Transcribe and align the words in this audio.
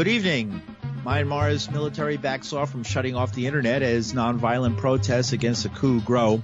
Good 0.00 0.08
evening. 0.08 0.62
Myanmar's 1.04 1.70
military 1.70 2.16
backs 2.16 2.54
off 2.54 2.70
from 2.70 2.84
shutting 2.84 3.14
off 3.14 3.34
the 3.34 3.46
internet 3.46 3.82
as 3.82 4.14
nonviolent 4.14 4.78
protests 4.78 5.34
against 5.34 5.64
the 5.64 5.68
coup 5.68 6.00
grow. 6.00 6.42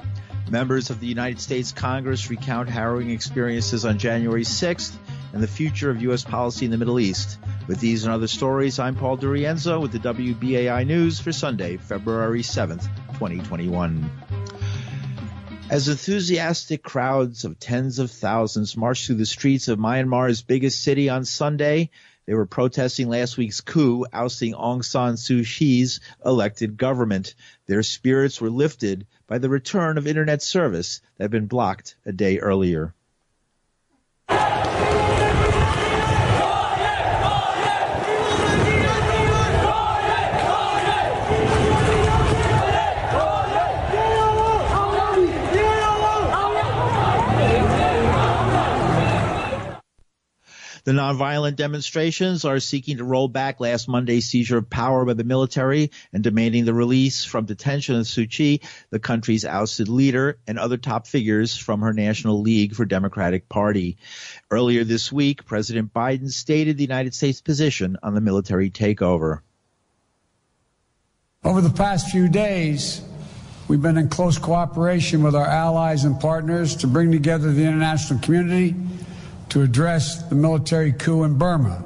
Members 0.51 0.91
of 0.91 1.01
the 1.01 1.07
United 1.07 1.41
States 1.41 1.73
Congress 1.73 2.29
recount 2.29 2.69
harrowing 2.69 3.09
experiences 3.09 3.87
on 3.87 3.97
January 3.97 4.45
6th 4.45 4.95
and 5.33 5.43
the 5.43 5.49
future 5.49 5.89
of 5.89 6.03
U.S. 6.03 6.23
policy 6.23 6.67
in 6.67 6.71
the 6.71 6.77
Middle 6.77 7.01
East. 7.01 7.39
With 7.67 7.81
these 7.81 8.05
and 8.05 8.13
other 8.13 8.27
stories, 8.27 8.79
I'm 8.79 8.95
Paul 8.95 9.17
DiRienzo 9.17 9.81
with 9.81 9.93
the 9.93 10.01
WBAI 10.01 10.87
News 10.87 11.19
for 11.19 11.33
Sunday, 11.33 11.79
February 11.79 12.43
7th, 12.43 12.83
2021. 13.15 14.11
As 15.71 15.89
enthusiastic 15.89 16.83
crowds 16.83 17.47
of 17.47 17.59
tens 17.59 18.01
of 18.01 18.11
thousands 18.11 18.77
marched 18.77 19.07
through 19.07 19.17
the 19.17 19.25
streets 19.25 19.69
of 19.69 19.79
Myanmar's 19.79 20.43
biggest 20.43 20.83
city 20.83 21.09
on 21.09 21.25
Sunday, 21.25 21.89
they 22.27 22.35
were 22.35 22.47
protesting 22.47 23.09
last 23.09 23.37
week's 23.37 23.61
coup 23.61 24.05
ousting 24.13 24.53
Aung 24.53 24.85
San 24.85 25.15
Suu 25.15 25.45
Kyi's 25.45 26.01
elected 26.25 26.77
government. 26.77 27.37
Their 27.67 27.85
spirits 27.85 28.41
were 28.41 28.51
lifted 28.51 29.07
by 29.29 29.39
the 29.39 29.49
return 29.49 29.97
of 29.97 30.09
internet 30.09 30.43
service 30.43 31.01
that 31.17 31.25
had 31.25 31.31
been 31.31 31.47
blocked 31.47 31.95
a 32.05 32.13
day 32.13 32.41
earlier. 32.41 32.93
The 50.87 50.93
nonviolent 50.93 51.57
demonstrations 51.57 52.45
are 52.45 52.61
seeking 52.61 52.99
to 52.99 53.05
roll 53.05 53.27
back 53.27 53.59
last 53.59 53.89
Monday's 53.89 54.27
seizure 54.27 54.59
of 54.59 54.71
power 54.71 55.05
by 55.05 55.15
the 55.15 55.25
military 55.25 55.91
and 56.13 56.23
demanding 56.23 56.65
the 56.65 56.75
release 56.75 57.25
from 57.25 57.45
detention 57.45 57.97
of 57.97 58.03
Suu 58.03 58.31
Kyi, 58.31 58.61
the 58.91 59.01
country's 59.01 59.45
ousted 59.45 59.89
leader, 59.89 60.39
and 60.47 60.61
other 60.61 60.77
top 60.77 61.09
figures 61.09 61.57
from 61.57 61.81
her 61.81 61.93
National 61.93 62.41
League 62.41 62.77
for 62.77 62.85
Democratic 62.85 63.49
Party. 63.49 63.97
Earlier 64.49 64.85
this 64.85 65.11
week, 65.11 65.45
President 65.45 65.93
Biden 65.93 66.31
stated 66.31 66.77
the 66.77 66.85
United 66.85 67.15
States 67.15 67.41
position 67.41 67.97
on 68.05 68.15
the 68.15 68.21
military 68.21 68.71
takeover. 68.71 69.41
Over 71.43 71.63
the 71.63 71.71
past 71.71 72.11
few 72.13 72.29
days, 72.29 73.03
we've 73.67 73.83
been 73.83 73.99
in 73.99 74.09
close 74.09 74.39
cooperation 74.39 75.25
with 75.25 75.35
our 75.35 75.49
allies 75.49 76.05
and 76.05 76.21
partners 76.21 76.77
to 76.77 76.87
bring 76.87 77.11
together 77.11 77.51
the 77.51 77.65
international 77.65 78.21
community 78.21 78.77
to 79.51 79.63
address 79.63 80.23
the 80.25 80.35
military 80.35 80.93
coup 80.93 81.25
in 81.25 81.39
Burma. 81.39 81.85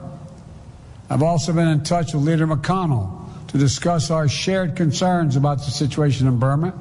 I've 1.09 1.23
also 1.23 1.53
been 1.53 1.69
in 1.69 1.83
touch 1.83 2.15
with 2.15 2.23
Leader 2.23 2.47
McConnell 2.47 3.49
to 3.49 3.59
discuss 3.59 4.11
our 4.11 4.29
shared 4.29 4.77
concerns 4.77 5.37
about 5.37 5.59
the 5.59 5.71
situation 5.71 6.27
in 6.27 6.39
Burma, 6.39 6.73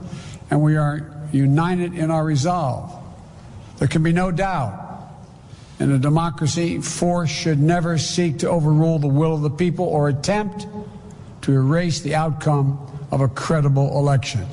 and 0.52 0.62
we 0.62 0.78
are 0.78 1.12
united 1.32 1.94
in 1.94 2.12
our 2.12 2.24
resolve. 2.24 2.96
There 3.78 3.88
can 3.88 4.04
be 4.04 4.14
no 4.14 4.32
doubt 4.32 4.88
in 5.80 5.92
a 5.92 5.98
democracy, 5.98 6.82
force 6.82 7.30
should 7.30 7.60
never 7.60 7.98
seek 7.98 8.40
to 8.40 8.50
overrule 8.50 9.00
the 9.00 9.08
will 9.08 9.34
of 9.34 9.42
the 9.42 9.50
people 9.50 9.86
or 9.86 10.10
attempt 10.10 10.68
to 11.42 11.54
erase 11.54 12.02
the 12.02 12.16
outcome 12.16 12.78
of 13.12 13.22
a 13.22 13.30
credible 13.30 13.98
election. 13.98 14.46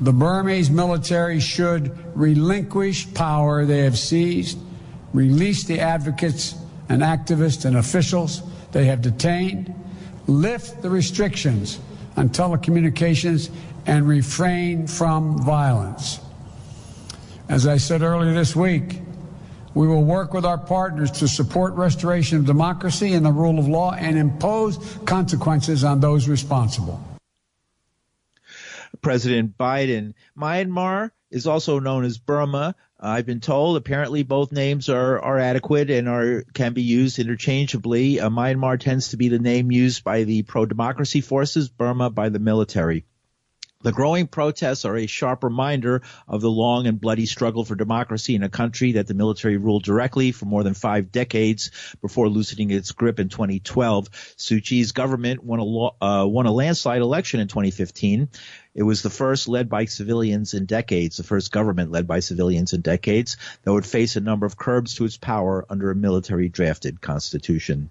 The 0.00 0.12
Burmese 0.12 0.70
military 0.70 1.40
should 1.40 1.96
relinquish 2.16 3.12
power 3.12 3.66
they 3.66 3.80
have 3.80 3.98
seized 3.98 4.58
release 5.12 5.64
the 5.64 5.80
advocates 5.80 6.54
and 6.88 7.02
activists 7.02 7.64
and 7.64 7.76
officials 7.76 8.42
they 8.72 8.86
have 8.86 9.02
detained, 9.02 9.74
lift 10.26 10.82
the 10.82 10.90
restrictions 10.90 11.80
on 12.16 12.28
telecommunications, 12.28 13.50
and 13.86 14.06
refrain 14.06 14.86
from 14.86 15.38
violence. 15.42 16.20
As 17.48 17.66
I 17.66 17.78
said 17.78 18.02
earlier 18.02 18.34
this 18.34 18.54
week, 18.54 19.00
we 19.74 19.86
will 19.86 20.04
work 20.04 20.34
with 20.34 20.44
our 20.44 20.58
partners 20.58 21.10
to 21.12 21.28
support 21.28 21.74
restoration 21.74 22.36
of 22.36 22.44
democracy 22.44 23.14
and 23.14 23.24
the 23.24 23.32
rule 23.32 23.58
of 23.58 23.68
law 23.68 23.92
and 23.92 24.18
impose 24.18 24.76
consequences 25.06 25.84
on 25.84 26.00
those 26.00 26.28
responsible. 26.28 27.02
President 29.00 29.56
Biden, 29.56 30.14
Myanmar 30.36 31.12
is 31.30 31.46
also 31.46 31.78
known 31.78 32.04
as 32.04 32.18
Burma, 32.18 32.74
I've 33.00 33.26
been 33.26 33.40
told 33.40 33.76
apparently 33.76 34.24
both 34.24 34.50
names 34.50 34.88
are, 34.88 35.20
are 35.20 35.38
adequate 35.38 35.88
and 35.88 36.08
are 36.08 36.42
can 36.52 36.72
be 36.72 36.82
used 36.82 37.20
interchangeably. 37.20 38.18
Uh, 38.18 38.28
Myanmar 38.28 38.80
tends 38.80 39.10
to 39.10 39.16
be 39.16 39.28
the 39.28 39.38
name 39.38 39.70
used 39.70 40.02
by 40.02 40.24
the 40.24 40.42
pro-democracy 40.42 41.20
forces, 41.20 41.68
Burma 41.68 42.10
by 42.10 42.28
the 42.28 42.40
military. 42.40 43.04
The 43.80 43.92
growing 43.92 44.26
protests 44.26 44.84
are 44.84 44.96
a 44.96 45.06
sharp 45.06 45.44
reminder 45.44 46.02
of 46.26 46.40
the 46.40 46.50
long 46.50 46.88
and 46.88 47.00
bloody 47.00 47.26
struggle 47.26 47.64
for 47.64 47.76
democracy 47.76 48.34
in 48.34 48.42
a 48.42 48.48
country 48.48 48.92
that 48.92 49.06
the 49.06 49.14
military 49.14 49.56
ruled 49.56 49.84
directly 49.84 50.32
for 50.32 50.46
more 50.46 50.64
than 50.64 50.74
five 50.74 51.12
decades 51.12 51.70
before 52.02 52.28
loosening 52.28 52.72
its 52.72 52.90
grip 52.90 53.20
in 53.20 53.28
2012. 53.28 54.10
Suu 54.36 54.60
Kyi's 54.60 54.90
government 54.90 55.44
won 55.44 55.60
a, 55.60 56.04
uh, 56.04 56.26
won 56.26 56.46
a 56.46 56.52
landslide 56.52 57.02
election 57.02 57.38
in 57.38 57.46
2015. 57.46 58.28
It 58.78 58.84
was 58.84 59.02
the 59.02 59.10
first 59.10 59.48
led 59.48 59.68
by 59.68 59.86
civilians 59.86 60.54
in 60.54 60.64
decades, 60.64 61.16
the 61.16 61.24
first 61.24 61.50
government 61.50 61.90
led 61.90 62.06
by 62.06 62.20
civilians 62.20 62.72
in 62.72 62.80
decades 62.80 63.36
that 63.64 63.72
would 63.72 63.84
face 63.84 64.14
a 64.14 64.20
number 64.20 64.46
of 64.46 64.56
curbs 64.56 64.94
to 64.94 65.04
its 65.04 65.16
power 65.16 65.66
under 65.68 65.90
a 65.90 65.96
military 65.96 66.48
drafted 66.48 67.00
constitution. 67.00 67.90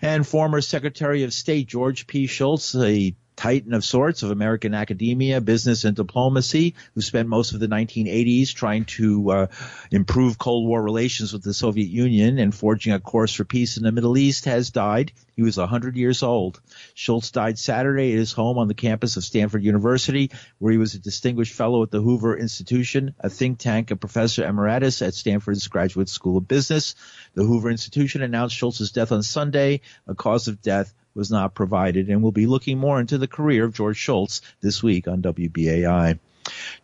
And 0.00 0.24
former 0.24 0.60
Secretary 0.60 1.24
of 1.24 1.32
State 1.32 1.66
George 1.66 2.06
P. 2.06 2.28
Shultz, 2.28 2.72
a 2.76 3.16
titan 3.40 3.72
of 3.72 3.82
sorts 3.82 4.22
of 4.22 4.30
American 4.30 4.74
academia, 4.74 5.40
business, 5.40 5.84
and 5.84 5.96
diplomacy, 5.96 6.74
who 6.94 7.00
spent 7.00 7.26
most 7.26 7.54
of 7.54 7.60
the 7.60 7.68
1980s 7.68 8.52
trying 8.52 8.84
to 8.84 9.30
uh, 9.30 9.46
improve 9.90 10.36
Cold 10.36 10.68
War 10.68 10.82
relations 10.82 11.32
with 11.32 11.42
the 11.42 11.54
Soviet 11.54 11.88
Union 11.88 12.38
and 12.38 12.54
forging 12.54 12.92
a 12.92 13.00
course 13.00 13.32
for 13.32 13.46
peace 13.46 13.78
in 13.78 13.82
the 13.82 13.92
Middle 13.92 14.18
East, 14.18 14.44
has 14.44 14.68
died. 14.68 15.12
He 15.36 15.42
was 15.42 15.56
100 15.56 15.96
years 15.96 16.22
old. 16.22 16.60
Shultz 16.92 17.30
died 17.30 17.58
Saturday 17.58 18.12
at 18.12 18.18
his 18.18 18.32
home 18.32 18.58
on 18.58 18.68
the 18.68 18.74
campus 18.74 19.16
of 19.16 19.24
Stanford 19.24 19.64
University, 19.64 20.30
where 20.58 20.72
he 20.72 20.78
was 20.78 20.94
a 20.94 20.98
distinguished 20.98 21.54
fellow 21.54 21.82
at 21.82 21.90
the 21.90 22.02
Hoover 22.02 22.36
Institution, 22.36 23.14
a 23.20 23.30
think 23.30 23.58
tank, 23.58 23.90
and 23.90 23.98
professor 23.98 24.44
emeritus 24.44 25.00
at 25.00 25.14
Stanford's 25.14 25.66
Graduate 25.66 26.10
School 26.10 26.36
of 26.36 26.46
Business. 26.46 26.94
The 27.32 27.44
Hoover 27.44 27.70
Institution 27.70 28.20
announced 28.20 28.54
Shultz's 28.54 28.92
death 28.92 29.12
on 29.12 29.22
Sunday. 29.22 29.80
A 30.06 30.14
cause 30.14 30.46
of 30.46 30.60
death 30.60 30.92
was 31.14 31.30
not 31.30 31.54
provided, 31.54 32.08
and 32.08 32.22
we'll 32.22 32.32
be 32.32 32.46
looking 32.46 32.78
more 32.78 33.00
into 33.00 33.18
the 33.18 33.26
career 33.26 33.64
of 33.64 33.74
George 33.74 33.96
Shultz 33.96 34.40
this 34.60 34.82
week 34.82 35.08
on 35.08 35.22
WBAI. 35.22 36.18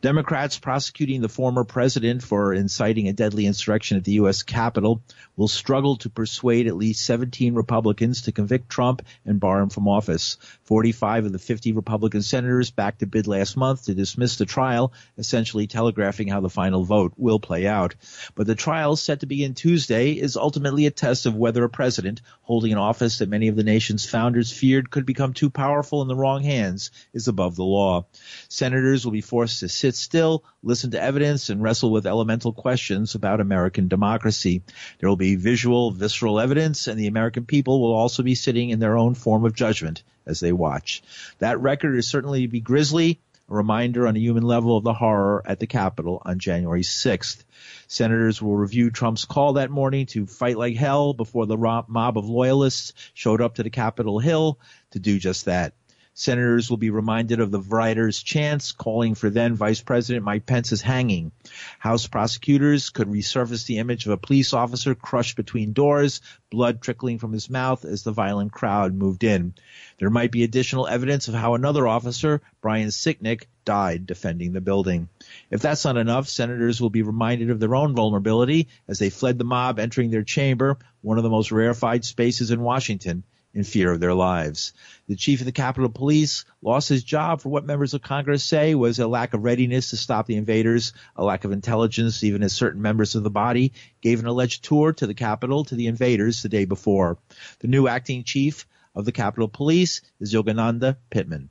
Democrats 0.03 0.59
prosecuting 0.59 1.21
the 1.21 1.29
former 1.29 1.65
president 1.65 2.23
for 2.23 2.53
inciting 2.53 3.09
a 3.09 3.13
deadly 3.13 3.47
insurrection 3.47 3.97
at 3.97 4.05
the 4.05 4.13
U.S. 4.13 4.43
Capitol 4.43 5.03
will 5.37 5.49
struggle 5.49 5.97
to 5.97 6.11
persuade 6.11 6.67
at 6.67 6.77
least 6.77 7.05
17 7.07 7.55
Republicans 7.55 8.23
to 8.23 8.33
convict 8.33 8.69
Trump 8.69 9.03
and 9.25 9.41
bar 9.41 9.61
him 9.61 9.69
from 9.69 9.89
office. 9.89 10.37
45 10.65 11.27
of 11.27 11.33
the 11.33 11.39
50 11.39 11.73
Republican 11.73 12.23
senators 12.23 12.71
backed 12.71 13.03
a 13.03 13.07
bid 13.07 13.27
last 13.27 13.57
month 13.57 13.85
to 13.85 13.95
dismiss 13.95 14.37
the 14.37 14.45
trial, 14.45 14.93
essentially 15.19 15.67
telegraphing 15.67 16.29
how 16.29 16.41
the 16.41 16.51
final 16.51 16.85
vote 16.85 17.15
will 17.17 17.41
play 17.41 17.67
out. 17.67 17.95
But 18.35 18.47
the 18.47 18.55
trial, 18.55 18.97
set 18.97 19.21
to 19.21 19.27
begin 19.27 19.55
Tuesday, 19.55 20.13
is 20.13 20.37
ultimately 20.37 20.87
a 20.87 20.91
test 20.91 21.27
of 21.27 21.35
whether 21.35 21.65
a 21.65 21.71
president 21.71 22.23
holding 22.43 22.73
an 22.73 22.79
office 22.79 23.19
that 23.19 23.29
many 23.29 23.49
of 23.49 23.57
the 23.57 23.65
nation's 23.65 24.07
founders 24.07 24.53
feared 24.53 24.91
could 24.91 25.07
become 25.07 25.33
too 25.33 25.51
powerful 25.51 26.03
in 26.03 26.09
the 26.09 26.17
wrong 26.17 26.43
hands 26.43 26.91
is 27.13 27.29
above 27.29 27.57
the 27.57 27.65
law. 27.65 28.07
Senators 28.49 29.05
will 29.05 29.13
be 29.13 29.21
forced 29.21 29.46
to 29.61 29.69
sit 29.69 29.95
still, 29.95 30.45
listen 30.63 30.91
to 30.91 31.03
evidence, 31.03 31.51
and 31.51 31.63
wrestle 31.63 31.91
with 31.91 32.07
elemental 32.07 32.53
questions 32.53 33.15
about 33.15 33.41
American 33.41 33.89
democracy. 33.89 34.63
There 34.99 35.09
will 35.09 35.17
be 35.17 35.37
visual, 35.37 35.91
visceral 35.91 36.41
evidence, 36.41 36.87
and 36.87 36.99
the 36.99 37.07
American 37.07 37.47
people 37.47 37.81
will 37.81 37.95
also 37.95 38.23
be 38.23 38.35
sitting 38.35 38.71
in 38.71 38.79
their 38.79 38.97
own 38.97 39.15
form 39.15 39.45
of 39.45 39.55
judgment 39.55 40.03
as 40.27 40.41
they 40.41 40.53
watch. 40.53 41.03
That 41.39 41.61
record 41.61 41.97
is 41.97 42.09
certainly 42.09 42.43
to 42.43 42.49
be 42.49 42.61
grisly, 42.61 43.21
a 43.49 43.55
reminder 43.55 44.09
on 44.09 44.17
a 44.17 44.21
human 44.21 44.43
level 44.43 44.77
of 44.77 44.85
the 44.85 44.93
horror 44.93 45.43
at 45.47 45.61
the 45.61 45.67
Capitol 45.67 46.21
on 46.25 46.39
January 46.39 46.83
6th. 46.83 47.45
Senators 47.87 48.43
will 48.43 48.57
review 48.57 48.91
Trump's 48.91 49.25
call 49.25 49.55
that 49.55 49.71
morning 49.71 50.07
to 50.07 50.27
fight 50.27 50.59
like 50.59 50.77
hell 50.77 51.15
before 51.15 51.47
the 51.47 51.57
mob 51.57 52.19
of 52.19 52.29
loyalists 52.29 52.93
showed 53.15 53.41
up 53.41 53.55
to 53.55 53.63
the 53.63 53.71
Capitol 53.71 54.19
Hill 54.19 54.59
to 54.91 54.99
do 54.99 55.19
just 55.19 55.45
that. 55.45 55.75
Senators 56.19 56.71
will 56.71 56.79
be 56.79 56.89
reminded 56.89 57.41
of 57.41 57.51
the 57.51 57.61
writer's 57.61 58.23
chants 58.23 58.73
calling 58.73 59.15
for 59.15 59.29
then 59.29 59.55
Vice 59.55 59.83
President 59.83 60.25
Mike 60.25 60.47
Pence's 60.47 60.81
hanging. 60.81 61.31
House 61.79 62.07
prosecutors 62.07 62.89
could 62.89 63.09
resurface 63.09 63.67
the 63.67 63.77
image 63.77 64.07
of 64.07 64.13
a 64.13 64.17
police 64.17 64.55
officer 64.55 64.95
crushed 64.95 65.37
between 65.37 65.75
doors, 65.75 66.23
blood 66.51 66.81
trickling 66.81 67.19
from 67.19 67.35
his 67.35 67.51
mouth 67.51 67.85
as 67.85 68.03
the 68.03 68.13
violent 68.13 68.51
crowd 68.51 68.95
moved 68.95 69.25
in. 69.25 69.53
There 69.99 70.09
might 70.09 70.33
be 70.33 70.43
additional 70.43 70.87
evidence 70.87 71.29
of 71.29 71.35
how 71.35 71.55
another 71.55 71.87
officer, 71.87 72.41
Brian 72.63 72.89
Sicknick, 72.89 73.49
died 73.67 74.07
defending 74.07 74.55
the 74.55 74.63
building. 74.63 75.11
If 75.51 75.61
that's 75.61 75.85
not 75.85 75.99
enough, 75.99 76.31
senators 76.31 76.81
will 76.81 76.89
be 76.89 77.03
reminded 77.03 77.51
of 77.51 77.61
their 77.61 77.75
own 77.75 77.95
vulnerability 77.95 78.69
as 78.89 78.99
they 78.99 79.11
fled 79.11 79.37
the 79.37 79.45
mob 79.45 79.79
entering 79.79 80.11
their 80.11 80.25
chamber, 80.25 80.79
one 81.03 81.19
of 81.19 81.25
the 81.25 81.31
most 81.31 81.53
rarefied 81.53 82.07
spaces 82.07 82.51
in 82.51 82.63
Washington 82.63 83.23
in 83.57 83.65
fear 83.65 83.91
of 83.91 84.01
their 84.01 84.13
lives. 84.13 84.75
The 85.09 85.17
chief 85.17 85.41
of 85.41 85.47
the 85.47 85.53
Capitol 85.53 85.89
Police 85.89 86.45
lost 86.61 86.91
his 86.91 87.03
job 87.03 87.41
for 87.41 87.49
what 87.49 87.65
members 87.65 87.95
of 87.95 88.03
Congress 88.03 88.45
say 88.45 88.75
was 88.75 88.99
a 88.99 89.09
lack 89.09 89.33
of 89.33 89.45
readiness 89.45 89.91
to 89.91 89.97
stop 89.97 90.27
the 90.27 90.37
invaders, 90.37 90.93
a 91.17 91.25
lack 91.25 91.45
of 91.45 91.53
intelligence, 91.53 92.23
even 92.23 92.43
as 92.43 92.53
certain 92.53 92.83
members 92.83 93.15
of 93.15 93.23
the 93.23 93.31
body 93.31 93.73
gave 94.03 94.21
an 94.21 94.27
alleged 94.27 94.63
tour 94.63 94.93
to 94.93 95.07
the 95.07 95.15
Capitol 95.15 95.65
to 95.65 95.75
the 95.75 95.87
invaders 95.87 96.43
the 96.43 96.51
day 96.51 96.67
before. 96.67 97.17
The 97.61 97.69
new 97.69 97.89
acting 97.89 98.25
chief 98.25 98.67
of 98.95 99.07
the 99.07 99.13
Capitol 99.13 99.49
Police 99.49 100.03
is 100.21 100.35
Yogananda 100.35 100.99
Pittman. 101.09 101.49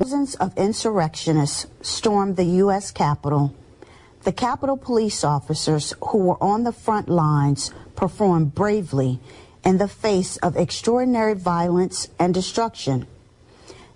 Dozens 0.00 0.34
of 0.34 0.56
insurrectionists 0.58 1.66
stormed 1.80 2.36
the 2.36 2.44
U.S. 2.44 2.90
Capitol. 2.90 3.54
The 4.22 4.32
Capitol 4.32 4.76
police 4.76 5.22
officers 5.22 5.94
who 6.08 6.18
were 6.18 6.42
on 6.42 6.64
the 6.64 6.72
front 6.72 7.08
lines 7.08 7.70
performed 7.94 8.54
bravely 8.54 9.20
in 9.64 9.78
the 9.78 9.88
face 9.88 10.36
of 10.38 10.56
extraordinary 10.56 11.34
violence 11.34 12.08
and 12.18 12.32
destruction. 12.32 13.06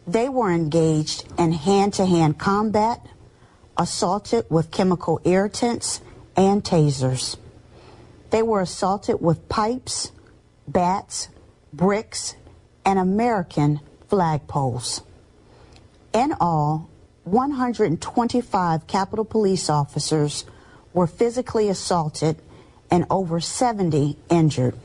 They 0.07 0.29
were 0.29 0.53
engaged 0.53 1.25
in 1.39 1.53
hand 1.53 1.95
to 1.95 2.07
hand 2.07 2.39
combat, 2.39 3.07
assaulted 3.77 4.47
with 4.51 4.71
chemical 4.71 5.21
irritants 5.25 6.01
and 6.37 6.63
tasers. 6.63 7.37
They 8.31 8.43
were 8.43 8.61
assaulted 8.61 9.21
with 9.21 9.49
pipes, 9.49 10.13
bats, 10.69 11.29
bricks, 11.73 12.35
and 12.85 12.99
American 12.99 13.81
flagpoles. 14.11 15.03
In 16.13 16.35
all, 16.41 16.89
125 17.25 18.87
Capitol 18.87 19.25
Police 19.25 19.71
officers 19.71 20.45
were 20.93 21.07
physically 21.07 21.69
assaulted 21.69 22.37
and 22.91 23.07
over 23.11 23.41
70 23.41 24.17
injured. 24.29 24.77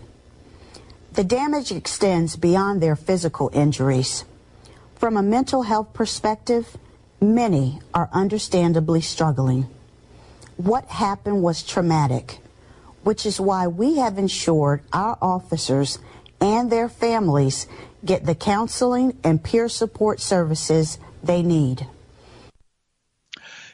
The 1.14 1.24
damage 1.24 1.72
extends 1.72 2.36
beyond 2.36 2.82
their 2.82 2.96
physical 2.96 3.50
injuries. 3.54 4.26
From 4.96 5.18
a 5.18 5.24
mental 5.24 5.64
health 5.64 5.94
perspective, 5.94 6.78
many 7.20 7.80
are 7.94 8.10
understandably 8.14 9.02
struggling. 9.02 9.68
What 10.58 10.86
happened 10.86 11.42
was 11.42 11.64
traumatic, 11.64 12.40
which 13.04 13.26
is 13.26 13.40
why 13.40 13.68
we 13.68 13.98
have 13.98 14.18
ensured 14.18 14.82
our 14.94 15.18
officers 15.22 16.00
and 16.40 16.72
their 16.72 16.90
families 16.90 17.68
get 18.06 18.26
the 18.26 18.36
counseling 18.36 19.18
and 19.24 19.44
peer 19.44 19.68
support 19.68 20.20
services 20.20 21.00
they 21.24 21.42
need. 21.42 21.88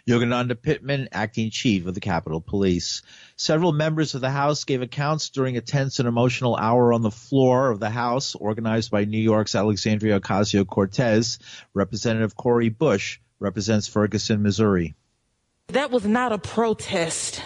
Yogananda 0.08 0.62
Pittman, 0.62 1.10
acting 1.12 1.50
chief 1.50 1.88
of 1.88 1.96
the 1.96 2.00
Capitol 2.00 2.40
Police. 2.40 3.02
Several 3.38 3.72
members 3.72 4.14
of 4.14 4.22
the 4.22 4.30
House 4.30 4.64
gave 4.64 4.84
accounts 4.84 5.30
during 5.32 5.58
a 5.58 5.62
tense 5.62 5.98
and 5.98 6.08
emotional 6.08 6.56
hour 6.56 6.94
on 6.94 7.02
the 7.02 7.10
floor 7.10 7.72
of 7.72 7.80
the 7.80 7.90
House, 7.90 8.36
organized 8.36 8.92
by 8.92 9.06
New 9.06 9.18
York's 9.18 9.56
Alexandria 9.56 10.20
Ocasio 10.20 10.68
Cortez. 10.68 11.40
Representative 11.74 12.36
Cori 12.36 12.70
Bush 12.70 13.20
represents 13.40 13.88
Ferguson, 13.88 14.44
Missouri. 14.44 14.94
That 15.70 15.90
was 15.90 16.06
not 16.06 16.32
a 16.32 16.38
protest. 16.38 17.42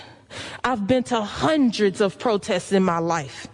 I've 0.62 0.86
been 0.86 1.04
to 1.04 1.22
hundreds 1.22 2.02
of 2.02 2.20
protests 2.20 2.74
in 2.74 2.84
my 2.84 3.00
life. 3.00 3.48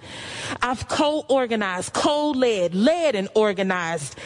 I've 0.63 0.87
co-organized, 0.87 1.93
co-led, 1.93 2.73
led 2.73 3.13
and 3.13 3.29
organized 3.35 4.17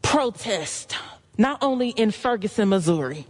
protests, 0.00 0.96
not 1.36 1.62
only 1.62 1.90
in 1.90 2.10
Ferguson, 2.10 2.70
Missouri, 2.70 3.26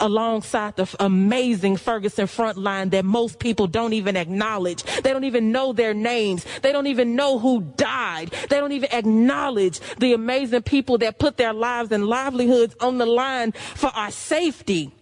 alongside 0.00 0.76
the 0.76 0.88
amazing 1.00 1.76
Ferguson 1.76 2.26
front 2.26 2.58
line 2.58 2.90
that 2.90 3.04
most 3.04 3.38
people 3.38 3.66
don't 3.66 3.92
even 3.92 4.16
acknowledge. 4.16 4.82
They 4.82 5.12
don't 5.12 5.24
even 5.24 5.52
know 5.52 5.72
their 5.72 5.94
names. 5.94 6.44
They 6.62 6.72
don't 6.72 6.86
even 6.86 7.16
know 7.16 7.38
who 7.38 7.62
died. 7.62 8.30
They 8.48 8.58
don't 8.58 8.72
even 8.72 8.90
acknowledge 8.92 9.80
the 9.98 10.12
amazing 10.12 10.62
people 10.62 10.98
that 10.98 11.18
put 11.18 11.36
their 11.36 11.52
lives 11.52 11.92
and 11.92 12.06
livelihoods 12.06 12.76
on 12.80 12.98
the 12.98 13.06
line 13.06 13.52
for 13.52 13.88
our 13.88 14.10
safety. 14.10 14.92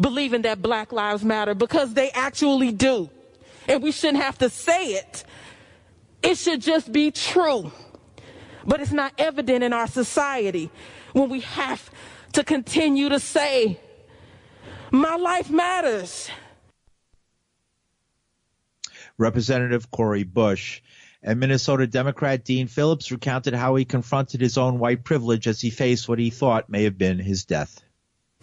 Believing 0.00 0.42
that 0.42 0.62
Black 0.62 0.92
Lives 0.92 1.24
Matter 1.24 1.54
because 1.54 1.94
they 1.94 2.10
actually 2.10 2.70
do. 2.70 3.10
And 3.66 3.82
we 3.82 3.92
shouldn't 3.92 4.22
have 4.22 4.38
to 4.38 4.48
say 4.48 4.92
it. 4.92 5.24
It 6.22 6.36
should 6.38 6.60
just 6.60 6.92
be 6.92 7.10
true. 7.10 7.72
But 8.64 8.80
it's 8.80 8.92
not 8.92 9.12
evident 9.18 9.64
in 9.64 9.72
our 9.72 9.86
society 9.86 10.70
when 11.12 11.28
we 11.28 11.40
have 11.40 11.90
to 12.32 12.44
continue 12.44 13.08
to 13.08 13.20
say, 13.20 13.80
My 14.90 15.16
life 15.16 15.50
matters. 15.50 16.30
Representative 19.16 19.90
Cori 19.90 20.24
Bush. 20.24 20.80
And 21.20 21.40
Minnesota 21.40 21.86
Democrat 21.86 22.44
Dean 22.44 22.68
Phillips 22.68 23.10
recounted 23.10 23.52
how 23.52 23.74
he 23.74 23.84
confronted 23.84 24.40
his 24.40 24.56
own 24.56 24.78
white 24.78 25.02
privilege 25.02 25.48
as 25.48 25.60
he 25.60 25.70
faced 25.70 26.08
what 26.08 26.20
he 26.20 26.30
thought 26.30 26.70
may 26.70 26.84
have 26.84 26.96
been 26.96 27.18
his 27.18 27.44
death. 27.44 27.82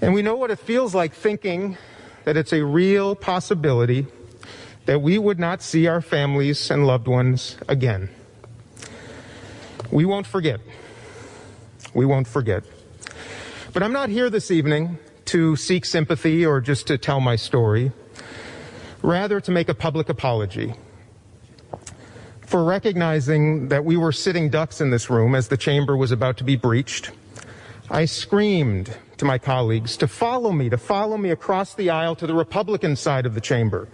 And 0.01 0.13
we 0.13 0.21
know 0.21 0.35
what 0.35 0.51
it 0.51 0.59
feels 0.59 0.93
like 0.93 1.13
thinking 1.13 1.77
that 2.25 2.35
it's 2.35 2.51
a 2.51 2.65
real 2.65 3.15
possibility 3.15 4.07
that 4.85 5.01
we 5.01 5.17
would 5.17 5.39
not 5.39 5.61
see 5.61 5.87
our 5.87 6.01
families 6.01 6.69
and 6.69 6.85
loved 6.85 7.07
ones 7.07 7.57
again. 7.69 8.09
We 9.89 10.03
won't 10.03 10.27
forget. 10.27 10.59
We 11.93 12.05
won't 12.05 12.27
forget. 12.27 12.63
But 13.75 13.83
I'm 13.83 13.91
not 13.91 14.07
here 14.07 14.29
this 14.29 14.51
evening 14.51 14.99
to 15.25 15.57
seek 15.57 15.83
sympathy 15.83 16.45
or 16.45 16.61
just 16.61 16.87
to 16.87 16.97
tell 16.97 17.19
my 17.19 17.35
story, 17.35 17.91
rather, 19.01 19.41
to 19.41 19.51
make 19.51 19.67
a 19.67 19.73
public 19.73 20.07
apology 20.07 20.75
for 22.39 22.63
recognizing 22.63 23.67
that 23.67 23.83
we 23.83 23.97
were 23.97 24.13
sitting 24.13 24.49
ducks 24.49 24.79
in 24.79 24.91
this 24.91 25.09
room 25.09 25.35
as 25.35 25.49
the 25.49 25.57
chamber 25.57 25.97
was 25.97 26.13
about 26.13 26.37
to 26.37 26.45
be 26.45 26.55
breached. 26.55 27.11
I 27.89 28.05
screamed 28.05 28.95
to 29.17 29.25
my 29.25 29.37
colleagues 29.37 29.97
to 29.97 30.07
follow 30.07 30.53
me, 30.53 30.69
to 30.69 30.77
follow 30.77 31.17
me 31.17 31.29
across 31.29 31.75
the 31.75 31.89
aisle 31.89 32.15
to 32.15 32.25
the 32.25 32.33
Republican 32.33 32.95
side 32.95 33.25
of 33.25 33.33
the 33.33 33.41
chamber 33.41 33.89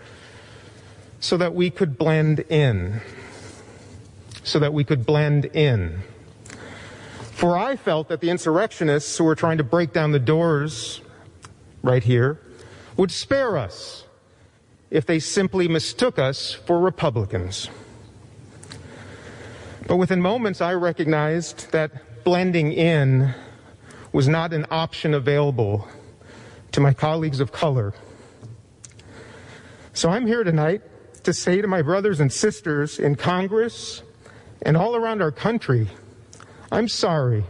so 1.20 1.38
that 1.38 1.56
we 1.56 1.72
could 1.72 1.98
blend 1.98 2.42
in. 2.50 3.02
So 4.44 4.60
that 4.60 4.76
we 4.76 4.84
could 4.84 5.08
blend 5.08 5.46
in. 5.46 6.04
For 7.42 7.58
I 7.58 7.76
felt 7.76 8.08
that 8.10 8.22
the 8.22 8.30
insurrectionists 8.30 9.18
who 9.18 9.24
were 9.24 9.34
trying 9.34 9.58
to 9.58 9.64
break 9.64 9.94
down 9.94 10.12
the 10.12 10.20
doors 10.20 11.02
right 11.82 12.04
here 12.04 12.40
would 12.98 13.10
spare 13.10 13.58
us 13.58 14.06
if 14.92 15.08
they 15.08 15.18
simply 15.18 15.68
mistook 15.68 16.20
us 16.20 16.54
for 16.54 16.80
Republicans. 16.80 17.68
But 19.88 19.96
within 19.96 20.22
moments, 20.22 20.62
I 20.62 20.76
recognized 20.76 21.72
that 21.72 22.24
blending 22.24 22.74
in 22.74 23.34
was 24.12 24.28
not 24.28 24.54
an 24.54 24.68
option 24.70 25.16
available 25.16 25.88
to 26.74 26.80
my 26.80 26.94
colleagues 26.94 27.40
of 27.40 27.52
color. 27.52 27.96
So 29.94 30.12
I'm 30.12 30.28
here 30.28 30.44
tonight 30.44 30.84
to 31.24 31.34
say 31.34 31.60
to 31.60 31.68
my 31.68 31.82
brothers 31.82 32.20
and 32.20 32.32
sisters 32.32 33.00
in 33.00 33.16
Congress 33.16 34.04
and 34.62 34.78
all 34.78 34.96
around 34.96 35.24
our 35.24 35.32
country 35.32 35.88
I'm 36.72 36.88
sorry. 36.88 37.44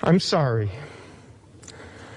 I'm 0.00 0.20
sorry. 0.20 0.70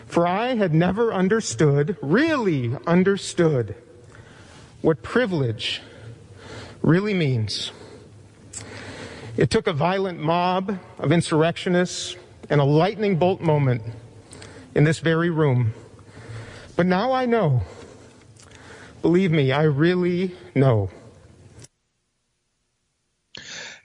For 0.05 0.27
I 0.27 0.55
had 0.55 0.73
never 0.73 1.11
understood, 1.11 1.97
really 2.01 2.77
understood, 2.85 3.75
what 4.81 5.01
privilege 5.01 5.81
really 6.81 7.13
means. 7.13 7.71
It 9.35 9.49
took 9.49 9.67
a 9.67 9.73
violent 9.73 10.19
mob 10.19 10.79
of 10.99 11.11
insurrectionists 11.11 12.15
and 12.49 12.61
a 12.61 12.63
lightning 12.63 13.17
bolt 13.17 13.41
moment 13.41 13.81
in 14.75 14.83
this 14.83 14.99
very 14.99 15.29
room. 15.29 15.73
But 16.75 16.85
now 16.85 17.11
I 17.11 17.25
know. 17.25 17.63
Believe 19.01 19.31
me, 19.31 19.51
I 19.51 19.63
really 19.63 20.35
know. 20.53 20.89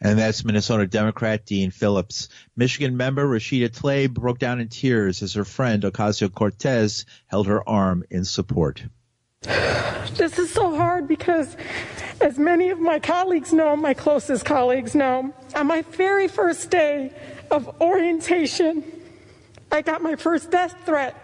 And 0.02 0.18
that's 0.18 0.44
Minnesota 0.44 0.84
Democrat 0.84 1.46
Dean 1.46 1.70
Phillips. 1.70 2.28
Michigan 2.56 2.96
member 2.96 3.24
Rashida 3.24 3.68
Tlaib 3.68 4.14
broke 4.14 4.40
down 4.40 4.60
in 4.60 4.68
tears 4.68 5.22
as 5.22 5.34
her 5.34 5.44
friend 5.44 5.84
Ocasio 5.84 6.30
Cortez 6.30 7.06
held 7.28 7.46
her 7.46 7.66
arm 7.68 8.02
in 8.10 8.24
support. 8.24 8.82
This 9.42 10.40
is 10.40 10.50
so 10.50 10.76
hard 10.76 11.06
because, 11.06 11.56
as 12.20 12.36
many 12.36 12.70
of 12.70 12.80
my 12.80 12.98
colleagues 12.98 13.52
know, 13.52 13.76
my 13.76 13.94
closest 13.94 14.44
colleagues 14.44 14.96
know, 14.96 15.32
on 15.54 15.66
my 15.68 15.82
very 15.82 16.26
first 16.26 16.68
day 16.68 17.12
of 17.52 17.80
orientation, 17.80 18.82
I 19.70 19.82
got 19.82 20.02
my 20.02 20.16
first 20.16 20.50
death 20.50 20.74
threat. 20.84 21.16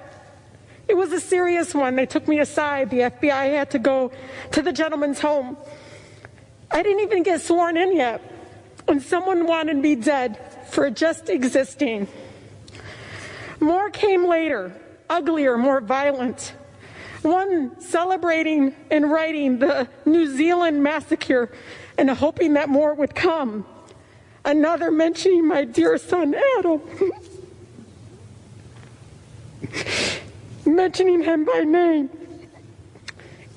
It 0.87 0.97
was 0.97 1.13
a 1.13 1.21
serious 1.21 1.75
one. 1.75 1.97
They 1.97 2.07
took 2.07 2.29
me 2.29 2.39
aside. 2.39 2.91
The 2.91 3.01
FBI 3.01 3.51
had 3.51 3.73
to 3.73 3.81
go 3.81 4.13
to 4.53 4.63
the 4.63 4.73
gentleman's 4.73 5.19
home. 5.19 5.57
I 6.71 6.85
didn't 6.85 7.01
even 7.01 7.25
get 7.25 7.41
sworn 7.41 7.77
in 7.77 7.97
yet 7.97 8.37
when 8.89 9.01
someone 9.01 9.47
wanted 9.47 9.77
me 9.77 9.95
dead 9.95 10.39
for 10.71 10.89
just 10.89 11.29
existing. 11.29 12.09
More 13.61 13.91
came 13.91 14.27
later, 14.27 14.73
uglier, 15.11 15.59
more 15.59 15.83
violent. 15.83 16.55
One 17.21 17.79
celebrating 17.83 18.75
and 18.91 19.11
writing 19.11 19.59
the 19.59 19.89
New 20.07 20.35
Zealand 20.35 20.83
massacre 20.83 21.53
and 21.99 22.09
hoping 22.09 22.55
that 22.55 22.71
more 22.71 22.95
would 22.95 23.15
come. 23.15 23.67
Another 24.43 24.91
mentioning 24.91 25.47
my 25.47 25.65
dear 25.65 25.99
son 25.99 26.35
Adam. 26.59 26.81
mentioning 30.65 31.23
him 31.23 31.45
by 31.45 31.61
name. 31.61 32.09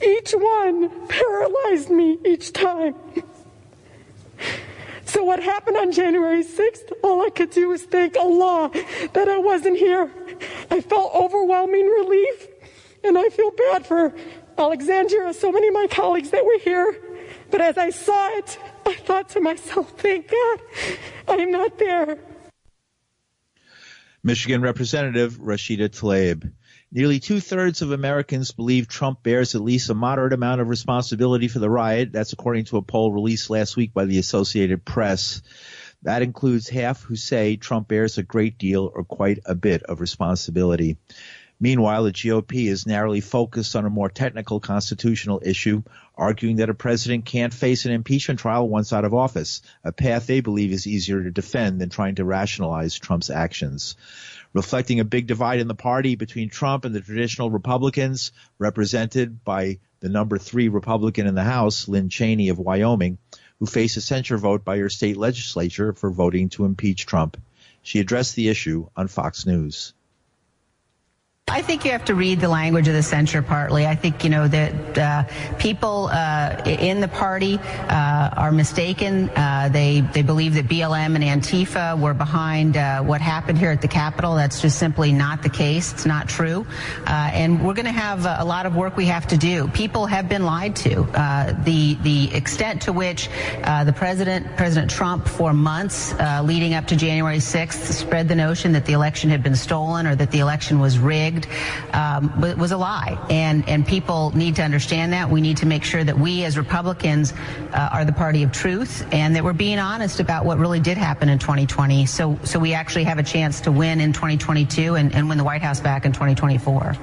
Each 0.05 0.31
one 0.31 1.07
paralyzed 1.07 1.89
me 1.89 2.17
each 2.25 2.51
time. 2.51 2.95
So 5.11 5.25
what 5.25 5.43
happened 5.43 5.75
on 5.75 5.91
January 5.91 6.41
6th, 6.41 6.93
all 7.03 7.21
I 7.25 7.29
could 7.31 7.49
do 7.49 7.67
was 7.67 7.83
thank 7.83 8.15
Allah 8.15 8.71
that 9.11 9.27
I 9.27 9.39
wasn't 9.39 9.77
here. 9.77 10.09
I 10.71 10.79
felt 10.79 11.13
overwhelming 11.13 11.85
relief, 11.85 12.47
and 13.03 13.17
I 13.17 13.27
feel 13.27 13.51
bad 13.51 13.85
for 13.85 14.13
Alexandria, 14.57 15.33
so 15.33 15.51
many 15.51 15.67
of 15.67 15.73
my 15.73 15.87
colleagues 15.87 16.29
that 16.29 16.45
were 16.45 16.59
here. 16.59 16.97
But 17.49 17.59
as 17.59 17.77
I 17.77 17.89
saw 17.89 18.37
it, 18.37 18.57
I 18.85 18.93
thought 18.93 19.27
to 19.31 19.41
myself, 19.41 19.91
thank 19.97 20.31
God 20.31 20.61
I 21.27 21.33
am 21.33 21.51
not 21.51 21.77
there. 21.77 22.17
Michigan 24.23 24.61
Representative 24.61 25.39
Rashida 25.41 25.89
Tlaib. 25.89 26.53
Nearly 26.93 27.21
two 27.21 27.39
thirds 27.39 27.81
of 27.81 27.93
Americans 27.93 28.51
believe 28.51 28.89
Trump 28.89 29.23
bears 29.23 29.55
at 29.55 29.61
least 29.61 29.89
a 29.89 29.93
moderate 29.93 30.33
amount 30.33 30.59
of 30.59 30.67
responsibility 30.67 31.47
for 31.47 31.59
the 31.59 31.69
riot. 31.69 32.11
That's 32.11 32.33
according 32.33 32.65
to 32.65 32.77
a 32.77 32.81
poll 32.81 33.13
released 33.13 33.49
last 33.49 33.77
week 33.77 33.93
by 33.93 34.03
the 34.03 34.19
Associated 34.19 34.83
Press. 34.83 35.41
That 36.03 36.21
includes 36.21 36.67
half 36.67 37.01
who 37.03 37.15
say 37.15 37.55
Trump 37.55 37.87
bears 37.87 38.17
a 38.17 38.23
great 38.23 38.57
deal 38.57 38.91
or 38.93 39.05
quite 39.05 39.39
a 39.45 39.55
bit 39.55 39.83
of 39.83 40.01
responsibility. 40.01 40.97
Meanwhile, 41.61 42.03
the 42.03 42.11
GOP 42.11 42.65
is 42.65 42.87
narrowly 42.87 43.21
focused 43.21 43.75
on 43.75 43.85
a 43.85 43.89
more 43.89 44.09
technical 44.09 44.59
constitutional 44.59 45.41
issue, 45.45 45.83
arguing 46.17 46.57
that 46.57 46.71
a 46.71 46.73
president 46.73 47.23
can't 47.25 47.53
face 47.53 47.85
an 47.85 47.91
impeachment 47.91 48.39
trial 48.39 48.67
once 48.67 48.91
out 48.91 49.05
of 49.05 49.13
office, 49.13 49.61
a 49.83 49.91
path 49.93 50.27
they 50.27 50.41
believe 50.41 50.73
is 50.73 50.87
easier 50.87 51.23
to 51.23 51.31
defend 51.31 51.79
than 51.79 51.89
trying 51.89 52.15
to 52.15 52.25
rationalize 52.25 52.97
Trump's 52.97 53.29
actions 53.29 53.95
reflecting 54.53 54.99
a 54.99 55.05
big 55.05 55.27
divide 55.27 55.59
in 55.59 55.67
the 55.67 55.75
party 55.75 56.15
between 56.15 56.49
Trump 56.49 56.85
and 56.85 56.93
the 56.93 57.01
traditional 57.01 57.49
Republicans, 57.49 58.31
represented 58.59 59.43
by 59.43 59.79
the 60.01 60.09
number 60.09 60.37
three 60.37 60.67
Republican 60.67 61.27
in 61.27 61.35
the 61.35 61.43
House, 61.43 61.87
Liz 61.87 62.09
Cheney 62.09 62.49
of 62.49 62.59
Wyoming, 62.59 63.17
who 63.59 63.65
faced 63.65 63.97
a 63.97 64.01
censure 64.01 64.37
vote 64.37 64.65
by 64.65 64.77
her 64.77 64.89
state 64.89 65.17
legislature 65.17 65.93
for 65.93 66.11
voting 66.11 66.49
to 66.49 66.65
impeach 66.65 67.05
Trump. 67.05 67.37
She 67.83 67.99
addressed 67.99 68.35
the 68.35 68.49
issue 68.49 68.87
on 68.95 69.07
Fox 69.07 69.45
News. 69.45 69.93
I 71.51 71.61
think 71.61 71.83
you 71.83 71.91
have 71.91 72.05
to 72.05 72.15
read 72.15 72.39
the 72.39 72.47
language 72.47 72.87
of 72.87 72.93
the 72.93 73.03
censure 73.03 73.41
partly. 73.41 73.85
I 73.85 73.93
think, 73.93 74.23
you 74.23 74.29
know, 74.29 74.47
that 74.47 74.97
uh, 74.97 75.23
people 75.59 76.07
uh, 76.09 76.61
in 76.65 77.01
the 77.01 77.09
party 77.09 77.59
uh, 77.89 78.29
are 78.37 78.53
mistaken. 78.53 79.27
Uh, 79.35 79.67
they, 79.69 79.99
they 79.99 80.21
believe 80.21 80.53
that 80.53 80.69
BLM 80.69 81.13
and 81.13 81.23
Antifa 81.25 81.99
were 81.99 82.13
behind 82.13 82.77
uh, 82.77 83.03
what 83.03 83.19
happened 83.19 83.57
here 83.57 83.69
at 83.69 83.81
the 83.81 83.89
Capitol. 83.89 84.35
That's 84.35 84.61
just 84.61 84.79
simply 84.79 85.11
not 85.11 85.43
the 85.43 85.49
case. 85.49 85.91
It's 85.91 86.05
not 86.05 86.29
true. 86.29 86.65
Uh, 87.05 87.31
and 87.33 87.65
we're 87.65 87.73
going 87.73 87.85
to 87.85 87.91
have 87.91 88.25
a 88.25 88.45
lot 88.45 88.65
of 88.65 88.77
work 88.77 88.95
we 88.95 89.07
have 89.07 89.27
to 89.27 89.37
do. 89.37 89.67
People 89.67 90.05
have 90.05 90.29
been 90.29 90.45
lied 90.45 90.77
to. 90.77 91.05
the, 91.65 91.97
the 92.01 92.33
extent 92.33 92.83
to 92.83 92.93
which 92.93 93.27
the 93.57 93.93
president, 93.93 94.55
President 94.55 94.89
Trump, 94.89 95.27
for 95.27 95.51
months 95.51 96.13
leading 96.43 96.75
up 96.75 96.87
to 96.87 96.95
January 96.95 97.39
6th, 97.39 97.91
spread 97.91 98.29
the 98.29 98.35
notion 98.35 98.71
that 98.71 98.85
the 98.85 98.93
election 98.93 99.29
had 99.29 99.43
been 99.43 99.55
stolen 99.55 100.07
or 100.07 100.15
that 100.15 100.31
the 100.31 100.39
election 100.39 100.79
was 100.79 100.97
rigged 100.97 101.40
um, 101.93 102.39
was 102.57 102.71
a 102.71 102.77
lie. 102.77 103.17
And, 103.29 103.67
and 103.67 103.85
people 103.85 104.35
need 104.35 104.55
to 104.57 104.63
understand 104.63 105.13
that. 105.13 105.29
We 105.29 105.41
need 105.41 105.57
to 105.57 105.65
make 105.65 105.83
sure 105.83 106.03
that 106.03 106.17
we 106.17 106.43
as 106.43 106.57
Republicans 106.57 107.33
uh, 107.73 107.89
are 107.91 108.05
the 108.05 108.13
party 108.13 108.43
of 108.43 108.51
truth 108.51 109.05
and 109.11 109.35
that 109.35 109.43
we're 109.43 109.53
being 109.53 109.79
honest 109.79 110.19
about 110.19 110.45
what 110.45 110.57
really 110.57 110.79
did 110.79 110.97
happen 110.97 111.29
in 111.29 111.39
2020. 111.39 112.05
So, 112.05 112.39
so 112.43 112.59
we 112.59 112.73
actually 112.73 113.05
have 113.05 113.19
a 113.19 113.23
chance 113.23 113.61
to 113.61 113.71
win 113.71 114.01
in 114.01 114.13
2022 114.13 114.95
and, 114.95 115.13
and 115.13 115.29
win 115.29 115.37
the 115.37 115.43
White 115.43 115.61
House 115.61 115.79
back 115.79 116.05
in 116.05 116.11
2024. 116.11 116.97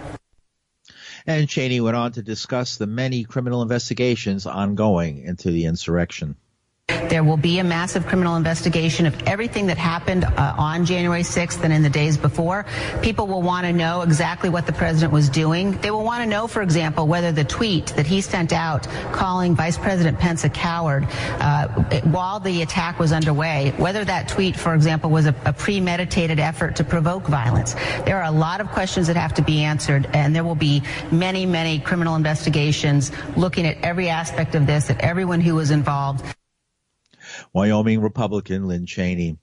And 1.26 1.46
Cheney 1.46 1.80
went 1.80 1.94
on 1.94 2.12
to 2.12 2.22
discuss 2.22 2.78
the 2.78 2.86
many 2.86 3.24
criminal 3.24 3.60
investigations 3.60 4.46
ongoing 4.46 5.24
into 5.24 5.50
the 5.50 5.66
insurrection. 5.66 6.36
There 7.08 7.24
will 7.24 7.38
be 7.38 7.58
a 7.58 7.64
massive 7.64 8.06
criminal 8.06 8.36
investigation 8.36 9.06
of 9.06 9.22
everything 9.26 9.66
that 9.68 9.78
happened 9.78 10.24
uh, 10.24 10.54
on 10.58 10.84
January 10.84 11.22
6th 11.22 11.64
and 11.64 11.72
in 11.72 11.82
the 11.82 11.88
days 11.88 12.18
before. 12.18 12.66
People 13.00 13.26
will 13.26 13.40
want 13.40 13.66
to 13.66 13.72
know 13.72 14.02
exactly 14.02 14.50
what 14.50 14.66
the 14.66 14.72
president 14.72 15.12
was 15.12 15.30
doing. 15.30 15.72
They 15.78 15.90
will 15.90 16.04
want 16.04 16.22
to 16.22 16.28
know, 16.28 16.46
for 16.46 16.60
example, 16.60 17.06
whether 17.06 17.32
the 17.32 17.44
tweet 17.44 17.86
that 17.96 18.06
he 18.06 18.20
sent 18.20 18.52
out 18.52 18.86
calling 19.12 19.54
Vice 19.54 19.78
President 19.78 20.18
Pence 20.18 20.44
a 20.44 20.50
coward 20.50 21.06
uh, 21.40 21.68
while 22.02 22.40
the 22.40 22.60
attack 22.60 22.98
was 22.98 23.12
underway, 23.12 23.72
whether 23.78 24.04
that 24.04 24.28
tweet, 24.28 24.54
for 24.54 24.74
example, 24.74 25.08
was 25.08 25.26
a, 25.26 25.34
a 25.46 25.52
premeditated 25.52 26.38
effort 26.38 26.76
to 26.76 26.84
provoke 26.84 27.26
violence. 27.26 27.74
There 28.04 28.18
are 28.18 28.28
a 28.28 28.36
lot 28.36 28.60
of 28.60 28.68
questions 28.68 29.06
that 29.06 29.16
have 29.16 29.32
to 29.34 29.42
be 29.42 29.62
answered, 29.62 30.08
and 30.12 30.36
there 30.36 30.44
will 30.44 30.54
be 30.54 30.82
many, 31.10 31.46
many 31.46 31.78
criminal 31.78 32.16
investigations 32.16 33.12
looking 33.36 33.66
at 33.66 33.78
every 33.82 34.10
aspect 34.10 34.54
of 34.54 34.66
this, 34.66 34.90
at 34.90 35.00
everyone 35.00 35.40
who 35.40 35.54
was 35.54 35.70
involved. 35.70 36.24
Wyoming 37.58 38.00
Republican 38.00 38.68
Liz 38.68 38.84
Cheney. 38.86 39.36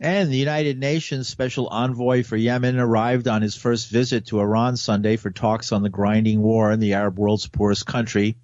And 0.00 0.28
the 0.28 0.36
United 0.36 0.80
Nations 0.80 1.28
Special 1.28 1.68
Envoy 1.68 2.24
for 2.24 2.36
Yemen 2.36 2.80
arrived 2.80 3.28
on 3.28 3.42
his 3.42 3.54
first 3.54 3.90
visit 3.90 4.26
to 4.26 4.40
Iran 4.40 4.76
Sunday 4.76 5.14
for 5.16 5.30
talks 5.30 5.70
on 5.70 5.84
the 5.84 5.88
grinding 5.88 6.42
war 6.42 6.72
in 6.72 6.80
the 6.80 6.94
Arab 6.94 7.16
world's 7.16 7.46
poorest 7.46 7.86
country. 7.86 8.38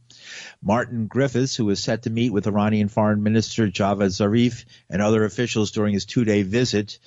Martin 0.62 1.09
Griffiths, 1.09 1.57
who 1.57 1.64
was 1.64 1.83
set 1.83 2.02
to 2.02 2.11
meet 2.11 2.33
with 2.33 2.47
Iranian 2.47 2.87
Foreign 2.87 3.25
Minister 3.25 3.67
Javad 3.67 4.11
Zarif 4.11 4.64
and 4.88 5.02
other 5.02 5.25
officials 5.25 5.73
during 5.73 5.93
his 5.93 6.07
two-day 6.07 6.43
visit, 6.43 7.00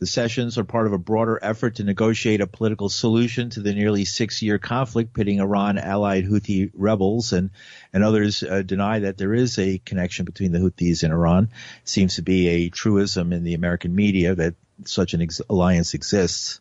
the 0.00 0.06
sessions 0.06 0.56
are 0.56 0.64
part 0.64 0.86
of 0.86 0.94
a 0.94 0.98
broader 0.98 1.38
effort 1.42 1.76
to 1.76 1.84
negotiate 1.84 2.40
a 2.40 2.46
political 2.46 2.88
solution 2.88 3.50
to 3.50 3.60
the 3.60 3.74
nearly 3.74 4.06
six-year 4.06 4.58
conflict 4.58 5.12
pitting 5.12 5.40
Iran 5.40 5.76
allied 5.76 6.24
Houthi 6.24 6.70
rebels, 6.74 7.34
and 7.34 7.50
and 7.92 8.02
others 8.02 8.42
uh, 8.42 8.62
deny 8.62 9.00
that 9.00 9.18
there 9.18 9.34
is 9.34 9.58
a 9.58 9.78
connection 9.78 10.24
between 10.24 10.52
the 10.52 10.58
Houthis 10.58 11.02
and 11.02 11.12
Iran. 11.12 11.50
Seems 11.84 12.16
to 12.16 12.22
be 12.22 12.48
a 12.48 12.70
truism 12.70 13.34
in 13.34 13.44
the 13.44 13.54
American 13.54 13.94
media 13.94 14.34
that 14.34 14.54
such 14.86 15.12
an 15.12 15.20
ex- 15.20 15.42
alliance 15.50 15.92
exists, 15.92 16.60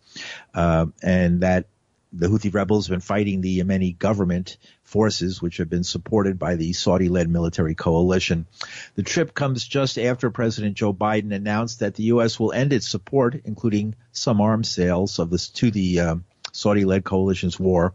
uh, 0.53 0.87
and 1.01 1.41
that 1.41 1.67
the 2.11 2.27
Houthi 2.27 2.53
rebels 2.53 2.87
have 2.87 2.93
been 2.93 3.01
fighting 3.01 3.41
the 3.41 3.59
Yemeni 3.59 3.97
government 3.97 4.57
forces, 4.83 5.41
which 5.41 5.57
have 5.57 5.69
been 5.69 5.83
supported 5.83 6.39
by 6.39 6.55
the 6.55 6.73
Saudi-led 6.73 7.29
military 7.29 7.75
coalition. 7.75 8.47
The 8.95 9.03
trip 9.03 9.35
comes 9.35 9.67
just 9.67 9.99
after 9.99 10.31
President 10.31 10.75
Joe 10.75 10.93
Biden 10.93 11.33
announced 11.33 11.79
that 11.79 11.95
the 11.95 12.03
U.S. 12.03 12.39
will 12.39 12.51
end 12.51 12.73
its 12.73 12.89
support, 12.89 13.41
including 13.45 13.95
some 14.11 14.41
arms 14.41 14.69
sales 14.69 15.19
of 15.19 15.29
this 15.29 15.49
to 15.49 15.69
the 15.69 15.99
uh, 15.99 16.15
Saudi-led 16.51 17.03
coalition's 17.03 17.59
war. 17.59 17.93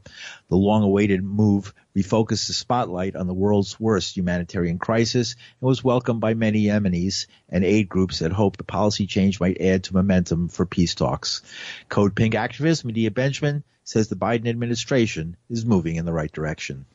The 0.48 0.56
long-awaited 0.56 1.24
move 1.24 1.74
refocused 1.96 2.46
the 2.46 2.52
spotlight 2.52 3.16
on 3.16 3.26
the 3.26 3.34
world's 3.34 3.80
worst 3.80 4.16
humanitarian 4.16 4.78
crisis 4.78 5.34
and 5.60 5.68
was 5.68 5.82
welcomed 5.82 6.20
by 6.20 6.34
many 6.34 6.66
Yemenis 6.66 7.26
and 7.48 7.64
aid 7.64 7.88
groups 7.88 8.20
that 8.20 8.32
hope 8.32 8.56
the 8.56 8.64
policy 8.64 9.08
change 9.08 9.40
might 9.40 9.60
add 9.60 9.84
to 9.84 9.94
momentum 9.94 10.48
for 10.48 10.66
peace 10.66 10.94
talks. 10.94 11.42
Code 11.88 12.14
Pink 12.14 12.34
activist 12.34 12.84
Medea 12.84 13.10
Benjamin 13.10 13.64
says 13.84 14.08
the 14.08 14.16
Biden 14.16 14.48
administration 14.48 15.36
is 15.48 15.64
moving 15.64 15.96
in 15.96 16.04
the 16.04 16.12
right 16.12 16.32
direction. 16.32 16.86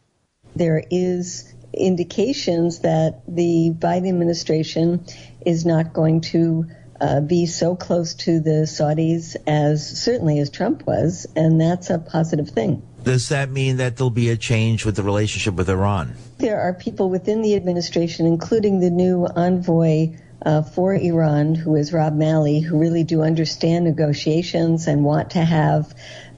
There 0.56 0.84
is 0.90 1.54
indications 1.74 2.80
that 2.80 3.22
the 3.28 3.72
Biden 3.78 4.10
administration 4.10 5.06
is 5.46 5.66
not 5.66 5.94
going 5.94 6.22
to 6.22 6.66
uh, 7.00 7.22
be 7.22 7.46
so 7.46 7.76
close 7.76 8.14
to 8.14 8.40
the 8.40 8.66
Saudis 8.66 9.36
as 9.48 10.02
certainly 10.02 10.40
as 10.40 10.50
Trump 10.50 10.86
was, 10.86 11.28
and 11.36 11.62
that's 11.62 11.90
a 11.90 12.00
positive 12.00 12.50
thing. 12.50 12.82
Does 13.04 13.30
that 13.30 13.50
mean 13.50 13.78
that 13.78 13.96
there'll 13.96 14.10
be 14.10 14.30
a 14.30 14.38
change 14.38 14.86
with 14.86 14.96
the 14.96 15.04
relationship 15.04 15.54
with 15.54 15.70
Iran? 15.70 16.16
There 16.38 16.60
are 16.60 16.74
people 16.74 17.10
within 17.10 17.42
the 17.42 17.56
administration, 17.56 18.26
including 18.26 18.80
the 18.80 18.90
new 18.90 19.26
envoy 19.26 20.18
uh, 20.46 20.64
for 20.64 20.94
Iran, 20.94 21.56
who 21.56 21.76
is 21.76 21.94
Rob 21.94 22.16
Malley, 22.16 22.60
who 22.60 22.80
really 22.80 23.04
do 23.04 23.22
understand 23.22 23.86
negotiations 23.86 24.88
and 24.88 25.04
want 25.04 25.32
to 25.32 25.44
have 25.44 25.94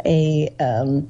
a, 0.06 0.54
um, 0.60 1.10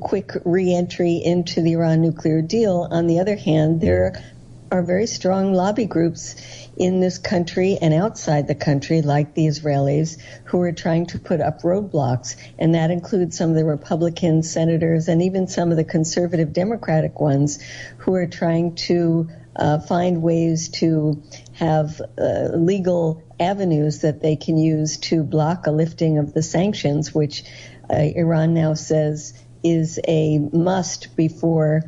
quick 0.00 0.32
reentry 0.44 1.20
into 1.24 1.62
the 1.62 1.72
Iran 1.72 2.02
nuclear 2.02 2.42
deal. 2.42 2.88
On 2.90 3.06
the 3.06 3.20
other 3.20 3.36
hand, 3.36 3.80
there 3.80 4.22
are 4.70 4.82
very 4.82 5.06
strong 5.06 5.54
lobby 5.54 5.86
groups 5.86 6.34
in 6.76 7.00
this 7.00 7.18
country 7.18 7.78
and 7.80 7.94
outside 7.94 8.48
the 8.48 8.54
country, 8.54 9.00
like 9.02 9.34
the 9.34 9.46
Israelis, 9.46 10.18
who 10.44 10.60
are 10.60 10.72
trying 10.72 11.06
to 11.06 11.18
put 11.18 11.40
up 11.40 11.62
roadblocks. 11.62 12.36
And 12.58 12.74
that 12.74 12.90
includes 12.90 13.38
some 13.38 13.50
of 13.50 13.56
the 13.56 13.64
Republican 13.64 14.42
senators 14.42 15.08
and 15.08 15.22
even 15.22 15.46
some 15.46 15.70
of 15.70 15.76
the 15.76 15.84
conservative 15.84 16.52
Democratic 16.52 17.20
ones 17.20 17.62
who 17.98 18.14
are 18.14 18.26
trying 18.26 18.74
to 18.74 19.28
uh, 19.54 19.80
find 19.80 20.22
ways 20.22 20.68
to 20.68 21.22
have 21.52 22.00
uh, 22.18 22.48
legal 22.52 23.22
avenues 23.40 24.00
that 24.00 24.20
they 24.20 24.36
can 24.36 24.58
use 24.58 24.98
to 24.98 25.22
block 25.22 25.66
a 25.66 25.70
lifting 25.70 26.18
of 26.18 26.34
the 26.34 26.42
sanctions, 26.42 27.14
which 27.14 27.44
Iran 27.90 28.54
now 28.54 28.74
says 28.74 29.34
is 29.62 29.98
a 30.06 30.38
must 30.38 31.16
before 31.16 31.82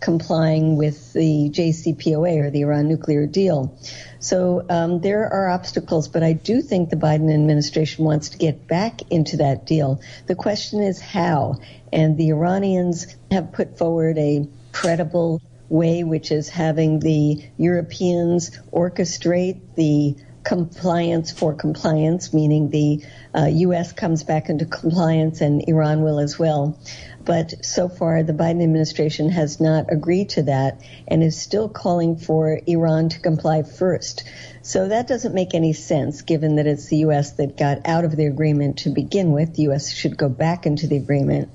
complying 0.00 0.76
with 0.76 1.14
the 1.14 1.50
JCPOA 1.50 2.44
or 2.44 2.50
the 2.50 2.60
Iran 2.60 2.88
nuclear 2.88 3.26
deal. 3.26 3.76
So 4.18 4.64
um, 4.68 5.00
there 5.00 5.32
are 5.32 5.48
obstacles, 5.48 6.08
but 6.08 6.22
I 6.22 6.34
do 6.34 6.60
think 6.60 6.90
the 6.90 6.96
Biden 6.96 7.32
administration 7.32 8.04
wants 8.04 8.28
to 8.30 8.38
get 8.38 8.68
back 8.68 9.00
into 9.10 9.38
that 9.38 9.64
deal. 9.66 10.00
The 10.26 10.34
question 10.34 10.82
is 10.82 11.00
how. 11.00 11.56
And 11.90 12.18
the 12.18 12.28
Iranians 12.30 13.06
have 13.30 13.52
put 13.52 13.78
forward 13.78 14.18
a 14.18 14.46
credible 14.72 15.40
way, 15.70 16.04
which 16.04 16.30
is 16.30 16.50
having 16.50 16.98
the 16.98 17.42
Europeans 17.56 18.50
orchestrate 18.72 19.60
the 19.74 20.16
compliance 20.44 21.32
for 21.32 21.54
compliance, 21.54 22.32
meaning 22.32 22.70
the 22.70 23.02
uh, 23.34 23.46
U.S. 23.46 23.92
comes 23.92 24.22
back 24.22 24.48
into 24.48 24.66
compliance 24.66 25.40
and 25.40 25.66
Iran 25.66 26.02
will 26.02 26.20
as 26.20 26.38
well. 26.38 26.78
But 27.24 27.64
so 27.64 27.88
far, 27.88 28.22
the 28.22 28.34
Biden 28.34 28.62
administration 28.62 29.30
has 29.30 29.58
not 29.58 29.86
agreed 29.90 30.28
to 30.30 30.42
that 30.42 30.80
and 31.08 31.22
is 31.22 31.40
still 31.40 31.70
calling 31.70 32.16
for 32.16 32.60
Iran 32.66 33.08
to 33.08 33.20
comply 33.20 33.62
first. 33.62 34.24
So 34.64 34.88
that 34.88 35.06
doesn't 35.06 35.34
make 35.34 35.54
any 35.54 35.74
sense 35.74 36.22
given 36.22 36.56
that 36.56 36.66
it's 36.66 36.86
the 36.86 36.96
U.S. 36.96 37.32
that 37.32 37.58
got 37.58 37.86
out 37.86 38.06
of 38.06 38.16
the 38.16 38.24
agreement 38.24 38.78
to 38.78 38.88
begin 38.88 39.32
with. 39.32 39.56
The 39.56 39.64
U.S. 39.64 39.92
should 39.92 40.16
go 40.16 40.30
back 40.30 40.64
into 40.64 40.86
the 40.86 40.96
agreement 40.96 41.50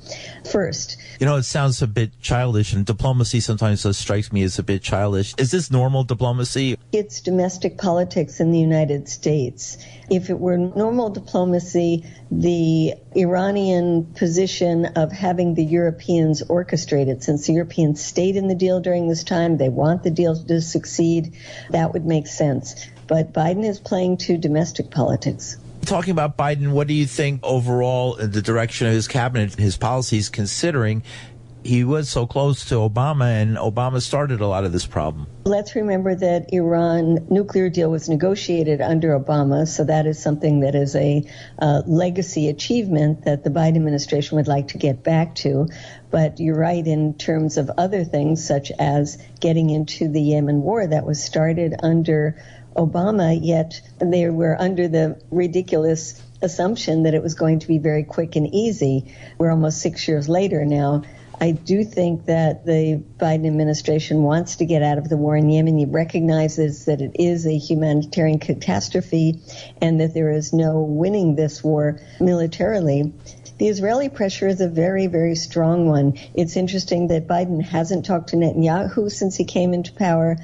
first. 0.50 0.96
You 1.20 1.26
know, 1.26 1.36
it 1.38 1.44
sounds 1.44 1.82
a 1.82 1.88
bit 1.88 2.12
childish, 2.22 2.72
and 2.72 2.86
diplomacy 2.86 3.40
sometimes 3.40 3.84
strikes 3.98 4.32
me 4.32 4.44
as 4.44 4.60
a 4.60 4.64
bit 4.64 4.84
childish. 4.84 5.34
Is 5.40 5.50
this 5.50 5.72
normal 5.72 6.04
diplomacy? 6.04 6.78
It's 6.92 7.20
domestic 7.22 7.80
politics 7.80 8.40
in 8.40 8.52
the 8.52 8.60
United 8.60 9.10
States. 9.10 9.80
If 10.12 10.30
it 10.30 10.40
were 10.40 10.58
normal 10.58 11.10
diplomacy, 11.10 12.06
the 12.30 12.94
Iranian 13.16 14.06
position 14.14 14.86
of 14.86 15.12
having 15.12 15.56
the 15.56 15.66
Europeans 15.66 16.44
orchestrated, 16.44 17.24
since 17.24 17.48
the 17.48 17.54
Europeans 17.54 18.06
stayed 18.06 18.36
in 18.36 18.48
the 18.48 18.56
deal 18.56 18.80
during 18.80 19.08
this 19.08 19.24
time, 19.24 19.58
they 19.58 19.70
want 19.70 20.04
the 20.04 20.12
deal 20.12 20.36
to 20.36 20.62
succeed, 20.62 21.36
that 21.72 21.92
would 21.94 22.06
make 22.06 22.28
sense. 22.28 22.88
But 23.10 23.34
Biden 23.34 23.66
is 23.66 23.80
playing 23.80 24.18
to 24.18 24.38
domestic 24.38 24.92
politics. 24.92 25.58
Talking 25.82 26.12
about 26.12 26.38
Biden, 26.38 26.72
what 26.72 26.88
do 26.88 26.94
you 26.94 27.08
think 27.08 27.42
overall 27.44 28.16
the 28.16 28.42
direction 28.42 28.88
of 28.88 28.94
his 28.94 29.08
cabinet, 29.08 29.52
and 29.56 29.60
his 29.60 29.76
policies, 29.76 30.30
considering 30.30 31.04
he 31.64 31.84
was 31.84 32.10
so 32.10 32.26
close 32.26 32.66
to 32.66 32.76
Obama 32.76 33.42
and 33.42 33.58
Obama 33.58 34.02
started 34.02 34.40
a 34.40 34.48
lot 34.48 34.64
of 34.64 34.72
this 34.72 34.86
problem? 34.86 35.28
Let's 35.46 35.76
remember 35.76 36.16
that 36.16 36.54
Iran 36.54 37.28
nuclear 37.30 37.70
deal 37.70 37.90
was 37.90 38.08
negotiated 38.08 38.82
under 38.82 39.20
Obama, 39.20 39.68
so 39.68 39.84
that 39.84 40.06
is 40.06 40.22
something 40.22 40.62
that 40.62 40.76
is 40.76 40.96
a 40.96 41.24
uh, 41.60 41.82
legacy 41.86 42.48
achievement 42.48 43.26
that 43.26 43.44
the 43.44 43.50
Biden 43.50 43.76
administration 43.76 44.38
would 44.38 44.48
like 44.48 44.70
to 44.70 44.78
get 44.78 45.04
back 45.04 45.36
to. 45.36 45.68
But 46.12 46.40
you're 46.40 46.58
right 46.58 46.86
in 46.86 47.16
terms 47.16 47.58
of 47.58 47.70
other 47.78 48.04
things, 48.04 48.46
such 48.46 48.72
as 48.80 49.18
getting 49.40 49.70
into 49.70 50.08
the 50.08 50.22
Yemen 50.22 50.62
war 50.62 50.86
that 50.86 51.06
was 51.06 51.24
started 51.24 51.76
under 51.82 52.42
Obama, 52.76 53.38
yet 53.42 53.82
they 54.00 54.30
were 54.30 54.56
under 54.60 54.88
the 54.88 55.22
ridiculous 55.32 56.22
assumption 56.42 57.04
that 57.04 57.14
it 57.14 57.22
was 57.22 57.36
going 57.36 57.60
to 57.60 57.68
be 57.68 57.78
very 57.78 58.04
quick 58.04 58.36
and 58.36 58.54
easy. 58.54 59.14
We're 59.38 59.52
almost 59.52 59.82
six 59.82 60.08
years 60.08 60.30
later 60.30 60.66
now. 60.66 61.04
I 61.42 61.52
do 61.52 61.86
think 61.86 62.26
that 62.26 62.66
the 62.66 63.02
Biden 63.18 63.48
administration 63.48 64.24
wants 64.24 64.58
to 64.58 64.66
get 64.66 64.84
out 64.84 64.98
of 64.98 65.08
the 65.08 65.16
war 65.16 65.38
in 65.38 65.50
Yemen. 65.50 65.78
He 65.78 65.86
recognizes 65.86 66.86
that 66.86 67.00
it 67.00 67.12
is 67.16 67.46
a 67.46 67.58
humanitarian 67.58 68.40
catastrophe 68.40 69.40
and 69.82 70.02
that 70.02 70.14
there 70.14 70.32
is 70.32 70.52
no 70.52 70.82
winning 70.82 71.36
this 71.36 71.64
war 71.64 72.02
militarily. 72.20 73.14
The 73.58 73.68
Israeli 73.68 74.10
pressure 74.10 74.48
is 74.48 74.62
a 74.62 74.68
very, 74.68 75.08
very 75.08 75.36
strong 75.36 75.88
one. 75.88 76.18
It's 76.34 76.58
interesting 76.58 77.08
that 77.08 77.28
Biden 77.28 77.62
hasn't 77.62 78.06
talked 78.06 78.30
to 78.30 78.38
Netanyahu 78.38 79.10
since 79.10 79.36
he 79.36 79.46
came 79.46 79.74
into 79.74 79.94
power, 79.94 80.38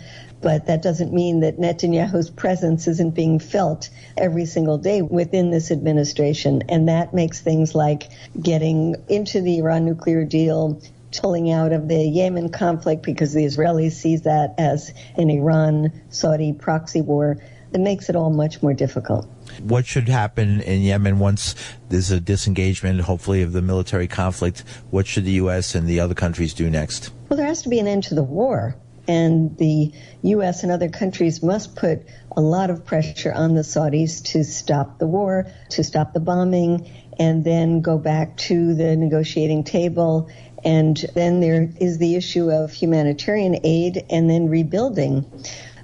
but 0.45 0.67
that 0.67 0.83
doesn't 0.83 1.11
mean 1.11 1.39
that 1.39 1.57
Netanyahu's 1.57 2.29
presence 2.29 2.87
isn't 2.87 3.15
being 3.15 3.39
felt 3.39 3.89
every 4.15 4.45
single 4.45 4.77
day 4.77 5.01
within 5.01 5.49
this 5.49 5.71
administration. 5.71 6.61
And 6.69 6.87
that 6.87 7.15
makes 7.15 7.41
things 7.41 7.73
like 7.73 8.11
getting 8.39 8.95
into 9.09 9.41
the 9.41 9.57
Iran 9.57 9.85
nuclear 9.85 10.23
deal, 10.23 10.79
pulling 11.19 11.51
out 11.51 11.71
of 11.71 11.87
the 11.87 11.97
Yemen 11.97 12.49
conflict 12.49 13.01
because 13.01 13.33
the 13.33 13.43
Israelis 13.43 13.93
sees 13.93 14.21
that 14.21 14.53
as 14.59 14.93
an 15.17 15.31
Iran 15.31 15.91
Saudi 16.11 16.53
proxy 16.53 17.01
war. 17.01 17.39
It 17.73 17.79
makes 17.79 18.09
it 18.09 18.15
all 18.15 18.29
much 18.29 18.61
more 18.61 18.75
difficult. 18.75 19.27
What 19.63 19.87
should 19.87 20.07
happen 20.07 20.61
in 20.61 20.81
Yemen 20.81 21.17
once 21.17 21.55
there's 21.89 22.11
a 22.11 22.19
disengagement, 22.19 23.01
hopefully, 23.01 23.41
of 23.41 23.51
the 23.51 23.63
military 23.63 24.07
conflict? 24.07 24.63
What 24.91 25.07
should 25.07 25.25
the 25.25 25.31
U.S. 25.31 25.73
and 25.73 25.87
the 25.87 26.01
other 26.01 26.13
countries 26.13 26.53
do 26.53 26.69
next? 26.69 27.09
Well, 27.29 27.37
there 27.37 27.47
has 27.47 27.63
to 27.63 27.69
be 27.69 27.79
an 27.79 27.87
end 27.87 28.03
to 28.05 28.13
the 28.13 28.23
war 28.23 28.75
and 29.07 29.57
the 29.57 29.91
U.S. 30.23 30.63
and 30.63 30.71
other 30.71 30.89
countries 30.89 31.43
must 31.43 31.75
put 31.75 32.05
a 32.35 32.41
lot 32.41 32.69
of 32.69 32.85
pressure 32.85 33.31
on 33.31 33.55
the 33.55 33.61
Saudis 33.61 34.23
to 34.31 34.43
stop 34.43 34.99
the 34.99 35.07
war, 35.07 35.47
to 35.69 35.83
stop 35.83 36.13
the 36.13 36.19
bombing, 36.19 36.91
and 37.17 37.43
then 37.43 37.81
go 37.81 37.97
back 37.97 38.37
to 38.37 38.73
the 38.73 38.95
negotiating 38.95 39.63
table. 39.63 40.29
And 40.63 40.97
then 41.13 41.39
there 41.39 41.69
is 41.79 41.97
the 41.97 42.15
issue 42.15 42.51
of 42.51 42.71
humanitarian 42.71 43.59
aid 43.63 44.05
and 44.09 44.29
then 44.29 44.49
rebuilding. 44.49 45.25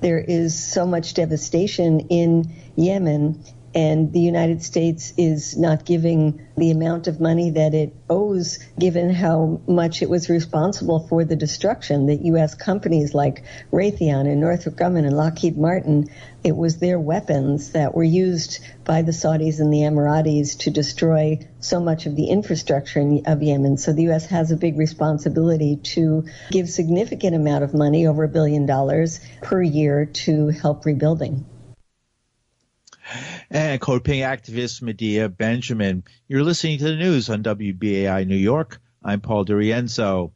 There 0.02 0.20
is 0.20 0.58
so 0.58 0.88
much 0.88 1.14
devastation 1.14 2.08
in 2.10 2.52
Yemen 2.76 3.44
and 3.74 4.12
the 4.12 4.20
United 4.20 4.62
States 4.62 5.14
is 5.18 5.58
not 5.58 5.86
giving 5.86 6.46
the 6.58 6.72
amount 6.72 7.08
of 7.08 7.22
money 7.22 7.52
that 7.52 7.74
it 7.74 7.96
owes 8.10 8.60
given 8.78 9.10
how 9.10 9.62
much 9.68 10.02
it 10.02 10.10
was 10.10 10.30
responsible 10.30 11.08
for 11.08 11.24
the 11.24 11.36
destruction 11.36 12.08
that 12.08 12.26
U.S. 12.26 12.54
companies 12.54 13.14
like 13.14 13.44
Raytheon 13.72 14.28
and 14.30 14.42
Northrop 14.42 14.76
Grumman 14.76 15.06
and 15.06 15.16
Lockheed 15.16 15.58
Martin, 15.58 16.10
it 16.44 16.56
was 16.56 16.78
their 16.78 17.00
weapons 17.00 17.72
that 17.72 17.96
were 17.96 18.04
used 18.04 18.60
by 18.84 19.04
the 19.04 19.14
Saudis 19.14 19.60
and 19.60 19.72
the 19.72 19.80
Emiratis 19.80 20.58
to 20.60 20.72
destroy 20.72 21.40
so 21.60 21.80
much 21.80 22.06
of 22.06 22.16
the 22.16 22.28
infrastructure 22.28 23.20
of 23.26 23.42
Yemen. 23.42 23.78
So 23.78 23.94
the 23.94 24.04
U.S. 24.04 24.26
has 24.28 24.52
a 24.52 24.58
big 24.58 24.78
responsibility 24.78 25.78
to 25.78 26.26
give 26.52 26.70
significant 26.70 27.36
amount 27.36 27.64
of 27.64 27.74
money, 27.74 28.08
over 28.08 28.24
a 28.24 28.30
billion 28.30 28.66
dollars 28.66 29.20
per 29.42 29.62
year 29.62 30.06
to 30.06 30.50
help 30.50 30.86
rebuilding. 30.86 31.46
And 33.50 33.82
Code 33.82 34.04
Pink 34.04 34.24
activist 34.24 34.82
Medea 34.82 35.30
Benjamin. 35.30 36.04
You're 36.28 36.44
listening 36.44 36.78
to 36.80 36.86
the 36.86 36.96
news 36.96 37.30
on 37.30 37.44
WBAI 37.44 38.26
New 38.28 38.36
York. 38.36 38.80
I'm 39.04 39.22
Paul 39.22 39.46
DiRienzo. 39.46 40.32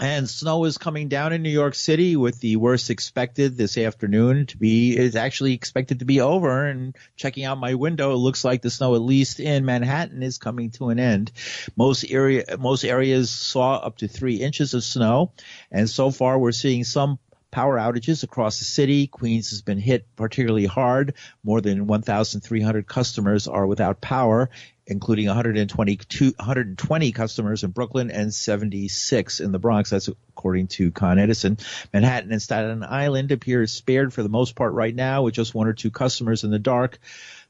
And 0.00 0.28
snow 0.28 0.64
is 0.64 0.76
coming 0.76 1.08
down 1.08 1.32
in 1.32 1.42
New 1.42 1.50
York 1.50 1.76
City 1.76 2.16
with 2.16 2.40
the 2.40 2.56
worst 2.56 2.90
expected 2.90 3.56
this 3.56 3.78
afternoon 3.78 4.46
to 4.46 4.56
be, 4.58 4.96
is 4.96 5.14
actually 5.14 5.52
expected 5.52 6.00
to 6.00 6.04
be 6.04 6.20
over. 6.20 6.66
And 6.66 6.96
checking 7.16 7.44
out 7.44 7.58
my 7.58 7.74
window, 7.74 8.12
it 8.12 8.16
looks 8.16 8.44
like 8.44 8.60
the 8.60 8.70
snow, 8.70 8.96
at 8.96 9.02
least 9.02 9.38
in 9.38 9.64
Manhattan, 9.64 10.24
is 10.24 10.38
coming 10.38 10.72
to 10.72 10.88
an 10.88 10.98
end. 10.98 11.30
Most 11.76 12.04
area, 12.10 12.44
most 12.58 12.84
areas 12.84 13.30
saw 13.30 13.76
up 13.76 13.98
to 13.98 14.08
three 14.08 14.36
inches 14.36 14.74
of 14.74 14.82
snow. 14.82 15.32
And 15.70 15.88
so 15.88 16.10
far 16.10 16.40
we're 16.40 16.50
seeing 16.50 16.82
some 16.82 17.20
power 17.54 17.78
outages 17.78 18.24
across 18.24 18.58
the 18.58 18.64
city. 18.64 19.06
Queens 19.06 19.50
has 19.50 19.62
been 19.62 19.78
hit 19.78 20.04
particularly 20.16 20.66
hard. 20.66 21.14
More 21.44 21.60
than 21.60 21.86
1,300 21.86 22.84
customers 22.88 23.46
are 23.46 23.64
without 23.64 24.00
power, 24.00 24.50
including 24.88 25.28
120 25.28 27.12
customers 27.12 27.62
in 27.62 27.70
Brooklyn 27.70 28.10
and 28.10 28.34
76 28.34 29.38
in 29.38 29.52
the 29.52 29.60
Bronx. 29.60 29.90
That's 29.90 30.08
according 30.08 30.66
to 30.66 30.90
Con 30.90 31.20
Edison. 31.20 31.58
Manhattan 31.92 32.32
and 32.32 32.42
Staten 32.42 32.82
Island 32.82 33.30
appear 33.30 33.64
spared 33.68 34.12
for 34.12 34.24
the 34.24 34.28
most 34.28 34.56
part 34.56 34.72
right 34.72 34.94
now 34.94 35.22
with 35.22 35.34
just 35.34 35.54
one 35.54 35.68
or 35.68 35.74
two 35.74 35.92
customers 35.92 36.42
in 36.42 36.50
the 36.50 36.58
dark. 36.58 36.98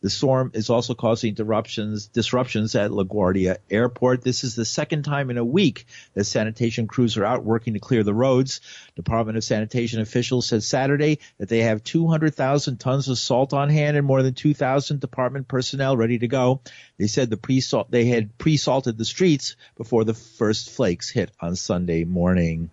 The 0.04 0.10
storm 0.10 0.50
is 0.52 0.68
also 0.68 0.92
causing 0.92 1.32
disruptions, 1.32 2.08
disruptions 2.08 2.74
at 2.74 2.90
LaGuardia 2.90 3.56
Airport. 3.70 4.20
This 4.20 4.44
is 4.44 4.54
the 4.54 4.66
second 4.66 5.04
time 5.04 5.30
in 5.30 5.38
a 5.38 5.44
week 5.46 5.86
that 6.12 6.24
sanitation 6.24 6.86
crews 6.86 7.16
are 7.16 7.24
out 7.24 7.42
working 7.42 7.72
to 7.72 7.80
clear 7.80 8.02
the 8.02 8.12
roads. 8.12 8.60
Department 8.96 9.38
of 9.38 9.44
Sanitation 9.44 10.02
officials 10.02 10.46
said 10.46 10.62
Saturday 10.62 11.20
that 11.38 11.48
they 11.48 11.62
have 11.62 11.82
200,000 11.84 12.76
tons 12.76 13.08
of 13.08 13.16
salt 13.16 13.54
on 13.54 13.70
hand 13.70 13.96
and 13.96 14.06
more 14.06 14.22
than 14.22 14.34
2,000 14.34 15.00
department 15.00 15.48
personnel 15.48 15.96
ready 15.96 16.18
to 16.18 16.28
go. 16.28 16.60
They 16.98 17.06
said 17.06 17.30
the 17.30 17.38
pre-salt, 17.38 17.90
they 17.90 18.04
had 18.04 18.36
pre-salted 18.36 18.98
the 18.98 19.06
streets 19.06 19.56
before 19.74 20.04
the 20.04 20.12
first 20.12 20.68
flakes 20.68 21.08
hit 21.08 21.30
on 21.40 21.56
Sunday 21.56 22.04
morning. 22.04 22.70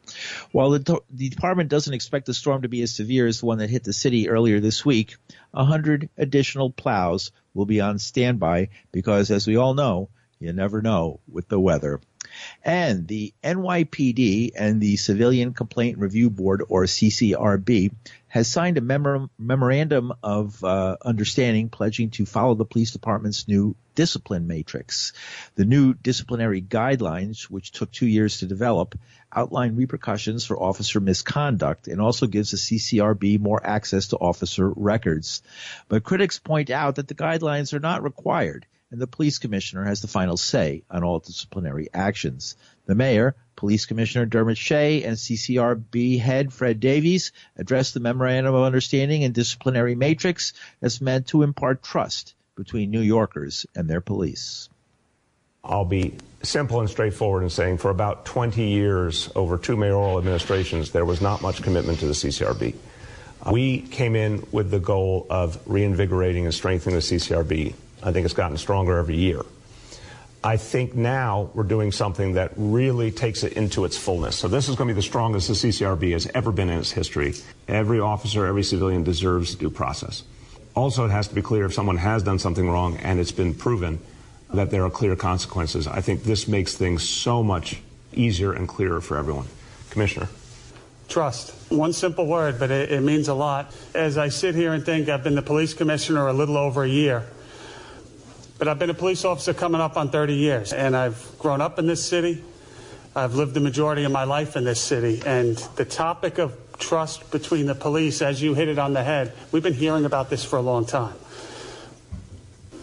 While 0.51 0.71
the, 0.71 0.99
the 1.09 1.29
department 1.29 1.69
doesn't 1.69 1.93
expect 1.93 2.25
the 2.25 2.33
storm 2.33 2.63
to 2.63 2.67
be 2.67 2.81
as 2.81 2.93
severe 2.93 3.25
as 3.25 3.39
the 3.39 3.45
one 3.45 3.59
that 3.59 3.69
hit 3.69 3.85
the 3.85 3.93
city 3.93 4.27
earlier 4.27 4.59
this 4.59 4.83
week, 4.83 5.15
100 5.51 6.09
additional 6.17 6.71
plows 6.71 7.31
will 7.53 7.65
be 7.65 7.81
on 7.81 7.99
standby 7.99 8.69
because, 8.91 9.31
as 9.31 9.47
we 9.47 9.57
all 9.57 9.73
know, 9.73 10.09
you 10.39 10.53
never 10.53 10.81
know 10.81 11.19
with 11.29 11.47
the 11.47 11.59
weather. 11.59 12.01
And 12.63 13.07
the 13.07 13.33
NYPD 13.43 14.51
and 14.55 14.81
the 14.81 14.95
Civilian 14.97 15.53
Complaint 15.53 15.97
Review 15.97 16.29
Board, 16.29 16.63
or 16.67 16.85
CCRB, 16.85 17.93
has 18.27 18.47
signed 18.47 18.77
a 18.77 18.81
memor- 18.81 19.29
memorandum 19.37 20.13
of 20.23 20.63
uh, 20.63 20.95
understanding 21.03 21.69
pledging 21.69 22.11
to 22.11 22.25
follow 22.25 22.55
the 22.55 22.65
police 22.65 22.91
department's 22.91 23.47
new 23.47 23.75
discipline 23.95 24.47
matrix. 24.47 25.13
The 25.55 25.65
new 25.65 25.93
disciplinary 25.93 26.61
guidelines, 26.61 27.43
which 27.43 27.71
took 27.71 27.91
two 27.91 28.07
years 28.07 28.39
to 28.39 28.45
develop, 28.45 28.97
outline 29.33 29.75
repercussions 29.75 30.45
for 30.45 30.61
officer 30.61 30.99
misconduct 30.99 31.87
and 31.87 32.01
also 32.01 32.27
gives 32.27 32.51
the 32.51 32.57
CCRB 32.57 33.39
more 33.39 33.65
access 33.65 34.07
to 34.07 34.17
officer 34.17 34.69
records. 34.69 35.41
But 35.87 36.03
critics 36.03 36.39
point 36.39 36.69
out 36.69 36.95
that 36.95 37.07
the 37.07 37.15
guidelines 37.15 37.73
are 37.73 37.79
not 37.79 38.03
required 38.03 38.65
and 38.91 38.99
the 38.99 39.07
police 39.07 39.39
commissioner 39.39 39.85
has 39.85 40.01
the 40.01 40.07
final 40.07 40.35
say 40.37 40.83
on 40.89 41.03
all 41.03 41.19
disciplinary 41.19 41.87
actions. 41.93 42.57
The 42.85 42.95
mayor, 42.95 43.35
police 43.55 43.85
commissioner 43.85 44.25
Dermot 44.25 44.57
Shea, 44.57 45.03
and 45.03 45.15
CCRB 45.15 46.19
head 46.19 46.51
Fred 46.51 46.79
Davies 46.81 47.31
addressed 47.57 47.93
the 47.93 48.01
memorandum 48.01 48.53
of 48.53 48.63
understanding 48.63 49.23
and 49.23 49.33
disciplinary 49.33 49.95
matrix 49.95 50.53
that's 50.81 50.99
meant 50.99 51.27
to 51.27 51.43
impart 51.43 51.81
trust 51.81 52.35
between 52.55 52.91
New 52.91 53.01
Yorkers 53.01 53.65
and 53.75 53.89
their 53.89 54.01
police. 54.01 54.69
I'll 55.63 55.85
be 55.85 56.15
simple 56.41 56.79
and 56.79 56.89
straightforward 56.89 57.43
in 57.43 57.49
saying 57.49 57.77
for 57.77 57.91
about 57.91 58.25
20 58.25 58.67
years, 58.67 59.29
over 59.35 59.57
two 59.57 59.77
mayoral 59.77 60.17
administrations, 60.17 60.91
there 60.91 61.05
was 61.05 61.21
not 61.21 61.41
much 61.41 61.61
commitment 61.61 61.99
to 61.99 62.07
the 62.07 62.13
CCRB. 62.13 62.75
Uh, 63.43 63.51
we 63.51 63.81
came 63.81 64.15
in 64.15 64.43
with 64.51 64.71
the 64.71 64.79
goal 64.79 65.27
of 65.29 65.59
reinvigorating 65.67 66.45
and 66.45 66.53
strengthening 66.53 66.95
the 66.95 67.01
CCRB. 67.01 67.75
I 68.01 68.11
think 68.11 68.25
it's 68.25 68.33
gotten 68.33 68.57
stronger 68.57 68.97
every 68.97 69.17
year. 69.17 69.41
I 70.43 70.57
think 70.57 70.95
now 70.95 71.51
we're 71.53 71.61
doing 71.61 71.91
something 71.91 72.33
that 72.33 72.53
really 72.55 73.11
takes 73.11 73.43
it 73.43 73.53
into 73.53 73.85
its 73.85 73.95
fullness. 73.95 74.35
So 74.35 74.47
this 74.47 74.67
is 74.67 74.75
going 74.75 74.87
to 74.87 74.95
be 74.95 74.97
the 74.97 75.03
strongest 75.03 75.47
the 75.47 75.53
CCRB 75.53 76.13
has 76.13 76.25
ever 76.33 76.51
been 76.51 76.71
in 76.71 76.79
its 76.79 76.91
history. 76.91 77.35
Every 77.67 77.99
officer, 77.99 78.47
every 78.47 78.63
civilian 78.63 79.03
deserves 79.03 79.53
due 79.53 79.69
process. 79.69 80.23
Also, 80.75 81.05
it 81.05 81.11
has 81.11 81.27
to 81.27 81.35
be 81.35 81.43
clear 81.43 81.65
if 81.65 81.73
someone 81.75 81.97
has 81.97 82.23
done 82.23 82.39
something 82.39 82.67
wrong 82.67 82.97
and 82.97 83.19
it's 83.19 83.31
been 83.31 83.53
proven 83.53 83.99
that 84.53 84.69
there 84.69 84.83
are 84.83 84.89
clear 84.89 85.15
consequences. 85.15 85.87
I 85.87 86.01
think 86.01 86.23
this 86.23 86.47
makes 86.47 86.75
things 86.75 87.07
so 87.07 87.43
much 87.43 87.81
easier 88.13 88.51
and 88.53 88.67
clearer 88.67 89.01
for 89.01 89.17
everyone. 89.17 89.47
Commissioner. 89.89 90.27
Trust. 91.07 91.53
One 91.69 91.91
simple 91.93 92.25
word, 92.25 92.57
but 92.57 92.71
it, 92.71 92.91
it, 92.91 93.01
means 93.01 93.27
a 93.27 93.33
lot. 93.33 93.75
As 93.93 94.17
I 94.17 94.29
sit 94.29 94.55
here 94.55 94.73
and 94.73 94.85
think, 94.85 95.09
I've 95.09 95.23
been 95.23 95.35
the 95.35 95.41
police 95.41 95.73
commissioner 95.73 96.27
a 96.27 96.33
little 96.33 96.57
over 96.57 96.83
a 96.83 96.89
year. 96.89 97.25
But 98.57 98.67
I've 98.67 98.79
been 98.79 98.89
a 98.89 98.95
police 98.95 99.25
officer 99.25 99.53
coming 99.53 99.81
up 99.81 99.97
on 99.97 100.09
30 100.09 100.35
years, 100.35 100.71
and 100.71 100.95
I've 100.95 101.35
grown 101.39 101.61
up 101.61 101.79
in 101.79 101.87
this 101.87 102.05
city. 102.05 102.43
I've 103.15 103.35
lived 103.35 103.55
the 103.55 103.59
majority 103.59 104.05
of 104.05 104.11
my 104.11 104.23
life 104.23 104.55
in 104.55 104.63
this 104.63 104.79
city, 104.79 105.21
and 105.25 105.57
the 105.75 105.83
topic 105.83 106.37
of 106.37 106.55
trust 106.77 107.29
between 107.31 107.65
the 107.65 107.75
police, 107.75 108.21
as 108.21 108.41
you 108.41 108.53
hit 108.53 108.69
it 108.69 108.79
on 108.79 108.93
the 108.93 109.03
head, 109.03 109.33
we've 109.51 109.63
been 109.63 109.73
hearing 109.73 110.05
about 110.05 110.29
this 110.29 110.45
for 110.45 110.57
a 110.57 110.61
long 110.61 110.85
time. 110.85 111.13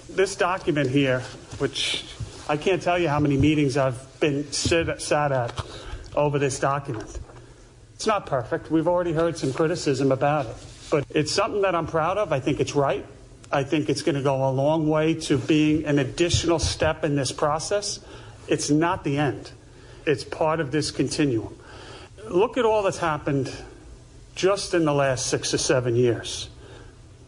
This 0.09 0.37
document 0.37 0.91
here, 0.91 1.21
which 1.59 2.05
I 2.49 2.57
can't 2.57 2.83
tell 2.83 2.99
you 2.99 3.09
how 3.09 3.21
many 3.21 3.37
meetings 3.37 3.77
I've 3.77 4.21
been 4.21 4.51
sit, 4.53 5.01
sat 5.01 5.33
at 5.33 5.53
over 6.17 6.39
this 6.39 6.59
document. 6.59 7.19
It's 7.95 8.07
not 8.07 8.27
perfect. 8.27 8.71
We've 8.71 8.89
already 8.89 9.13
heard 9.13 9.37
some 9.37 9.53
criticism 9.53 10.13
about 10.13 10.47
it. 10.47 10.57
But 10.91 11.05
it's 11.11 11.33
something 11.33 11.63
that 11.63 11.75
I'm 11.75 11.87
proud 11.87 12.17
of. 12.17 12.33
I 12.33 12.41
think 12.41 12.61
it's 12.61 12.75
right. 12.75 13.05
I 13.51 13.65
think 13.65 13.89
it's 13.89 14.03
going 14.03 14.15
to 14.15 14.23
go 14.23 14.49
a 14.49 14.53
long 14.53 14.89
way 14.89 15.15
to 15.15 15.39
being 15.39 15.85
an 15.85 15.99
additional 15.99 16.59
step 16.59 17.05
in 17.05 17.17
this 17.17 17.33
process. 17.33 18.01
It's 18.47 18.71
not 18.71 19.05
the 19.05 19.19
end, 19.19 19.53
it's 20.07 20.25
part 20.25 20.61
of 20.61 20.71
this 20.71 20.91
continuum. 20.91 21.57
Look 22.29 22.59
at 22.59 22.65
all 22.65 22.83
that's 22.83 22.99
happened 22.99 23.51
just 24.35 24.75
in 24.75 24.85
the 24.85 24.93
last 24.93 25.27
six 25.27 25.53
or 25.53 25.59
seven 25.59 25.97
years 25.97 26.51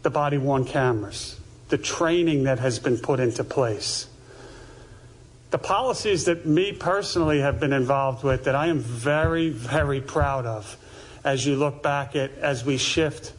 the 0.03 0.11
body 0.11 0.39
worn 0.39 0.65
cameras, 0.65 1.40
the 1.71 1.79
training 1.79 2.45
that 2.45 2.59
has 2.59 2.79
been 2.79 2.99
put 2.99 3.21
into 3.21 3.43
place, 3.45 4.07
the 5.51 5.59
policies 5.59 6.25
that 6.27 6.47
me 6.47 6.73
personally 6.73 7.41
have 7.41 7.59
been 7.59 7.73
involved 7.73 8.23
with 8.23 8.45
that 8.45 8.55
I 8.55 8.67
am 8.67 8.79
very, 8.79 9.49
very 9.49 10.01
proud 10.01 10.47
of 10.47 10.77
as 11.25 11.45
you 11.45 11.57
look 11.57 11.83
back 11.83 12.15
at 12.15 12.31
as 12.39 12.65
we 12.65 12.77
shift. 12.77 13.33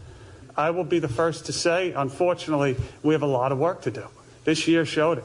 I 0.57 0.71
will 0.71 0.83
be 0.83 0.99
the 0.99 1.07
first 1.07 1.45
to 1.45 1.53
say, 1.53 1.93
unfortunately, 1.93 2.75
we 3.03 3.13
have 3.13 3.21
a 3.21 3.27
lot 3.27 3.51
of 3.51 3.57
work 3.57 3.83
to 3.83 3.91
do. 3.91 4.05
This 4.43 4.67
year 4.67 4.85
showed 4.85 5.19
it. 5.19 5.23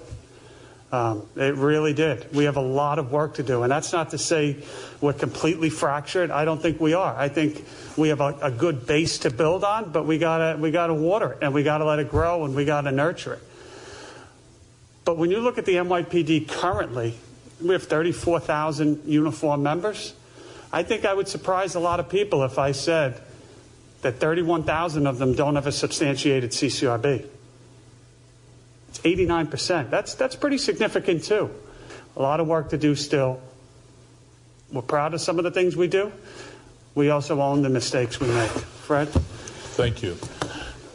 Um, 0.92 1.26
it 1.34 1.56
really 1.56 1.92
did. 1.92 2.32
We 2.32 2.44
have 2.44 2.56
a 2.56 2.62
lot 2.62 2.98
of 2.98 3.10
work 3.10 3.34
to 3.34 3.42
do. 3.42 3.64
And 3.64 3.72
that's 3.72 3.92
not 3.92 4.10
to 4.10 4.18
say 4.18 4.56
we're 5.00 5.12
completely 5.12 5.68
fractured. 5.68 6.30
I 6.30 6.44
don't 6.44 6.62
think 6.62 6.80
we 6.80 6.94
are. 6.94 7.14
I 7.16 7.28
think 7.28 7.64
we 7.96 8.10
have 8.10 8.20
a, 8.20 8.38
a 8.40 8.50
good 8.52 8.86
base 8.86 9.18
to 9.20 9.30
build 9.30 9.64
on, 9.64 9.90
but 9.90 10.06
we 10.06 10.18
gotta, 10.18 10.56
we 10.58 10.70
gotta 10.70 10.94
water 10.94 11.32
it 11.32 11.38
and 11.42 11.52
we 11.52 11.64
gotta 11.64 11.84
let 11.84 11.98
it 11.98 12.08
grow 12.08 12.44
and 12.44 12.54
we 12.54 12.64
gotta 12.64 12.92
nurture 12.92 13.34
it. 13.34 13.42
But 15.04 15.18
when 15.18 15.30
you 15.30 15.40
look 15.40 15.58
at 15.58 15.64
the 15.64 15.74
NYPD 15.74 16.48
currently, 16.48 17.14
we 17.60 17.70
have 17.70 17.84
34,000 17.84 19.02
uniform 19.06 19.62
members. 19.62 20.14
I 20.72 20.82
think 20.82 21.04
I 21.04 21.14
would 21.14 21.28
surprise 21.28 21.74
a 21.74 21.80
lot 21.80 22.00
of 22.00 22.08
people 22.08 22.44
if 22.44 22.58
I 22.58 22.72
said 22.72 23.20
that 24.02 24.20
31,000 24.20 25.06
of 25.06 25.18
them 25.18 25.34
don't 25.34 25.56
have 25.56 25.66
a 25.66 25.72
substantiated 25.72 26.50
CCRB. 26.50 27.26
It's 28.96 29.04
89%. 29.04 29.90
That's, 29.90 30.14
that's 30.14 30.36
pretty 30.36 30.58
significant, 30.58 31.24
too. 31.24 31.50
A 32.16 32.22
lot 32.22 32.40
of 32.40 32.46
work 32.46 32.70
to 32.70 32.78
do 32.78 32.94
still. 32.94 33.40
We're 34.72 34.82
proud 34.82 35.14
of 35.14 35.20
some 35.20 35.38
of 35.38 35.44
the 35.44 35.50
things 35.50 35.76
we 35.76 35.86
do. 35.86 36.12
We 36.94 37.10
also 37.10 37.40
own 37.42 37.62
the 37.62 37.68
mistakes 37.68 38.20
we 38.20 38.28
make. 38.28 38.50
Fred? 38.50 39.08
Thank 39.08 40.02
you. 40.02 40.16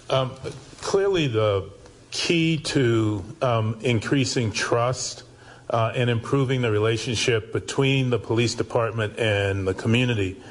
Um, 0.10 0.32
clearly, 0.82 1.28
the 1.28 1.70
key 2.10 2.58
to 2.58 3.24
um, 3.42 3.78
increasing 3.82 4.52
trust 4.52 5.24
uh, 5.70 5.94
and 5.96 6.10
improving 6.10 6.62
the 6.62 6.72
relationship 6.72 7.54
between 7.54 8.10
the 8.10 8.20
police 8.20 8.56
department 8.56 9.20
and 9.20 9.68
the 9.68 9.74
community 9.74 10.42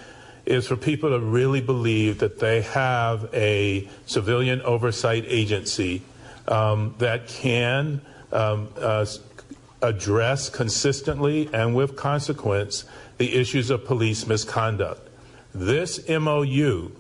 is 0.47 0.67
for 0.67 0.77
people 0.77 1.11
to 1.11 1.19
really 1.19 1.61
believe 1.61 2.21
that 2.21 2.39
they 2.39 2.63
have 2.63 3.29
a 3.35 3.89
civilian 4.07 4.63
oversight 4.63 5.25
agency 5.27 6.03
um, 6.51 6.95
that 6.99 7.29
can 7.29 8.03
um, 8.33 8.69
uh, 8.79 9.07
address 9.81 10.51
consistently 10.51 11.49
and 11.53 11.75
with 11.75 11.97
consequence 11.97 12.85
the 13.19 13.35
issues 13.35 13.71
of 13.71 13.85
police 13.85 14.27
misconduct. 14.27 15.09
This 15.55 16.07
MOU, 16.09 16.91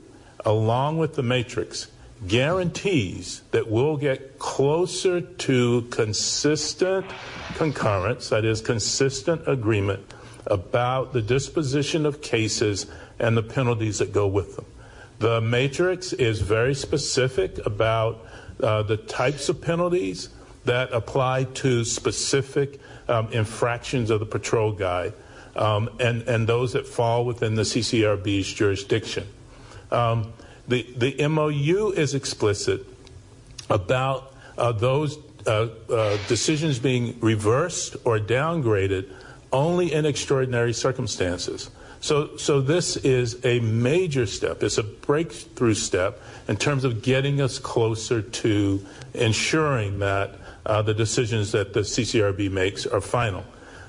along 0.44 0.98
with 0.98 1.14
the 1.14 1.22
matrix, 1.22 1.88
guarantees 2.26 3.42
that 3.50 3.68
we'll 3.68 3.96
get 3.96 4.38
closer 4.38 5.20
to 5.20 5.82
consistent 5.90 7.06
concurrence, 7.54 8.28
that 8.28 8.44
is, 8.44 8.60
consistent 8.60 9.46
agreement 9.46 10.14
about 10.46 11.12
the 11.12 11.22
disposition 11.22 12.04
of 12.04 12.20
cases 12.20 12.86
and 13.18 13.36
the 13.36 13.42
penalties 13.42 13.98
that 13.98 14.12
go 14.12 14.26
with 14.26 14.56
them. 14.56 14.66
The 15.18 15.40
matrix 15.40 16.12
is 16.12 16.40
very 16.40 16.74
specific 16.74 17.64
about 17.66 18.26
uh, 18.62 18.82
the 18.82 18.96
types 18.96 19.48
of 19.48 19.60
penalties 19.60 20.28
that 20.64 20.92
apply 20.92 21.44
to 21.44 21.84
specific 21.84 22.80
um, 23.08 23.32
infractions 23.32 24.10
of 24.10 24.20
the 24.20 24.26
patrol 24.26 24.72
guide 24.72 25.12
um, 25.56 25.90
and, 25.98 26.22
and 26.22 26.48
those 26.48 26.72
that 26.74 26.86
fall 26.86 27.24
within 27.24 27.54
the 27.54 27.62
CCRB's 27.62 28.52
jurisdiction. 28.52 29.26
Um, 29.90 30.32
the, 30.68 30.86
the 30.96 31.26
MOU 31.26 31.90
is 31.90 32.14
explicit 32.14 32.86
about 33.68 34.34
uh, 34.56 34.72
those 34.72 35.18
uh, 35.46 35.68
uh, 35.88 36.18
decisions 36.28 36.78
being 36.78 37.18
reversed 37.20 37.96
or 38.04 38.18
downgraded 38.18 39.10
only 39.52 39.92
in 39.92 40.06
extraordinary 40.06 40.72
circumstances. 40.72 41.70
So, 42.00 42.36
so 42.38 42.60
this 42.62 42.96
is 42.96 43.44
a 43.44 43.60
major 43.60 44.24
step. 44.24 44.62
It's 44.62 44.78
a 44.78 44.82
breakthrough 44.82 45.74
step 45.74 46.20
in 46.48 46.56
terms 46.56 46.84
of 46.84 47.02
getting 47.02 47.40
us 47.40 47.58
closer 47.58 48.22
to 48.22 48.86
ensuring 49.12 49.98
that 49.98 50.34
uh, 50.64 50.82
the 50.82 50.94
decisions 50.94 51.52
that 51.52 51.74
the 51.74 51.80
CCRB 51.80 52.50
makes 52.50 52.86
are 52.86 53.00
final. 53.00 53.44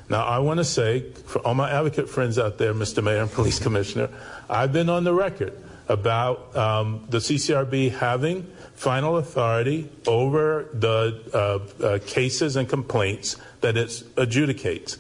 Now, 0.10 0.26
I 0.26 0.40
want 0.40 0.58
to 0.58 0.66
say, 0.66 1.10
for 1.26 1.40
all 1.40 1.54
my 1.54 1.72
advocate 1.72 2.10
friends 2.10 2.38
out 2.38 2.58
there, 2.58 2.74
Mr. 2.74 3.02
Mayor 3.02 3.22
and 3.22 3.32
Police 3.32 3.60
Commissioner, 3.60 4.10
I've 4.50 4.74
been 4.74 4.90
on 4.90 5.06
the 5.06 5.14
record 5.14 5.54
about 5.88 6.56
um, 6.56 7.06
the 7.10 7.20
CCRB 7.20 7.92
having 7.92 8.44
final 8.74 9.18
authority 9.18 9.90
over 10.08 10.68
the 10.74 11.22
uh, 11.34 11.86
uh, 11.86 12.00
cases 12.06 12.58
and 12.58 12.68
complaints 12.68 13.38
that 13.62 13.78
it 13.78 13.90
adjudicates. 14.16 14.98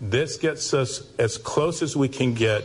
This 0.00 0.36
gets 0.36 0.74
us 0.74 1.02
as 1.18 1.38
close 1.38 1.82
as 1.82 1.96
we 1.96 2.08
can 2.08 2.34
get, 2.34 2.64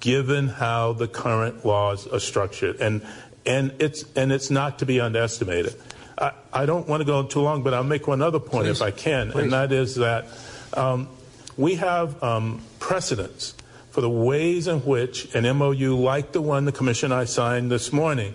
given 0.00 0.48
how 0.48 0.92
the 0.92 1.08
current 1.08 1.64
laws 1.64 2.06
are 2.06 2.20
structured, 2.20 2.80
and 2.80 3.02
and 3.44 3.72
it's 3.78 4.04
and 4.16 4.32
it's 4.32 4.50
not 4.50 4.78
to 4.80 4.86
be 4.86 5.00
underestimated. 5.00 5.74
I, 6.18 6.32
I 6.52 6.66
don't 6.66 6.88
want 6.88 7.00
to 7.00 7.04
go 7.04 7.22
too 7.24 7.40
long, 7.40 7.62
but 7.62 7.74
I'll 7.74 7.84
make 7.84 8.06
one 8.06 8.22
other 8.22 8.40
point 8.40 8.66
Please. 8.66 8.80
if 8.80 8.82
I 8.82 8.90
can, 8.90 9.32
Please. 9.32 9.42
and 9.44 9.52
that 9.52 9.72
is 9.72 9.96
that 9.96 10.26
um, 10.74 11.08
we 11.56 11.76
have 11.76 12.22
um, 12.22 12.62
precedents 12.78 13.54
for 13.90 14.00
the 14.00 14.10
ways 14.10 14.68
in 14.68 14.80
which 14.80 15.34
an 15.34 15.44
MOU 15.56 15.96
like 15.96 16.32
the 16.32 16.40
one 16.40 16.64
the 16.64 16.72
commission 16.72 17.12
I 17.12 17.24
signed 17.24 17.70
this 17.70 17.92
morning 17.92 18.34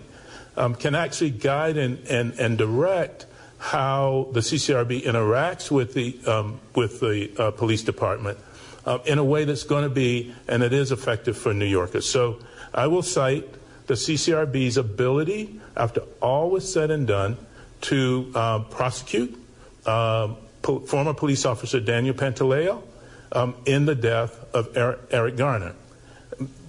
um, 0.55 0.75
can 0.75 0.95
actually 0.95 1.31
guide 1.31 1.77
and, 1.77 1.99
and, 2.07 2.33
and 2.39 2.57
direct 2.57 3.25
how 3.59 4.27
the 4.31 4.39
CCRB 4.39 5.03
interacts 5.03 5.71
with 5.71 5.93
the, 5.93 6.19
um, 6.25 6.59
with 6.75 6.99
the 6.99 7.31
uh, 7.37 7.51
police 7.51 7.83
department 7.83 8.37
uh, 8.85 8.99
in 9.05 9.17
a 9.17 9.23
way 9.23 9.45
that's 9.45 9.63
going 9.63 9.83
to 9.83 9.89
be, 9.89 10.33
and 10.47 10.63
it 10.63 10.73
is 10.73 10.91
effective 10.91 11.37
for 11.37 11.53
New 11.53 11.65
Yorkers. 11.65 12.07
So 12.07 12.39
I 12.73 12.87
will 12.87 13.01
cite 13.01 13.45
the 13.87 13.95
CCRB's 13.95 14.77
ability, 14.77 15.59
after 15.75 16.01
all 16.21 16.49
was 16.49 16.71
said 16.71 16.91
and 16.91 17.07
done, 17.07 17.37
to 17.81 18.31
uh, 18.35 18.59
prosecute 18.59 19.37
uh, 19.85 20.33
po- 20.61 20.79
former 20.79 21.13
police 21.13 21.45
officer 21.45 21.79
Daniel 21.79 22.13
Pantaleo 22.13 22.83
um, 23.31 23.55
in 23.65 23.85
the 23.85 23.95
death 23.95 24.45
of 24.53 24.75
Eric, 24.75 24.99
Eric 25.11 25.37
Garner. 25.37 25.73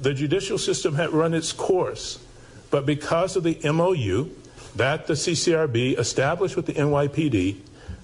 The 0.01 0.15
judicial 0.15 0.59
system 0.59 0.95
had 0.95 1.11
run 1.11 1.35
its 1.35 1.53
course, 1.53 2.19
but 2.71 2.87
because 2.87 3.37
of 3.37 3.43
the 3.43 3.59
MOU 3.71 4.31
that 4.79 5.07
the 5.07 5.15
CCRB 5.15 5.99
established 5.99 6.57
with 6.57 6.67
the 6.67 6.75
NYPD, 6.75 7.57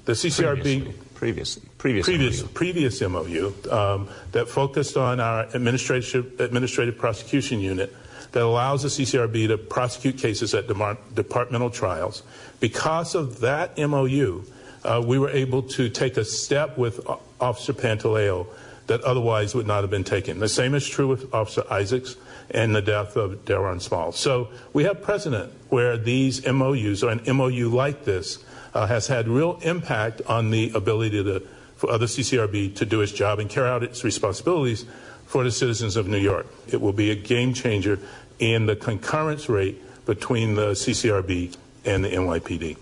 the 0.05 0.13
CCRB 0.13 0.93
previously 1.15 1.63
previous 1.79 2.07
previous 2.07 2.43
MOU. 2.43 2.49
previous 2.49 3.01
MOU 3.01 3.55
um, 3.71 4.09
that 4.33 4.49
focused 4.49 4.97
on 4.97 5.21
our 5.21 5.47
administrative 5.55 6.39
administrative 6.41 6.99
prosecution 6.99 7.61
unit 7.61 7.95
that 8.33 8.43
allows 8.43 8.83
the 8.83 8.89
CCRB 8.89 9.49
to 9.49 9.57
prosecute 9.57 10.19
cases 10.19 10.55
at 10.55 10.67
demar- 10.67 10.99
departmental 11.15 11.71
trials. 11.71 12.23
Because 12.59 13.15
of 13.15 13.41
that 13.41 13.79
MOU, 13.79 14.43
uh, 14.85 15.03
we 15.07 15.19
were 15.19 15.31
able 15.31 15.63
to 15.63 15.89
take 15.89 16.17
a 16.17 16.25
step 16.25 16.77
with 16.77 17.01
Officer 17.41 17.73
Pantaleo 17.73 18.49
that 18.89 19.01
otherwise 19.03 19.55
would 19.55 19.67
not 19.67 19.83
have 19.83 19.91
been 19.91 20.05
taken. 20.05 20.41
The 20.41 20.49
same 20.49 20.75
is 20.75 20.87
true 20.87 21.07
with 21.07 21.33
Officer 21.33 21.63
Isaacs 21.71 22.17
and 22.55 22.75
the 22.75 22.81
death 22.81 23.17
of 23.17 23.45
Delrawn 23.45 23.81
Small. 23.81 24.13
So 24.13 24.49
we 24.73 24.85
have 24.85 25.03
precedent 25.03 25.53
where 25.69 25.99
these 25.99 26.47
MOUs 26.47 27.03
or 27.03 27.11
an 27.11 27.37
MOU 27.37 27.69
like 27.69 28.05
this 28.05 28.43
uh, 28.73 28.87
has 28.87 29.09
had 29.09 29.29
real 29.29 29.59
impact 29.63 30.23
on 30.27 30.51
the 30.51 30.71
ability 30.75 31.23
to, 31.23 31.41
for 31.77 31.91
other 31.91 32.07
CCRB 32.07 32.77
to 32.77 32.87
do 32.87 33.01
its 33.01 33.13
job 33.13 33.41
and 33.41 33.51
carry 33.51 33.69
out 33.69 33.83
its 33.83 34.05
responsibilities 34.05 34.87
for 35.27 35.43
the 35.43 35.51
citizens 35.51 35.97
of 35.97 36.07
New 36.07 36.19
York. 36.19 36.47
It 36.69 36.81
will 36.81 36.93
be 36.93 37.11
a 37.11 37.17
game 37.17 37.55
changer 37.55 37.99
in 38.39 38.67
the 38.67 38.77
concurrence 38.77 39.49
rate 39.49 39.81
between 40.07 40.55
the 40.55 40.73
CCRB 40.73 41.57
and 41.85 42.05
the 42.05 42.11
NYPD. 42.11 42.77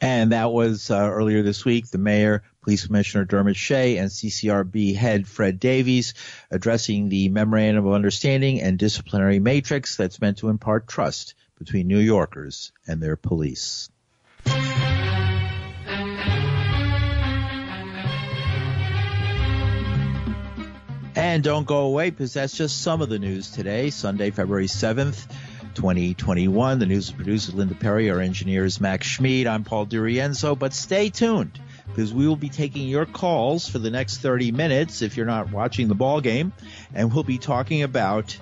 And 0.00 0.32
that 0.32 0.52
was 0.52 0.90
uh, 0.90 1.10
earlier 1.12 1.42
this 1.42 1.64
week, 1.64 1.88
the 1.88 1.98
mayor, 1.98 2.42
police 2.68 2.86
commissioner 2.86 3.24
Dermot 3.24 3.56
Shea, 3.56 3.96
and 3.96 4.10
CCRB 4.10 4.94
head 4.94 5.26
Fred 5.26 5.58
Davies 5.58 6.12
addressing 6.50 7.08
the 7.08 7.30
memorandum 7.30 7.86
of 7.86 7.94
understanding 7.94 8.60
and 8.60 8.78
disciplinary 8.78 9.38
matrix 9.38 9.96
that's 9.96 10.20
meant 10.20 10.36
to 10.36 10.50
impart 10.50 10.86
trust 10.86 11.32
between 11.58 11.88
New 11.88 11.98
Yorkers 11.98 12.72
and 12.86 13.02
their 13.02 13.16
police. 13.16 13.88
And 21.16 21.42
don't 21.42 21.66
go 21.66 21.86
away 21.86 22.10
because 22.10 22.34
that's 22.34 22.54
just 22.54 22.82
some 22.82 23.00
of 23.00 23.08
the 23.08 23.18
news 23.18 23.50
today, 23.50 23.88
Sunday, 23.88 24.30
February 24.30 24.66
7th, 24.66 25.26
2021. 25.72 26.78
The 26.80 26.84
news 26.84 27.06
is 27.06 27.12
produced 27.12 27.54
Linda 27.54 27.76
Perry. 27.76 28.10
Our 28.10 28.20
engineer 28.20 28.66
is 28.66 28.78
Max 28.78 29.06
Schmid. 29.06 29.46
I'm 29.46 29.64
Paul 29.64 29.86
DiRienzo, 29.86 30.58
but 30.58 30.74
stay 30.74 31.08
tuned 31.08 31.58
because 31.98 32.14
we 32.14 32.28
will 32.28 32.36
be 32.36 32.48
taking 32.48 32.86
your 32.86 33.04
calls 33.04 33.68
for 33.68 33.80
the 33.80 33.90
next 33.90 34.18
30 34.18 34.52
minutes 34.52 35.02
if 35.02 35.16
you're 35.16 35.26
not 35.26 35.50
watching 35.50 35.88
the 35.88 35.96
ball 35.96 36.20
game. 36.20 36.52
And 36.94 37.12
we'll 37.12 37.24
be 37.24 37.38
talking 37.38 37.82
about 37.82 38.38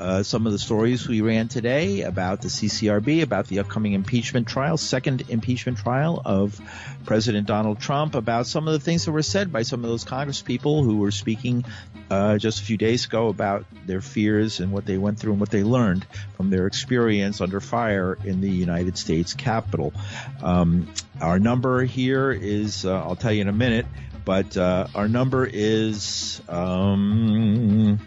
uh, 0.00 0.22
some 0.22 0.46
of 0.46 0.52
the 0.52 0.58
stories 0.58 1.06
we 1.06 1.20
ran 1.20 1.48
today 1.48 2.00
about 2.00 2.40
the 2.40 2.48
CCRB, 2.48 3.22
about 3.22 3.48
the 3.48 3.58
upcoming 3.58 3.92
impeachment 3.92 4.48
trial, 4.48 4.78
second 4.78 5.24
impeachment 5.28 5.76
trial 5.76 6.22
of 6.24 6.58
President 7.04 7.46
Donald 7.46 7.80
Trump, 7.80 8.14
about 8.14 8.46
some 8.46 8.66
of 8.66 8.72
the 8.72 8.80
things 8.80 9.04
that 9.04 9.12
were 9.12 9.22
said 9.22 9.52
by 9.52 9.60
some 9.60 9.84
of 9.84 9.90
those 9.90 10.06
congresspeople 10.06 10.82
who 10.84 10.96
were 10.96 11.10
speaking 11.10 11.66
uh, 12.10 12.38
just 12.38 12.62
a 12.62 12.64
few 12.64 12.78
days 12.78 13.04
ago 13.04 13.28
about 13.28 13.66
their 13.84 14.00
fears 14.00 14.60
and 14.60 14.72
what 14.72 14.86
they 14.86 14.96
went 14.96 15.18
through 15.18 15.32
and 15.32 15.40
what 15.40 15.50
they 15.50 15.62
learned 15.62 16.06
from 16.34 16.48
their 16.48 16.66
experience 16.66 17.42
under 17.42 17.60
fire 17.60 18.16
in 18.24 18.40
the 18.40 18.50
United 18.50 18.96
States 18.96 19.34
Capitol. 19.34 19.92
Um, 20.42 20.88
our 21.20 21.38
number 21.38 21.84
here 21.84 22.32
is, 22.32 22.86
uh, 22.86 23.02
I'll 23.02 23.16
tell 23.16 23.32
you 23.32 23.42
in 23.42 23.48
a 23.48 23.52
minute, 23.52 23.84
but 24.30 24.56
uh, 24.56 24.86
our 24.94 25.08
number 25.08 25.44
is 25.44 26.40
um, 26.48 27.98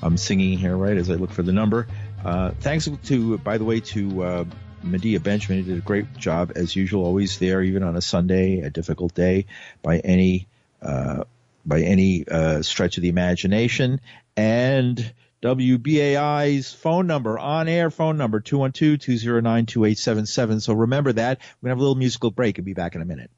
I'm 0.00 0.16
singing 0.16 0.56
here 0.56 0.76
right 0.76 0.96
as 0.96 1.10
I 1.10 1.14
look 1.14 1.32
for 1.32 1.42
the 1.42 1.50
number. 1.50 1.88
Uh, 2.24 2.52
thanks 2.60 2.88
to, 3.06 3.38
by 3.38 3.58
the 3.58 3.64
way, 3.64 3.80
to 3.80 4.22
uh, 4.22 4.44
Medea 4.84 5.18
Benjamin, 5.18 5.64
who 5.64 5.70
did 5.70 5.78
a 5.78 5.84
great 5.84 6.16
job 6.16 6.52
as 6.54 6.76
usual, 6.76 7.04
always 7.04 7.40
there, 7.40 7.62
even 7.62 7.82
on 7.82 7.96
a 7.96 8.00
Sunday, 8.00 8.60
a 8.60 8.70
difficult 8.70 9.12
day, 9.12 9.46
by 9.82 9.98
any 9.98 10.46
uh, 10.80 11.24
by 11.66 11.80
any 11.80 12.28
uh, 12.28 12.62
stretch 12.62 12.98
of 12.98 13.02
the 13.02 13.08
imagination, 13.08 14.00
and. 14.36 15.12
WBAI's 15.42 16.72
phone 16.72 17.08
number, 17.08 17.36
on 17.36 17.66
air 17.66 17.90
phone 17.90 18.16
number, 18.16 18.40
212-209-2877. 18.40 20.62
So 20.62 20.72
remember 20.72 21.12
that. 21.14 21.40
We're 21.60 21.66
going 21.66 21.70
to 21.70 21.70
have 21.70 21.78
a 21.78 21.80
little 21.80 21.96
musical 21.96 22.30
break 22.30 22.58
and 22.58 22.64
be 22.64 22.74
back 22.74 22.94
in 22.94 23.02
a 23.02 23.04
minute. 23.04 23.28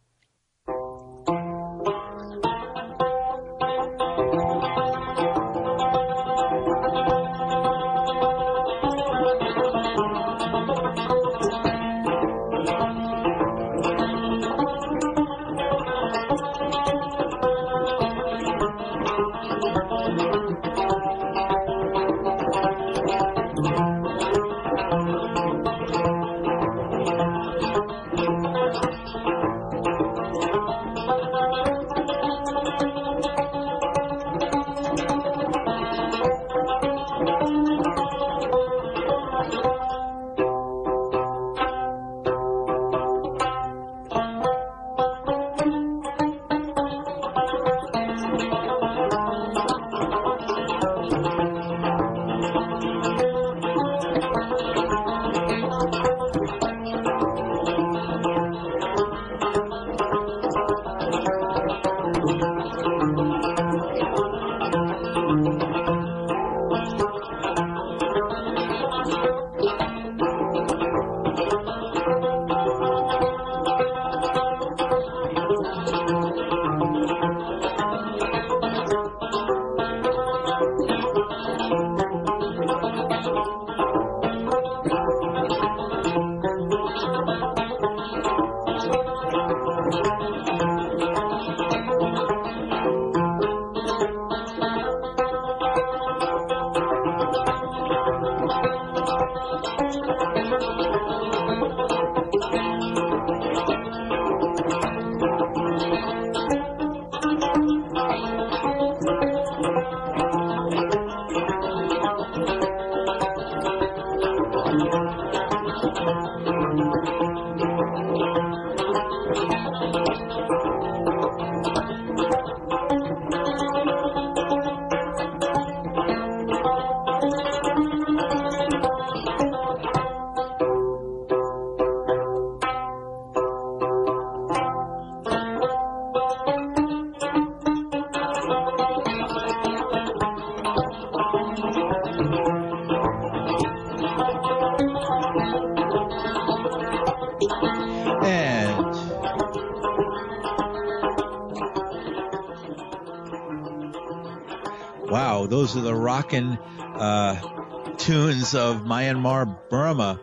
Those 156.15 156.23
are 156.23 156.31
the 156.31 156.37
rockin' 156.39 156.59
uh, 156.79 157.97
tunes 157.97 158.55
of 158.55 158.83
Myanmar 158.83 159.59
Burma. 159.69 160.21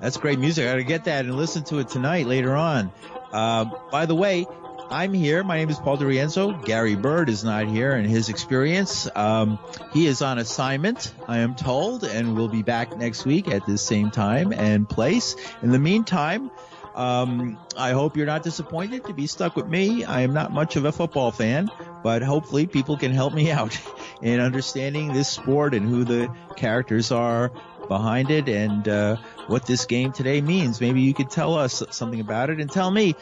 That's 0.00 0.16
great 0.16 0.38
music. 0.38 0.66
I 0.66 0.70
gotta 0.70 0.84
get 0.84 1.04
that 1.04 1.26
and 1.26 1.36
listen 1.36 1.64
to 1.64 1.80
it 1.80 1.88
tonight 1.88 2.26
later 2.26 2.54
on. 2.54 2.90
Uh, 3.30 3.66
by 3.90 4.06
the 4.06 4.14
way, 4.14 4.46
I'm 4.90 5.12
here. 5.12 5.44
My 5.44 5.58
name 5.58 5.68
is 5.68 5.78
Paul 5.78 5.98
DeRienzo. 5.98 6.64
Gary 6.64 6.94
Byrd 6.94 7.28
is 7.28 7.44
not 7.44 7.68
here 7.68 7.92
in 7.92 8.06
his 8.06 8.28
experience. 8.30 9.08
Um, 9.14 9.58
he 9.92 10.06
is 10.06 10.22
on 10.22 10.38
assignment, 10.38 11.12
I 11.28 11.38
am 11.38 11.54
told, 11.54 12.04
and 12.04 12.36
will 12.36 12.48
be 12.48 12.62
back 12.62 12.96
next 12.96 13.26
week 13.26 13.48
at 13.48 13.66
the 13.66 13.76
same 13.76 14.10
time 14.10 14.52
and 14.52 14.88
place. 14.88 15.36
In 15.62 15.72
the 15.72 15.78
meantime, 15.78 16.50
um, 16.94 17.58
I 17.76 17.90
hope 17.90 18.16
you're 18.16 18.26
not 18.26 18.44
disappointed 18.44 19.04
to 19.06 19.12
be 19.12 19.26
stuck 19.26 19.56
with 19.56 19.66
me. 19.66 20.04
I 20.04 20.20
am 20.20 20.32
not 20.32 20.52
much 20.52 20.76
of 20.76 20.84
a 20.84 20.92
football 20.92 21.32
fan, 21.32 21.70
but 22.04 22.22
hopefully 22.22 22.66
people 22.66 22.98
can 22.98 23.10
help 23.10 23.34
me 23.34 23.50
out 23.60 23.76
in 24.22 24.38
understanding 24.38 25.12
this 25.12 25.28
sport 25.28 25.74
and 25.74 25.88
who 25.88 26.04
the 26.04 26.32
characters 26.54 27.10
are 27.10 27.50
behind 27.88 28.30
it 28.30 28.48
and 28.48 28.86
uh, 28.86 29.16
what 29.48 29.66
this 29.66 29.86
game 29.86 30.12
today 30.12 30.40
means. 30.40 30.80
Maybe 30.80 31.00
you 31.00 31.14
could 31.14 31.30
tell 31.30 31.54
us 31.54 31.82
something 31.90 32.20
about 32.20 32.50
it 32.50 32.60
and 32.60 32.70
tell 32.70 32.90
me 32.90 33.16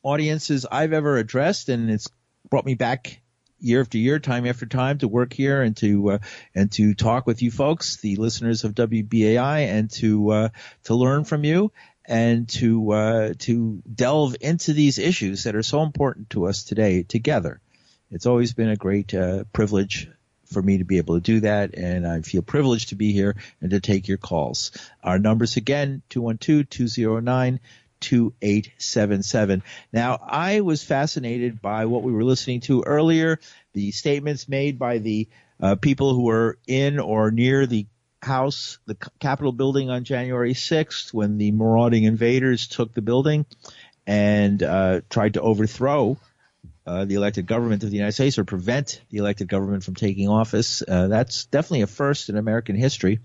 audiences 0.04 0.68
I've 0.72 0.94
ever 0.94 1.18
addressed, 1.18 1.70
and 1.70 1.90
it's 1.90 2.08
brought 2.48 2.66
me 2.66 2.76
back 2.76 3.22
year 3.60 3.82
after 3.82 3.98
year, 3.98 4.20
time 4.20 4.46
after 4.46 4.68
time, 4.68 5.00
to 5.00 5.08
work 5.08 5.34
here 5.34 5.64
and 5.64 5.76
to 5.78 6.12
uh, 6.12 6.18
and 6.54 6.72
to 6.74 6.94
talk 6.94 7.26
with 7.26 7.42
you 7.42 7.50
folks, 7.50 7.98
the 7.98 8.18
listeners 8.18 8.64
of 8.66 8.76
WBAI, 8.76 9.66
and 9.68 9.90
to 9.92 10.30
uh, 10.30 10.50
to 10.84 10.94
learn 10.94 11.24
from 11.24 11.44
you 11.44 11.72
and 12.08 12.48
to 12.50 12.92
uh, 12.92 13.34
to 13.40 13.82
delve 13.94 14.36
into 14.42 14.74
these 14.74 15.00
issues 15.00 15.44
that 15.44 15.56
are 15.56 15.64
so 15.64 15.82
important 15.82 16.30
to 16.32 16.46
us 16.48 16.64
today 16.64 17.04
together. 17.04 17.60
It's 18.12 18.26
always 18.26 18.54
been 18.54 18.70
a 18.70 18.76
great 18.76 19.14
uh, 19.14 19.46
privilege 19.52 20.10
for 20.46 20.62
me 20.62 20.78
to 20.78 20.86
be 20.86 20.98
able 20.98 21.16
to 21.16 21.22
do 21.22 21.40
that, 21.42 21.76
and 21.76 22.08
I 22.08 22.22
feel 22.22 22.42
privileged 22.42 22.90
to 22.90 22.96
be 22.96 23.12
here 23.12 23.36
and 23.62 23.72
to 23.72 23.80
take 23.80 24.08
your 24.08 24.18
calls. 24.18 24.72
Our 25.04 25.18
numbers 25.18 25.58
again, 25.58 26.04
212-209 26.12 27.60
2877. 28.02 29.64
Now, 29.92 30.20
I 30.22 30.62
was 30.62 30.84
fascinated 30.84 31.62
by 31.62 31.86
what 31.86 32.04
we 32.04 32.12
were 32.12 32.24
listening 32.24 32.60
to 32.62 32.84
earlier, 32.84 33.40
the 33.74 33.92
statements 33.92 34.48
made 34.48 34.78
by 34.78 35.00
the 35.00 35.28
uh, 35.60 35.76
people 35.76 36.14
who 36.14 36.24
were 36.24 36.58
in 36.68 37.00
or 37.00 37.32
near 37.32 37.66
the 37.66 37.88
house, 38.26 38.80
the 38.86 38.96
Capitol 39.20 39.52
building 39.52 39.90
on 39.90 40.04
January 40.04 40.54
6th 40.54 41.14
when 41.14 41.38
the 41.38 41.52
marauding 41.52 42.04
invaders 42.04 42.68
took 42.68 42.94
the 42.94 43.02
building 43.02 43.46
and 44.06 44.62
uh, 44.62 45.02
tried 45.10 45.36
to 45.36 45.42
overthrow 45.42 46.18
uh, 46.86 47.06
the 47.06 47.16
elected 47.16 47.48
government 47.48 47.84
of 47.84 47.90
the 47.90 47.96
United 47.96 48.12
States 48.12 48.38
or 48.38 48.44
prevent 48.44 49.02
the 49.10 49.18
elected 49.18 49.48
government 49.48 49.84
from 49.84 49.96
taking 49.96 50.28
office. 50.28 50.84
Uh, 50.88 51.08
that's 51.08 51.46
definitely 51.46 51.82
a 51.82 51.88
first 51.88 52.30
in 52.30 52.38
American 52.38 52.76
history. 52.76 53.20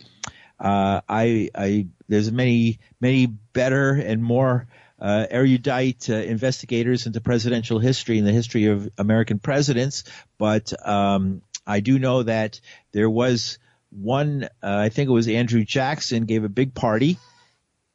Uh, 0.59 1.01
I, 1.09 1.51
I, 1.55 1.87
there's 2.09 2.31
many, 2.31 2.79
many 3.01 3.27
better 3.27 3.93
and 3.93 4.23
more 4.23 4.67
uh, 5.01 5.27
erudite 5.31 6.11
uh, 6.11 6.15
investigators 6.15 7.07
into 7.07 7.21
presidential 7.21 7.79
history 7.79 8.19
and 8.19 8.27
the 8.27 8.33
history 8.33 8.67
of 8.67 8.91
American 8.99 9.39
presidents, 9.39 10.05
but 10.39 10.73
um, 10.87 11.41
I 11.67 11.81
do 11.81 11.99
know 11.99 12.23
that 12.23 12.61
there 12.93 13.09
was 13.09 13.59
one, 13.91 14.45
uh, 14.45 14.47
I 14.63 14.89
think 14.89 15.09
it 15.09 15.13
was 15.13 15.29
Andrew 15.29 15.65
Jackson 15.65 16.25
gave 16.25 16.45
a 16.45 16.49
big 16.49 16.75
party 16.75 17.19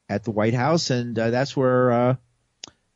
at 0.08 0.24
the 0.24 0.30
White 0.30 0.54
House, 0.54 0.90
and 0.90 1.18
uh, 1.18 1.30
that's 1.30 1.56
where 1.56 1.92
uh, 1.92 2.16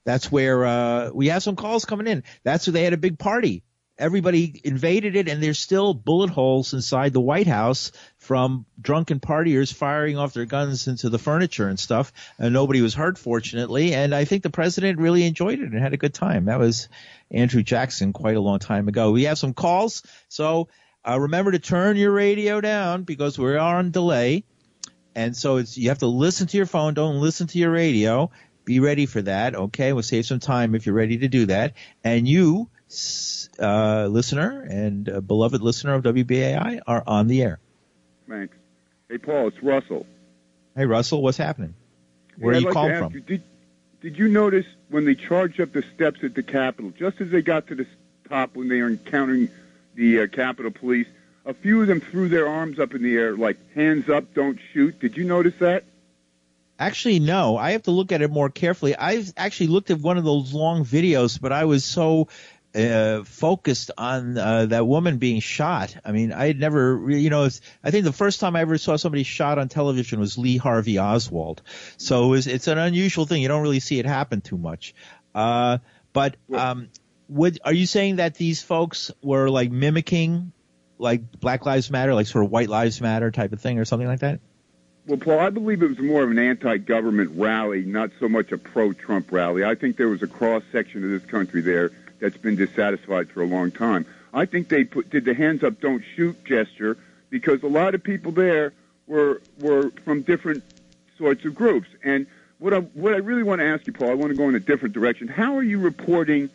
that's 0.04 0.30
where 0.30 0.64
uh, 0.64 1.10
we 1.12 1.28
have 1.28 1.42
some 1.42 1.56
calls 1.56 1.84
coming 1.84 2.06
in. 2.06 2.24
That's 2.42 2.66
where 2.66 2.72
they 2.72 2.84
had 2.84 2.92
a 2.92 2.98
big 2.98 3.18
party. 3.18 3.62
Everybody 3.98 4.58
invaded 4.64 5.14
it, 5.14 5.28
and 5.28 5.42
there's 5.42 5.58
still 5.58 5.92
bullet 5.92 6.30
holes 6.30 6.72
inside 6.72 7.12
the 7.12 7.20
White 7.20 7.46
House 7.46 7.92
from 8.16 8.64
drunken 8.80 9.20
partiers 9.20 9.70
firing 9.70 10.16
off 10.16 10.32
their 10.32 10.46
guns 10.46 10.88
into 10.88 11.10
the 11.10 11.18
furniture 11.18 11.68
and 11.68 11.78
stuff. 11.78 12.10
And 12.38 12.54
nobody 12.54 12.80
was 12.80 12.94
hurt, 12.94 13.18
fortunately. 13.18 13.92
And 13.92 14.14
I 14.14 14.24
think 14.24 14.42
the 14.42 14.48
president 14.48 15.00
really 15.00 15.26
enjoyed 15.26 15.58
it 15.58 15.70
and 15.70 15.78
had 15.78 15.92
a 15.92 15.98
good 15.98 16.14
time. 16.14 16.46
That 16.46 16.58
was 16.58 16.88
Andrew 17.30 17.62
Jackson 17.62 18.14
quite 18.14 18.36
a 18.36 18.40
long 18.40 18.58
time 18.58 18.88
ago. 18.88 19.10
We 19.10 19.24
have 19.24 19.36
some 19.36 19.52
calls, 19.52 20.02
so 20.28 20.68
uh, 21.08 21.18
remember 21.18 21.52
to 21.52 21.58
turn 21.58 21.96
your 21.96 22.12
radio 22.12 22.60
down 22.60 23.02
because 23.04 23.38
we 23.38 23.56
are 23.56 23.58
on 23.58 23.90
delay. 23.90 24.44
And 25.14 25.36
so 25.36 25.56
it's, 25.56 25.76
you 25.76 25.88
have 25.88 25.98
to 25.98 26.06
listen 26.06 26.46
to 26.48 26.56
your 26.56 26.66
phone. 26.66 26.94
Don't 26.94 27.20
listen 27.20 27.46
to 27.48 27.58
your 27.58 27.70
radio. 27.70 28.30
Be 28.64 28.80
ready 28.80 29.06
for 29.06 29.22
that. 29.22 29.54
Okay. 29.54 29.92
We'll 29.92 30.02
save 30.02 30.26
some 30.26 30.40
time 30.40 30.74
if 30.74 30.86
you're 30.86 30.94
ready 30.94 31.18
to 31.18 31.28
do 31.28 31.46
that. 31.46 31.74
And 32.04 32.28
you, 32.28 32.68
uh, 33.58 34.06
listener 34.06 34.62
and 34.62 35.08
uh, 35.08 35.20
beloved 35.20 35.62
listener 35.62 35.94
of 35.94 36.02
WBAI 36.04 36.80
are 36.86 37.02
on 37.06 37.26
the 37.26 37.42
air. 37.42 37.58
Thanks. 38.28 38.56
Hey, 39.08 39.18
Paul, 39.18 39.48
it's 39.48 39.62
Russell. 39.62 40.06
Hey, 40.76 40.86
Russell, 40.86 41.22
what's 41.22 41.38
happening? 41.38 41.74
Where 42.38 42.52
hey, 42.52 42.58
are 42.58 42.60
you 42.60 42.66
like 42.66 42.74
calling 42.74 42.96
from? 42.96 43.12
You, 43.12 43.20
did, 43.20 43.42
did 44.00 44.18
you 44.18 44.28
notice 44.28 44.66
when 44.88 45.04
they 45.04 45.14
charged 45.14 45.60
up 45.60 45.72
the 45.72 45.82
steps 45.94 46.20
at 46.22 46.34
the 46.34 46.42
Capitol, 46.42 46.92
just 46.96 47.20
as 47.20 47.30
they 47.30 47.42
got 47.42 47.66
to 47.68 47.74
the 47.74 47.86
top 48.28 48.54
when 48.54 48.68
they 48.68 48.80
were 48.80 48.88
encountering 48.88 49.50
the 50.00 50.22
uh, 50.22 50.26
Capitol 50.26 50.70
Police, 50.70 51.06
a 51.44 51.52
few 51.52 51.82
of 51.82 51.86
them 51.86 52.00
threw 52.00 52.28
their 52.28 52.48
arms 52.48 52.78
up 52.80 52.94
in 52.94 53.02
the 53.02 53.14
air 53.14 53.36
like 53.36 53.58
hands 53.74 54.08
up, 54.08 54.32
don't 54.34 54.58
shoot. 54.72 54.98
Did 54.98 55.16
you 55.16 55.24
notice 55.24 55.54
that? 55.60 55.84
Actually, 56.78 57.20
no. 57.20 57.58
I 57.58 57.72
have 57.72 57.82
to 57.82 57.90
look 57.90 58.10
at 58.10 58.22
it 58.22 58.30
more 58.30 58.48
carefully. 58.48 58.96
I've 58.96 59.30
actually 59.36 59.66
looked 59.66 59.90
at 59.90 60.00
one 60.00 60.16
of 60.16 60.24
those 60.24 60.54
long 60.54 60.86
videos, 60.86 61.38
but 61.38 61.52
I 61.52 61.66
was 61.66 61.84
so 61.84 62.28
uh, 62.74 63.24
focused 63.24 63.90
on 63.98 64.38
uh, 64.38 64.66
that 64.66 64.86
woman 64.86 65.18
being 65.18 65.40
shot. 65.40 65.94
I 66.02 66.12
mean, 66.12 66.32
I 66.32 66.46
had 66.46 66.58
never, 66.58 67.10
you 67.10 67.28
know, 67.28 67.50
I 67.84 67.90
think 67.90 68.04
the 68.04 68.12
first 68.12 68.40
time 68.40 68.56
I 68.56 68.62
ever 68.62 68.78
saw 68.78 68.96
somebody 68.96 69.24
shot 69.24 69.58
on 69.58 69.68
television 69.68 70.18
was 70.18 70.38
Lee 70.38 70.56
Harvey 70.56 70.98
Oswald. 70.98 71.60
So 71.98 72.24
it 72.24 72.28
was, 72.28 72.46
it's 72.46 72.68
an 72.68 72.78
unusual 72.78 73.26
thing. 73.26 73.42
You 73.42 73.48
don't 73.48 73.62
really 73.62 73.80
see 73.80 73.98
it 73.98 74.06
happen 74.06 74.40
too 74.40 74.56
much. 74.56 74.94
Uh, 75.34 75.78
but 76.14 76.36
um, 76.54 76.88
would 77.30 77.60
are 77.64 77.72
you 77.72 77.86
saying 77.86 78.16
that 78.16 78.34
these 78.34 78.62
folks 78.62 79.10
were 79.22 79.48
like 79.48 79.70
mimicking 79.70 80.52
like 80.98 81.40
Black 81.40 81.64
Lives 81.64 81.90
Matter, 81.90 82.14
like 82.14 82.26
sort 82.26 82.44
of 82.44 82.50
White 82.50 82.68
Lives 82.68 83.00
Matter 83.00 83.30
type 83.30 83.52
of 83.52 83.60
thing, 83.60 83.78
or 83.78 83.84
something 83.84 84.08
like 84.08 84.20
that? 84.20 84.40
Well, 85.06 85.18
Paul, 85.18 85.38
I 85.38 85.50
believe 85.50 85.82
it 85.82 85.88
was 85.88 85.98
more 85.98 86.22
of 86.22 86.30
an 86.30 86.38
anti-government 86.38 87.30
rally, 87.34 87.82
not 87.82 88.10
so 88.20 88.28
much 88.28 88.52
a 88.52 88.58
pro-Trump 88.58 89.32
rally. 89.32 89.64
I 89.64 89.74
think 89.74 89.96
there 89.96 90.08
was 90.08 90.22
a 90.22 90.26
cross 90.26 90.62
section 90.70 91.02
of 91.02 91.10
this 91.10 91.24
country 91.24 91.62
there 91.62 91.90
that's 92.20 92.36
been 92.36 92.54
dissatisfied 92.54 93.30
for 93.30 93.42
a 93.42 93.46
long 93.46 93.70
time. 93.70 94.04
I 94.32 94.44
think 94.44 94.68
they 94.68 94.84
put, 94.84 95.08
did 95.08 95.24
the 95.24 95.34
hands 95.34 95.64
up, 95.64 95.80
don't 95.80 96.04
shoot 96.14 96.44
gesture 96.44 96.98
because 97.30 97.62
a 97.62 97.66
lot 97.66 97.94
of 97.94 98.02
people 98.02 98.32
there 98.32 98.72
were 99.06 99.40
were 99.58 99.90
from 100.04 100.22
different 100.22 100.62
sorts 101.16 101.44
of 101.44 101.54
groups. 101.54 101.88
And 102.04 102.26
what 102.58 102.74
I 102.74 102.80
what 102.80 103.14
I 103.14 103.18
really 103.18 103.42
want 103.42 103.60
to 103.60 103.66
ask 103.66 103.86
you, 103.86 103.92
Paul, 103.92 104.10
I 104.10 104.14
want 104.14 104.30
to 104.30 104.36
go 104.36 104.48
in 104.48 104.54
a 104.54 104.60
different 104.60 104.94
direction. 104.94 105.28
How 105.28 105.56
are 105.56 105.62
you 105.62 105.78
reporting 105.78 106.50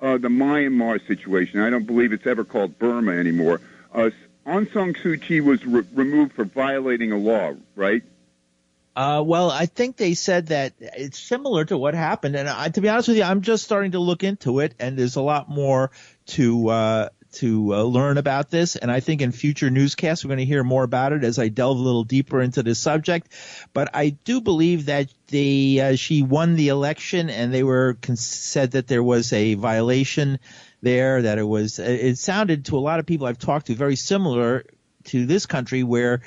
uh, 0.00 0.18
the 0.18 0.28
Myanmar 0.28 1.06
situation? 1.06 1.60
I 1.60 1.70
don't 1.70 1.86
believe 1.86 2.12
it's 2.12 2.26
ever 2.26 2.44
called 2.44 2.78
Burma 2.78 3.12
anymore. 3.12 3.60
Uh, 3.92 4.10
Aung 4.46 4.72
San 4.72 4.94
Suu 4.94 5.20
Kyi 5.20 5.40
was 5.40 5.64
re- 5.64 5.84
removed 5.92 6.32
for 6.32 6.44
violating 6.44 7.12
a 7.12 7.16
law, 7.18 7.54
right? 7.76 8.02
Uh, 8.96 9.22
well, 9.24 9.50
I 9.50 9.66
think 9.66 9.96
they 9.96 10.14
said 10.14 10.48
that 10.48 10.74
it's 10.80 11.18
similar 11.18 11.64
to 11.64 11.78
what 11.78 11.94
happened, 11.94 12.34
and 12.36 12.48
I, 12.48 12.68
to 12.68 12.80
be 12.80 12.88
honest 12.88 13.08
with 13.08 13.18
you, 13.18 13.22
I'm 13.22 13.40
just 13.42 13.64
starting 13.64 13.92
to 13.92 14.00
look 14.00 14.24
into 14.24 14.58
it, 14.60 14.74
and 14.80 14.98
there's 14.98 15.16
a 15.16 15.22
lot 15.22 15.48
more 15.48 15.92
to 16.26 16.68
uh, 16.68 17.08
to 17.32 17.74
uh, 17.74 17.82
learn 17.82 18.18
about 18.18 18.50
this. 18.50 18.76
And 18.76 18.90
I 18.90 19.00
think 19.00 19.22
in 19.22 19.32
future 19.32 19.70
newscasts 19.70 20.24
we're 20.24 20.30
going 20.30 20.38
to 20.38 20.44
hear 20.44 20.64
more 20.64 20.84
about 20.84 21.12
it 21.12 21.24
as 21.24 21.38
I 21.38 21.48
delve 21.48 21.78
a 21.78 21.82
little 21.82 22.04
deeper 22.04 22.40
into 22.40 22.62
this 22.62 22.78
subject. 22.78 23.32
But 23.72 23.90
I 23.94 24.10
do 24.10 24.40
believe 24.40 24.86
that 24.86 25.12
the 25.28 25.80
uh, 25.80 25.96
she 25.96 26.22
won 26.22 26.56
the 26.56 26.68
election, 26.68 27.30
and 27.30 27.54
they 27.54 27.62
were 27.62 27.96
said 28.14 28.72
that 28.72 28.88
there 28.88 29.02
was 29.02 29.32
a 29.32 29.54
violation 29.54 30.38
there, 30.82 31.22
that 31.22 31.38
it 31.38 31.44
was. 31.46 31.78
It 31.78 32.18
sounded 32.18 32.66
to 32.66 32.78
a 32.78 32.80
lot 32.80 33.00
of 33.00 33.06
people 33.06 33.26
I've 33.26 33.38
talked 33.38 33.66
to 33.66 33.74
very 33.74 33.96
similar 33.96 34.64
to 35.04 35.26
this 35.26 35.46
country 35.46 35.82
where 35.82 36.22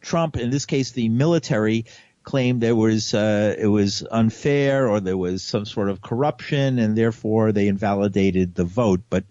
Trump, 0.00 0.36
in 0.36 0.50
this 0.50 0.66
case, 0.66 0.92
the 0.92 1.08
military 1.08 1.86
claimed 2.22 2.60
there 2.60 2.74
was 2.74 3.14
uh, 3.14 3.54
it 3.58 3.66
was 3.66 4.04
unfair 4.10 4.88
or 4.88 5.00
there 5.00 5.16
was 5.16 5.42
some 5.42 5.64
sort 5.64 5.90
of 5.90 6.00
corruption, 6.00 6.78
and 6.78 6.96
therefore 6.96 7.52
they 7.52 7.68
invalidated 7.68 8.54
the 8.54 8.64
vote. 8.64 9.02
But 9.08 9.24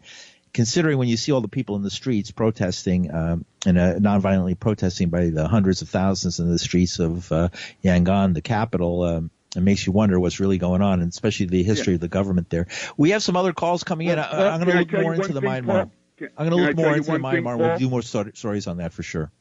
considering 0.54 0.98
when 0.98 1.08
you 1.08 1.18
see 1.18 1.32
all 1.32 1.42
the 1.42 1.48
people 1.48 1.76
in 1.76 1.82
the 1.82 1.90
streets 1.90 2.32
protesting 2.32 3.14
um, 3.14 3.46
and 3.66 3.78
uh, 3.78 3.96
nonviolently 3.96 4.58
protesting 4.60 5.10
by 5.10 5.30
the 5.30 5.48
hundreds 5.48 5.82
of 5.82 5.90
thousands 5.90 6.40
in 6.40 6.50
the 6.50 6.60
streets 6.60 7.00
of 7.00 7.32
uh, 7.32 7.50
Yangon, 7.84 8.34
the 8.34 8.42
capital. 8.42 9.02
Um, 9.02 9.32
it 9.56 9.62
makes 9.62 9.86
you 9.86 9.92
wonder 9.92 10.20
what's 10.20 10.40
really 10.40 10.58
going 10.58 10.82
on, 10.82 11.02
and 11.02 11.12
especially 11.12 11.48
the 11.48 11.64
history 11.64 11.94
yeah. 11.94 11.96
of 11.96 12.02
the 12.02 12.08
government 12.08 12.50
there. 12.50 12.68
We 12.98 13.12
have 13.12 13.22
some 13.22 13.36
other 13.36 13.54
calls 13.54 13.84
coming 13.84 14.08
in. 14.08 14.18
I, 14.18 14.56
am 14.56 14.64
going 14.64 14.72
to 14.72 14.80
look 14.80 15.04
more 15.04 15.14
into 15.14 15.34
the 15.34 15.42
Myanmar. 15.42 15.92
I'm 16.38 16.50
going 16.50 16.50
to 16.50 16.56
look 16.56 16.76
more 16.76 16.96
into 16.96 17.12
the 17.12 17.18
Myanmar. 17.18 17.58
We'll 17.58 17.78
do 17.78 17.90
more 17.90 18.02
stories 18.02 18.68
on 18.68 18.78
that 18.78 18.94
for 18.94 19.04
sure. 19.04 19.32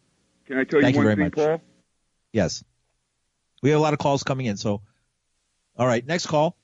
Can 0.46 0.58
I 0.58 0.64
tell 0.64 0.80
Thank 0.80 0.96
you, 0.96 1.02
you 1.02 1.06
one 1.06 1.16
very 1.16 1.30
thing, 1.30 1.42
much. 1.42 1.60
Paul? 1.60 1.62
Yes. 2.32 2.64
We 3.62 3.70
have 3.70 3.78
a 3.78 3.82
lot 3.82 3.92
of 3.92 4.00
calls 4.00 4.22
coming 4.22 4.46
in, 4.46 4.56
so 4.56 4.82
all 5.76 5.86
right, 5.86 6.04
next 6.04 6.26
call. 6.26 6.56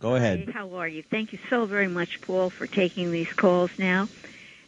Go 0.00 0.14
ahead. 0.14 0.40
Hey, 0.46 0.52
how 0.52 0.74
are 0.74 0.86
you? 0.88 1.02
Thank 1.10 1.32
you 1.32 1.38
so 1.50 1.66
very 1.66 1.88
much, 1.88 2.20
Paul, 2.22 2.50
for 2.50 2.66
taking 2.66 3.10
these 3.10 3.32
calls 3.36 3.70
now. 3.78 4.08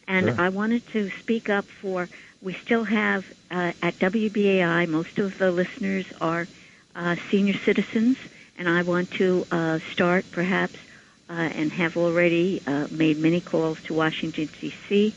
And 0.07 0.27
Sure. 0.27 0.41
I 0.41 0.49
wanted 0.49 0.85
to 0.93 1.09
speak 1.19 1.49
up 1.49 1.65
for 1.81 2.09
we 2.41 2.53
still 2.65 2.83
have 2.83 3.23
uh, 3.49 3.71
at 3.81 3.97
WBAI, 3.99 4.89
most 4.89 5.19
of 5.19 5.37
the 5.37 5.51
listeners 5.51 6.05
are 6.19 6.47
uh, 6.95 7.15
senior 7.29 7.53
citizens, 7.65 8.17
and 8.57 8.67
I 8.67 8.81
want 8.81 9.11
to 9.11 9.45
uh, 9.51 9.79
start 9.93 10.25
perhaps 10.31 10.75
uh, 11.29 11.33
and 11.33 11.71
have 11.71 11.95
already 11.97 12.61
uh, 12.65 12.87
made 12.89 13.19
many 13.19 13.39
calls 13.39 13.77
to 13.83 13.93
Washington, 13.93 14.49
D.C., 14.59 15.15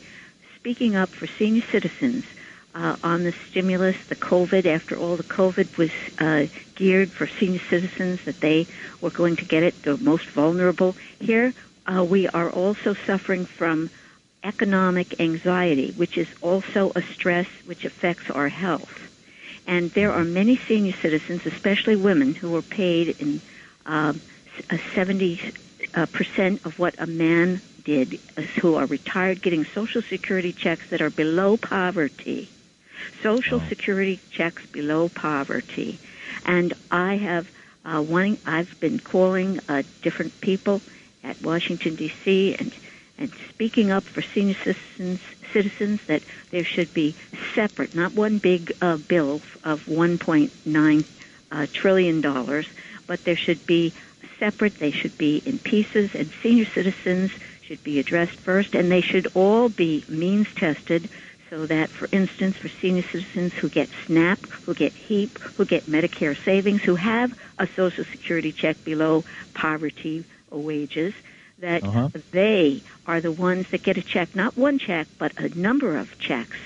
speaking 0.55 0.95
up 0.95 1.09
for 1.09 1.27
senior 1.27 1.63
citizens 1.71 2.25
uh, 2.75 2.97
on 3.03 3.23
the 3.23 3.31
stimulus, 3.31 3.95
the 4.07 4.15
COVID. 4.15 4.65
After 4.65 4.97
all, 4.97 5.15
the 5.15 5.23
COVID 5.23 5.77
was 5.77 5.91
uh, 6.19 6.47
geared 6.75 7.09
for 7.09 7.25
senior 7.25 7.61
citizens 7.69 8.23
that 8.25 8.41
they 8.41 8.67
were 8.99 9.09
going 9.09 9.37
to 9.37 9.45
get 9.45 9.63
it, 9.63 9.81
the 9.83 9.97
most 9.97 10.27
vulnerable. 10.27 10.95
Here, 11.19 11.53
uh, 11.87 12.03
we 12.03 12.27
are 12.27 12.49
also 12.49 12.93
suffering 12.93 13.45
from 13.45 13.89
economic 14.43 15.19
anxiety, 15.19 15.91
which 15.93 16.17
is 16.17 16.27
also 16.41 16.91
a 16.95 17.01
stress 17.01 17.47
which 17.65 17.85
affects 17.85 18.29
our 18.29 18.49
health. 18.49 19.01
And 19.65 19.89
there 19.91 20.11
are 20.11 20.23
many 20.23 20.57
senior 20.57 20.93
citizens, 20.93 21.45
especially 21.45 21.95
women, 21.95 22.35
who 22.35 22.55
are 22.55 22.61
paid 22.61 23.15
in 23.19 23.41
um, 23.85 24.19
a 24.69 24.77
70 24.93 25.39
uh, 25.95 26.05
percent 26.07 26.65
of 26.65 26.77
what 26.77 26.93
a 26.99 27.07
man 27.07 27.61
did, 27.83 28.19
uh, 28.37 28.41
who 28.41 28.75
are 28.75 28.85
retired, 28.85 29.41
getting 29.41 29.63
Social 29.63 30.01
Security 30.01 30.51
checks 30.51 30.89
that 30.89 31.01
are 31.01 31.09
below 31.09 31.55
poverty. 31.57 32.49
Social 33.21 33.59
Security 33.59 34.19
checks 34.31 34.65
below 34.67 35.09
poverty. 35.09 35.99
And 36.45 36.73
I 36.91 37.15
have 37.17 37.49
uh, 37.83 38.01
one. 38.01 38.37
I've 38.45 38.79
been 38.79 38.99
calling 38.99 39.59
uh, 39.69 39.83
different 40.01 40.39
people 40.41 40.81
at 41.23 41.41
Washington 41.41 41.95
D.C. 41.95 42.55
and 42.55 42.73
and 43.17 43.31
speaking 43.49 43.91
up 43.91 44.03
for 44.03 44.21
senior 44.21 44.55
citizens 44.55 45.19
citizens 45.53 46.01
that 46.07 46.21
there 46.51 46.65
should 46.65 46.93
be 46.93 47.15
separate, 47.53 47.95
not 47.95 48.11
one 48.11 48.39
big 48.39 48.73
uh, 48.81 48.97
bill 48.97 49.41
of 49.63 49.85
1.9 49.85 51.05
uh, 51.51 51.65
trillion 51.71 52.19
dollars, 52.19 52.67
but 53.07 53.23
there 53.23 53.37
should 53.37 53.65
be 53.65 53.93
separate. 54.37 54.77
They 54.79 54.91
should 54.91 55.17
be 55.17 55.41
in 55.45 55.59
pieces, 55.59 56.13
and 56.13 56.29
senior 56.43 56.65
citizens 56.65 57.31
should 57.61 57.83
be 57.83 57.99
addressed 57.99 58.33
first, 58.35 58.75
and 58.75 58.91
they 58.91 59.01
should 59.01 59.27
all 59.33 59.69
be 59.69 60.03
means 60.09 60.53
tested. 60.53 61.07
So 61.55 61.65
that, 61.67 61.89
for 61.89 62.09
instance, 62.11 62.57
for 62.57 62.67
senior 62.67 63.03
citizens 63.03 63.53
who 63.53 63.69
get 63.69 63.87
SNAP, 64.07 64.45
who 64.65 64.73
get 64.73 64.91
HEAP, 64.91 65.39
who 65.39 65.63
get 65.63 65.85
Medicare 65.85 66.35
savings, 66.43 66.81
who 66.81 66.95
have 66.95 67.33
a 67.57 67.65
Social 67.77 68.03
Security 68.03 68.51
check 68.51 68.83
below 68.83 69.23
poverty 69.53 70.25
wages, 70.51 71.13
that 71.59 71.81
Uh-huh. 71.81 72.09
they 72.31 72.81
are 73.07 73.21
the 73.21 73.31
ones 73.31 73.67
that 73.71 73.83
get 73.83 73.95
a 73.95 74.01
check, 74.01 74.35
not 74.35 74.57
one 74.57 74.79
check, 74.79 75.07
but 75.17 75.31
a 75.37 75.47
number 75.57 75.95
of 75.95 76.19
checks. 76.19 76.57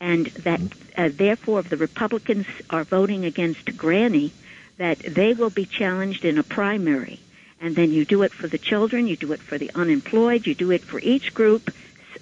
And 0.00 0.26
that, 0.44 0.60
uh, 0.96 1.08
therefore, 1.12 1.58
if 1.58 1.68
the 1.68 1.76
Republicans 1.76 2.46
are 2.70 2.84
voting 2.84 3.24
against 3.24 3.76
Granny, 3.76 4.30
that 4.76 5.00
they 5.00 5.32
will 5.32 5.50
be 5.50 5.66
challenged 5.66 6.24
in 6.24 6.38
a 6.38 6.44
primary. 6.44 7.18
And 7.60 7.74
then 7.74 7.90
you 7.90 8.04
do 8.04 8.22
it 8.22 8.32
for 8.32 8.46
the 8.46 8.58
children, 8.58 9.08
you 9.08 9.16
do 9.16 9.32
it 9.32 9.40
for 9.40 9.58
the 9.58 9.72
unemployed, 9.74 10.46
you 10.46 10.54
do 10.54 10.70
it 10.70 10.84
for 10.84 11.00
each 11.00 11.34
group 11.34 11.74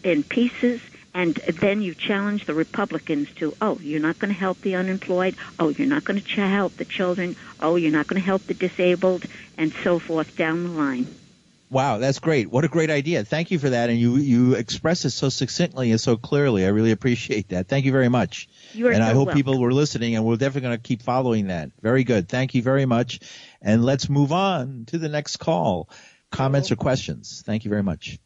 in 0.02 0.22
pieces, 0.22 0.80
and 1.16 1.34
then 1.34 1.80
you 1.80 1.94
challenge 1.94 2.44
the 2.44 2.52
Republicans 2.52 3.32
to, 3.36 3.56
oh, 3.62 3.78
you're 3.80 4.02
not 4.02 4.18
going 4.18 4.32
to 4.32 4.38
help 4.38 4.60
the 4.60 4.76
unemployed, 4.76 5.34
oh, 5.58 5.70
you're 5.70 5.88
not 5.88 6.04
going 6.04 6.20
to 6.20 6.26
ch- 6.26 6.34
help 6.34 6.76
the 6.76 6.84
children, 6.84 7.36
oh, 7.58 7.76
you're 7.76 7.90
not 7.90 8.06
going 8.06 8.20
to 8.20 8.26
help 8.26 8.42
the 8.42 8.52
disabled, 8.52 9.24
and 9.56 9.72
so 9.82 9.98
forth 9.98 10.36
down 10.36 10.64
the 10.64 10.68
line. 10.68 11.06
Wow, 11.70 11.96
that's 11.96 12.18
great. 12.18 12.50
What 12.50 12.64
a 12.64 12.68
great 12.68 12.90
idea. 12.90 13.24
Thank 13.24 13.50
you 13.50 13.58
for 13.58 13.70
that. 13.70 13.88
And 13.88 13.98
you, 13.98 14.16
you 14.16 14.54
express 14.56 15.06
it 15.06 15.10
so 15.10 15.30
succinctly 15.30 15.90
and 15.90 15.98
so 15.98 16.18
clearly. 16.18 16.66
I 16.66 16.68
really 16.68 16.92
appreciate 16.92 17.48
that. 17.48 17.66
Thank 17.66 17.86
you 17.86 17.92
very 17.92 18.10
much. 18.10 18.46
You 18.74 18.88
are 18.88 18.92
and 18.92 19.02
I 19.02 19.14
hope 19.14 19.28
welcome. 19.28 19.36
people 19.36 19.58
were 19.58 19.72
listening 19.72 20.16
and 20.16 20.24
we're 20.24 20.36
definitely 20.36 20.68
going 20.68 20.76
to 20.76 20.82
keep 20.82 21.00
following 21.00 21.46
that. 21.46 21.70
Very 21.80 22.04
good. 22.04 22.28
Thank 22.28 22.54
you 22.54 22.62
very 22.62 22.84
much. 22.84 23.20
And 23.62 23.82
let's 23.86 24.10
move 24.10 24.32
on 24.32 24.84
to 24.88 24.98
the 24.98 25.08
next 25.08 25.38
call. 25.38 25.88
Comments 26.30 26.70
or 26.70 26.76
questions? 26.76 27.42
Thank 27.44 27.64
you 27.64 27.70
very 27.70 27.82
much. 27.82 28.18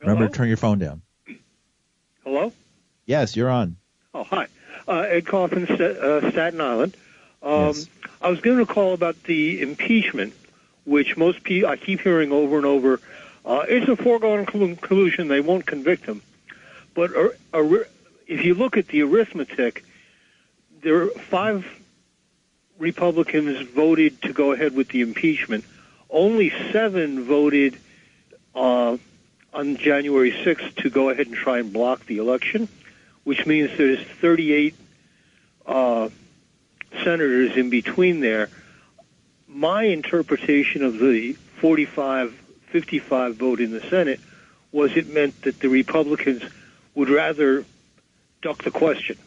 Remember 0.00 0.28
to 0.28 0.32
turn 0.32 0.46
your 0.46 0.56
phone 0.56 0.78
down. 0.78 1.02
Hello? 2.24 2.52
Yes, 3.06 3.36
you're 3.36 3.50
on. 3.50 3.76
Oh, 4.14 4.24
hi. 4.24 4.46
Uh, 4.86 5.00
Ed 5.00 5.26
Coffin, 5.26 5.66
uh, 5.66 6.30
Staten 6.30 6.60
Island. 6.60 6.96
Um, 7.42 7.74
I 8.20 8.28
was 8.28 8.40
giving 8.40 8.60
a 8.60 8.66
call 8.66 8.92
about 8.92 9.22
the 9.24 9.62
impeachment, 9.62 10.34
which 10.84 11.16
most 11.16 11.42
people, 11.42 11.70
I 11.70 11.76
keep 11.76 12.00
hearing 12.00 12.32
over 12.32 12.56
and 12.56 12.66
over, 12.66 13.00
uh, 13.44 13.64
it's 13.68 13.88
a 13.88 13.96
foregone 13.96 14.46
conclusion. 14.46 15.28
they 15.28 15.40
won't 15.40 15.66
convict 15.66 16.04
him. 16.04 16.22
But 16.94 17.16
uh, 17.16 17.28
ar- 17.54 17.86
if 18.26 18.44
you 18.44 18.54
look 18.54 18.76
at 18.76 18.88
the 18.88 19.02
arithmetic, 19.02 19.84
there 20.82 21.02
are 21.02 21.08
five 21.08 21.66
Republicans 22.78 23.60
voted 23.68 24.20
to 24.22 24.32
go 24.32 24.52
ahead 24.52 24.74
with 24.74 24.88
the 24.88 25.00
impeachment. 25.00 25.64
Only 26.10 26.50
seven 26.72 27.24
voted 27.24 27.78
uh, 28.54 28.96
on 29.52 29.76
January 29.76 30.32
6th 30.32 30.76
to 30.76 30.90
go 30.90 31.10
ahead 31.10 31.26
and 31.26 31.36
try 31.36 31.58
and 31.58 31.72
block 31.72 32.06
the 32.06 32.18
election, 32.18 32.68
which 33.24 33.46
means 33.46 33.70
there's 33.76 34.00
38 34.00 34.74
uh, 35.66 36.08
senators 37.04 37.56
in 37.56 37.70
between 37.70 38.20
there. 38.20 38.48
My 39.48 39.84
interpretation 39.84 40.84
of 40.84 40.98
the 40.98 41.32
45 41.60 42.36
55 42.70 43.34
vote 43.34 43.60
in 43.60 43.72
the 43.72 43.80
Senate 43.80 44.20
was 44.72 44.96
it 44.96 45.12
meant 45.12 45.42
that 45.42 45.58
the 45.58 45.68
Republicans 45.68 46.42
would 46.94 47.10
rather 47.10 47.64
duck 48.42 48.62
the 48.62 48.70
question. 48.70 49.18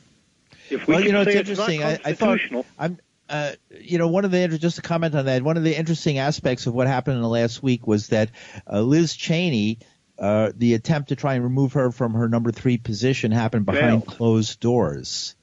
If 0.70 0.88
we 0.88 0.96
well, 0.96 1.04
you 1.04 1.12
know, 1.12 1.22
it's 1.22 1.36
interesting. 1.36 1.82
not 1.82 2.00
I, 2.06 2.12
I 2.12 2.14
thought 2.14 2.40
I'm, 2.80 3.00
uh, 3.30 3.52
you 3.80 3.98
know, 3.98 4.08
one 4.08 4.26
of 4.26 4.32
the 4.32 4.48
just 4.58 4.78
to 4.78 4.82
comment 4.82 5.16
on 5.16 5.26
that, 5.26 5.42
one 5.44 5.58
of 5.58 5.64
the 5.64 5.78
interesting 5.78 6.18
aspects 6.18 6.68
of 6.68 6.74
what 6.74 6.88
happened 6.88 7.18
in 7.18 7.22
the 7.22 7.30
last 7.30 7.62
week 7.62 7.86
was 7.86 8.08
that 8.08 8.30
uh, 8.72 8.82
Liz 8.82 9.16
Cheney, 9.16 9.80
uh, 10.20 10.52
the 10.56 10.74
attempt 10.76 11.10
to 11.10 11.16
try 11.16 11.36
and 11.36 11.44
remove 11.44 11.74
her 11.74 11.92
from 11.92 12.14
her 12.14 12.30
number 12.30 12.52
three 12.52 12.78
position 12.78 13.32
happened 13.32 13.66
behind 13.66 14.04
Failed. 14.04 14.06
closed 14.06 14.60
doors. 14.60 15.36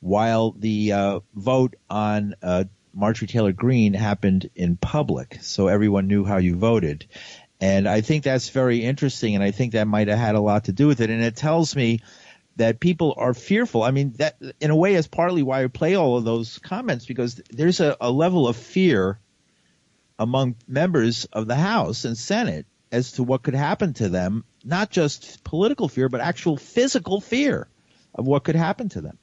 while 0.00 0.52
the 0.52 0.92
uh, 0.92 1.20
vote 1.34 1.74
on 1.90 2.34
uh, 2.42 2.64
Marjorie 2.94 3.28
Taylor 3.28 3.52
Greene 3.52 3.94
happened 3.94 4.48
in 4.54 4.76
public, 4.76 5.38
so 5.42 5.68
everyone 5.68 6.06
knew 6.06 6.24
how 6.24 6.38
you 6.38 6.56
voted. 6.56 7.06
And 7.60 7.88
I 7.88 8.00
think 8.02 8.24
that's 8.24 8.50
very 8.50 8.82
interesting, 8.84 9.34
and 9.34 9.42
I 9.44 9.50
think 9.50 9.72
that 9.72 9.86
might 9.86 10.08
have 10.08 10.18
had 10.18 10.34
a 10.34 10.40
lot 10.40 10.64
to 10.64 10.72
do 10.72 10.86
with 10.86 11.00
it. 11.00 11.10
And 11.10 11.22
it 11.22 11.36
tells 11.36 11.74
me 11.74 12.00
that 12.56 12.80
people 12.80 13.14
are 13.16 13.34
fearful. 13.34 13.82
I 13.82 13.90
mean, 13.90 14.12
that 14.16 14.36
in 14.60 14.70
a 14.70 14.76
way 14.76 14.94
is 14.94 15.06
partly 15.06 15.42
why 15.42 15.62
I 15.64 15.66
play 15.68 15.94
all 15.94 16.16
of 16.16 16.24
those 16.24 16.58
comments 16.58 17.04
because 17.06 17.34
there's 17.50 17.80
a, 17.80 17.96
a 18.00 18.10
level 18.10 18.48
of 18.48 18.56
fear 18.56 19.18
among 20.18 20.56
members 20.66 21.26
of 21.26 21.46
the 21.46 21.54
House 21.54 22.04
and 22.06 22.16
Senate 22.16 22.66
as 22.92 23.12
to 23.12 23.22
what 23.22 23.42
could 23.42 23.54
happen 23.54 23.94
to 23.94 24.08
them, 24.08 24.44
not 24.64 24.90
just 24.90 25.42
political 25.44 25.88
fear, 25.88 26.08
but 26.08 26.20
actual 26.20 26.56
physical 26.56 27.20
fear 27.20 27.66
of 28.14 28.26
what 28.26 28.44
could 28.44 28.54
happen 28.54 28.88
to 28.90 29.00
them. 29.00 29.18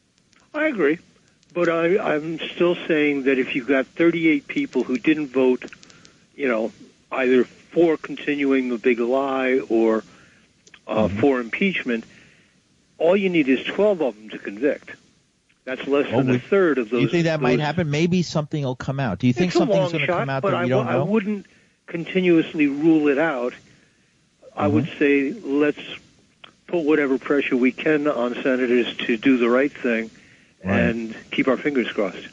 I 0.54 0.68
agree. 0.68 1.00
But 1.54 1.70
I, 1.70 1.98
I'm 2.00 2.40
still 2.40 2.76
saying 2.88 3.24
that 3.24 3.38
if 3.38 3.56
you've 3.56 3.68
got 3.68 3.86
38 3.86 4.48
people 4.48 4.84
who 4.84 4.98
didn't 4.98 5.28
vote, 5.28 5.66
you 6.36 6.48
know, 6.48 6.72
either 7.12 7.44
for 7.44 7.98
continuing 7.98 8.70
the 8.70 8.78
big 8.78 9.00
lie 9.00 9.60
or 9.70 10.04
uh, 10.88 11.08
mm-hmm. 11.08 11.20
for 11.20 11.40
impeachment, 11.40 12.06
all 12.98 13.16
you 13.16 13.30
need 13.30 13.50
is 13.50 13.64
12 13.64 14.02
of 14.02 14.16
them 14.16 14.30
to 14.30 14.40
convict. 14.40 14.92
That's 15.66 15.88
less 15.88 16.10
than 16.10 16.30
a 16.30 16.40
third 16.40 16.78
of 16.78 16.90
those. 16.90 17.00
Do 17.00 17.04
you 17.04 17.10
think 17.10 17.24
that 17.24 17.38
those, 17.38 17.44
might 17.44 17.60
happen? 17.60 17.90
Maybe 17.90 18.22
something 18.22 18.64
will 18.64 18.76
come 18.76 19.00
out. 19.00 19.20
Do 19.20 19.28
you 19.28 19.34
think 19.34 19.54
something's 19.54 19.94
going 19.94 20.06
to 20.06 20.12
come 20.12 20.30
out 20.30 20.42
but 20.42 20.52
that 20.52 20.60
we 20.60 20.66
I, 20.66 20.70
don't 20.70 20.88
I 20.88 20.94
know? 20.94 21.06
wouldn't 21.06 21.46
continuously 21.88 22.68
rule 22.68 23.08
it 23.08 23.18
out. 23.18 23.54
I 24.56 24.68
would 24.68 24.86
Mm-hmm. 24.86 25.00
say 25.00 25.32
let's 25.34 25.80
put 26.68 26.84
whatever 26.86 27.18
pressure 27.18 27.58
we 27.58 27.72
can 27.72 28.08
on 28.08 28.36
senators 28.36 28.96
to 29.06 29.18
do 29.18 29.38
the 29.38 29.50
right 29.50 29.72
thing 29.72 30.10
Right. 30.64 30.80
and 30.80 31.16
keep 31.32 31.48
our 31.50 31.58
fingers 31.58 31.92
crossed. 31.92 32.28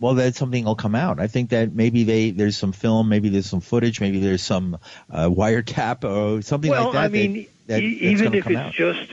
well, 0.00 0.14
that 0.14 0.34
something 0.34 0.64
will 0.64 0.76
come 0.76 0.94
out. 0.94 1.20
I 1.20 1.26
think 1.26 1.50
that 1.50 1.74
maybe 1.74 2.04
they 2.04 2.30
there's 2.30 2.56
some 2.56 2.72
film, 2.72 3.08
maybe 3.10 3.28
there's 3.28 3.46
some 3.50 3.60
footage, 3.60 4.00
maybe 4.00 4.18
there's 4.18 4.42
some 4.42 4.78
uh, 5.10 5.28
wiretap 5.28 6.04
or 6.04 6.40
something 6.42 6.70
well, 6.70 6.84
like 6.84 6.92
that. 6.94 7.04
I 7.04 7.08
mean, 7.08 7.34
that, 7.66 7.74
that, 7.74 7.82
e- 7.82 7.98
even 8.12 8.32
if 8.34 8.46
it's 8.46 8.56
out. 8.56 8.72
just 8.72 9.10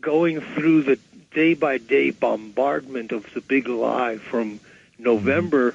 going 0.00 0.40
through 0.40 0.82
the 0.82 0.98
day 1.34 1.52
by 1.54 1.76
day 1.78 2.10
bombardment 2.10 3.12
of 3.12 3.26
the 3.34 3.40
big 3.42 3.68
lie 3.68 4.16
from 4.16 4.58
November 4.98 5.74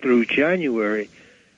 through 0.00 0.26
January, 0.26 1.08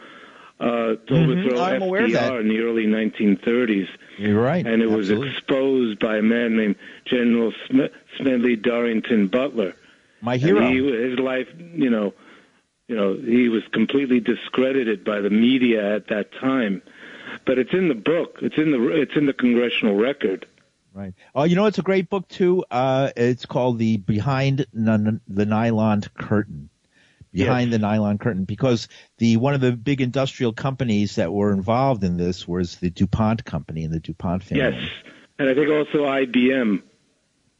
uh, 0.60 0.66
to 0.66 0.96
Mhm, 1.08 1.44
overthrow 1.44 1.58
that. 1.58 1.82
FDR 1.82 2.40
in 2.40 2.48
the 2.48 2.60
early 2.60 2.86
1930s. 2.86 3.88
You're 4.16 4.40
right. 4.40 4.66
And 4.66 4.82
it 4.82 4.90
Absolutely. 4.90 5.18
was 5.18 5.28
exposed 5.36 5.98
by 6.00 6.16
a 6.18 6.22
man 6.22 6.56
named 6.56 6.76
General 7.04 7.52
Sm- 7.68 7.92
Smedley 8.16 8.56
Darlington 8.56 9.28
Butler. 9.28 9.74
My 10.20 10.36
hero. 10.36 10.66
he, 10.68 10.78
his 11.10 11.18
life, 11.20 11.46
you 11.74 11.90
know, 11.90 12.12
you 12.88 12.96
know, 12.96 13.14
he 13.14 13.48
was 13.48 13.62
completely 13.70 14.18
discredited 14.18 15.04
by 15.04 15.20
the 15.20 15.30
media 15.30 15.94
at 15.94 16.08
that 16.08 16.32
time. 16.32 16.82
But 17.48 17.58
it's 17.58 17.72
in 17.72 17.88
the 17.88 17.94
book. 17.94 18.40
It's 18.42 18.58
in 18.58 18.72
the 18.72 18.88
it's 18.88 19.16
in 19.16 19.24
the 19.24 19.32
congressional 19.32 19.96
record. 19.96 20.44
Right. 20.92 21.14
Oh, 21.34 21.44
you 21.44 21.56
know, 21.56 21.64
it's 21.64 21.78
a 21.78 21.82
great 21.82 22.10
book 22.10 22.28
too. 22.28 22.62
Uh, 22.70 23.10
it's 23.16 23.46
called 23.46 23.78
the 23.78 23.96
Behind 23.96 24.66
N- 24.76 25.22
the 25.26 25.46
Nylon 25.46 26.02
Curtain. 26.12 26.68
Behind 27.32 27.72
the 27.72 27.78
Nylon 27.78 28.18
Curtain, 28.18 28.44
because 28.44 28.88
the 29.16 29.38
one 29.38 29.54
of 29.54 29.62
the 29.62 29.72
big 29.72 30.02
industrial 30.02 30.52
companies 30.52 31.14
that 31.14 31.32
were 31.32 31.52
involved 31.52 32.04
in 32.04 32.18
this 32.18 32.46
was 32.46 32.76
the 32.76 32.90
DuPont 32.90 33.46
company 33.46 33.84
and 33.84 33.94
the 33.94 34.00
DuPont 34.00 34.42
family. 34.42 34.64
Yes, 34.64 34.90
and 35.38 35.48
I 35.48 35.54
think 35.54 35.70
also 35.70 36.04
IBM. 36.04 36.82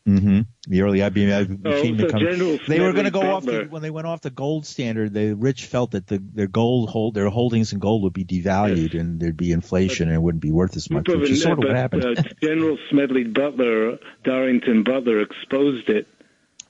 Mm-hmm. 0.09 0.41
The 0.69 0.83
early 0.83 1.01
IBM 1.01 1.61
Oh, 1.65 1.71
machine 1.71 1.99
so 1.99 2.09
company. 2.09 2.31
General 2.31 2.59
They 2.67 2.81
were 2.81 2.93
going 2.93 3.05
to 3.05 3.11
go 3.11 3.21
off 3.21 3.45
the, 3.45 3.67
when 3.69 3.83
they 3.83 3.91
went 3.91 4.07
off 4.07 4.23
the 4.23 4.31
gold 4.31 4.65
standard. 4.65 5.13
The 5.13 5.35
rich 5.35 5.67
felt 5.67 5.91
that 5.91 6.07
the 6.07 6.19
their 6.19 6.47
gold 6.47 6.89
hold 6.89 7.15
their 7.15 7.29
holdings 7.29 7.73
in 7.73 7.79
gold 7.79 8.03
would 8.05 8.15
be 8.15 8.25
devalued 8.25 8.99
and 8.99 9.21
there'd 9.21 9.37
be 9.37 9.53
inflation 9.53 10.09
and 10.09 10.17
it 10.17 10.21
wouldn't 10.21 10.43
be 10.43 10.51
worth 10.51 10.77
as 10.77 10.91
much, 10.91 11.09
which 11.09 11.31
is 11.31 11.43
sort 11.43 11.59
of 11.59 11.65
what 11.65 11.77
happened. 11.77 12.19
Uh, 12.19 12.23
General 12.43 12.79
Smedley 12.89 13.25
Butler, 13.25 13.99
Darlington 14.25 14.83
Butler, 14.83 15.21
exposed 15.21 15.91
it. 15.91 16.07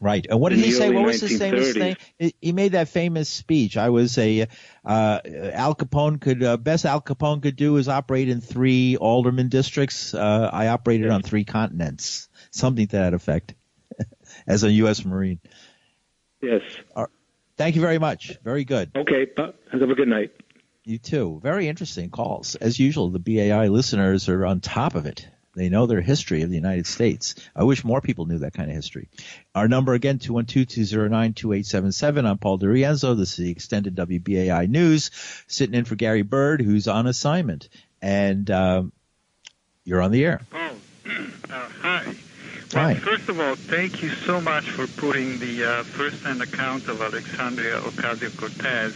Right. 0.01 0.27
And 0.29 0.41
what 0.41 0.51
did 0.51 0.61
he 0.61 0.71
say? 0.71 0.91
What 0.91 1.07
was 1.07 1.21
his 1.21 1.39
famous 1.39 1.73
thing? 1.73 1.97
He- 2.41 2.53
made 2.53 2.73
that 2.73 2.89
famous 2.89 3.29
speech. 3.29 3.77
I 3.77 3.91
was 3.91 4.17
a 4.19 4.49
uh, 4.85 5.21
Al 5.25 5.75
Capone 5.75 6.21
could 6.21 6.43
uh, 6.43 6.57
best 6.57 6.85
Al 6.87 7.01
Capone 7.01 7.43
could 7.43 7.57
do 7.57 7.77
is 7.77 7.89
operate 7.89 8.29
in 8.29 8.41
three 8.41 8.97
alderman 8.97 9.49
districts. 9.49 10.15
Uh, 10.15 10.51
I 10.53 10.69
operated 10.69 11.11
on 11.11 11.23
three 11.23 11.45
continents. 11.45 12.28
Something 12.51 12.87
to 12.89 12.97
that 12.99 13.15
effect. 13.15 13.55
As 14.47 14.63
a 14.65 14.71
U.S. 14.73 15.05
Marine. 15.05 15.41
Yes. 16.41 16.63
Thank 17.57 17.75
you 17.75 17.81
very 17.83 17.99
much. 17.99 18.39
Very 18.45 18.65
good. 18.65 18.93
Okay. 18.95 19.27
bu- 19.37 19.53
Have 19.73 19.83
a 19.83 19.95
good 19.95 20.07
night. 20.09 20.31
You 20.85 20.99
too. 20.99 21.41
Very 21.43 21.67
interesting 21.69 22.09
calls. 22.11 22.55
As 22.55 22.79
usual, 22.79 23.09
the 23.11 23.19
BAI 23.19 23.67
listeners 23.69 24.29
are 24.29 24.47
on 24.47 24.61
top 24.61 24.95
of 24.95 25.07
it. 25.07 25.27
They 25.57 25.69
know 25.69 25.87
their 25.87 26.01
history 26.01 26.43
of 26.43 26.51
the 26.51 26.55
United 26.57 26.87
States. 26.87 27.35
I 27.57 27.65
wish 27.65 27.83
more 27.85 28.01
people 28.01 28.27
knew 28.27 28.39
that 28.39 28.55
kind 28.55 28.71
of 28.71 28.77
history. 28.77 29.09
Our 29.57 29.67
number 29.67 29.93
again, 29.95 30.21
212-209-2877. 30.21 32.25
I'm 32.29 32.39
Paul 32.39 32.61
DeRienzo. 32.61 33.17
This 33.17 33.31
is 33.33 33.37
the 33.45 33.51
extended 33.51 33.97
WBAI 33.97 34.69
news. 34.69 35.11
Sitting 35.49 35.75
in 35.75 35.85
for 35.85 35.97
Gary 35.97 36.23
Byrd, 36.23 36.61
who's 36.61 36.87
on 36.87 37.09
assignment. 37.09 37.69
And, 38.01 38.49
um, 38.53 38.93
you're 39.85 40.01
on 40.03 40.13
the 40.13 40.25
air. 40.25 40.41
Uh, 41.51 41.67
hi. 41.81 42.15
Well, 42.75 42.95
first 42.97 43.29
of 43.29 43.41
all, 43.41 43.55
thank 43.55 44.03
you 44.03 44.11
so 44.11 44.41
much 44.41 44.65
for 44.71 44.87
putting 45.01 45.39
the 45.39 45.65
uh, 45.65 45.83
first-hand 45.85 46.43
account 46.43 46.87
of 46.89 47.01
Alexandria 47.01 47.81
Ocasio-Cortez. 47.81 48.95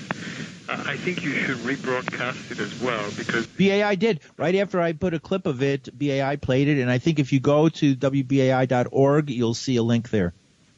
Uh, 0.68 0.84
I 0.86 0.96
think 0.96 1.22
you 1.24 1.32
should 1.32 1.56
rebroadcast 1.58 2.50
it 2.50 2.58
as 2.60 2.78
well 2.80 3.10
because 3.16 3.46
BAI 3.46 3.94
did. 3.94 4.20
Right 4.36 4.54
after 4.56 4.80
I 4.80 4.92
put 4.92 5.14
a 5.14 5.18
clip 5.18 5.46
of 5.46 5.62
it, 5.62 5.88
BAI 5.98 6.36
played 6.36 6.68
it. 6.68 6.80
And 6.80 6.90
I 6.90 6.98
think 6.98 7.18
if 7.18 7.32
you 7.32 7.40
go 7.40 7.68
to 7.70 7.96
WBAI.org, 7.96 9.30
you'll 9.30 9.54
see 9.54 9.76
a 9.76 9.82
link 9.82 10.10
there. 10.10 10.34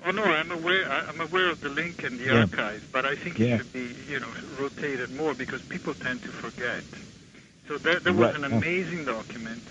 Oh 0.06 0.10
no, 0.10 0.22
I'm 0.22 0.50
aware. 0.52 0.90
I'm 0.90 1.20
aware 1.20 1.50
of 1.50 1.60
the 1.60 1.70
link 1.70 2.02
and 2.04 2.18
the 2.18 2.26
Yeah. 2.26 2.40
archive, 2.42 2.86
but 2.92 3.04
I 3.04 3.16
think 3.16 3.38
Yeah. 3.38 3.46
it 3.54 3.58
should 3.58 3.72
be, 3.72 3.88
you 4.10 4.20
know, 4.20 4.26
rotated 4.58 5.14
more 5.16 5.34
because 5.34 5.62
people 5.62 5.94
tend 5.94 6.22
to 6.22 6.28
forget. 6.28 6.82
So 7.68 7.76
there, 7.78 7.98
there 8.00 8.12
was 8.12 8.34
Right. 8.34 8.44
an 8.44 8.52
Oh. 8.52 8.56
amazing 8.58 9.04
document, 9.06 9.62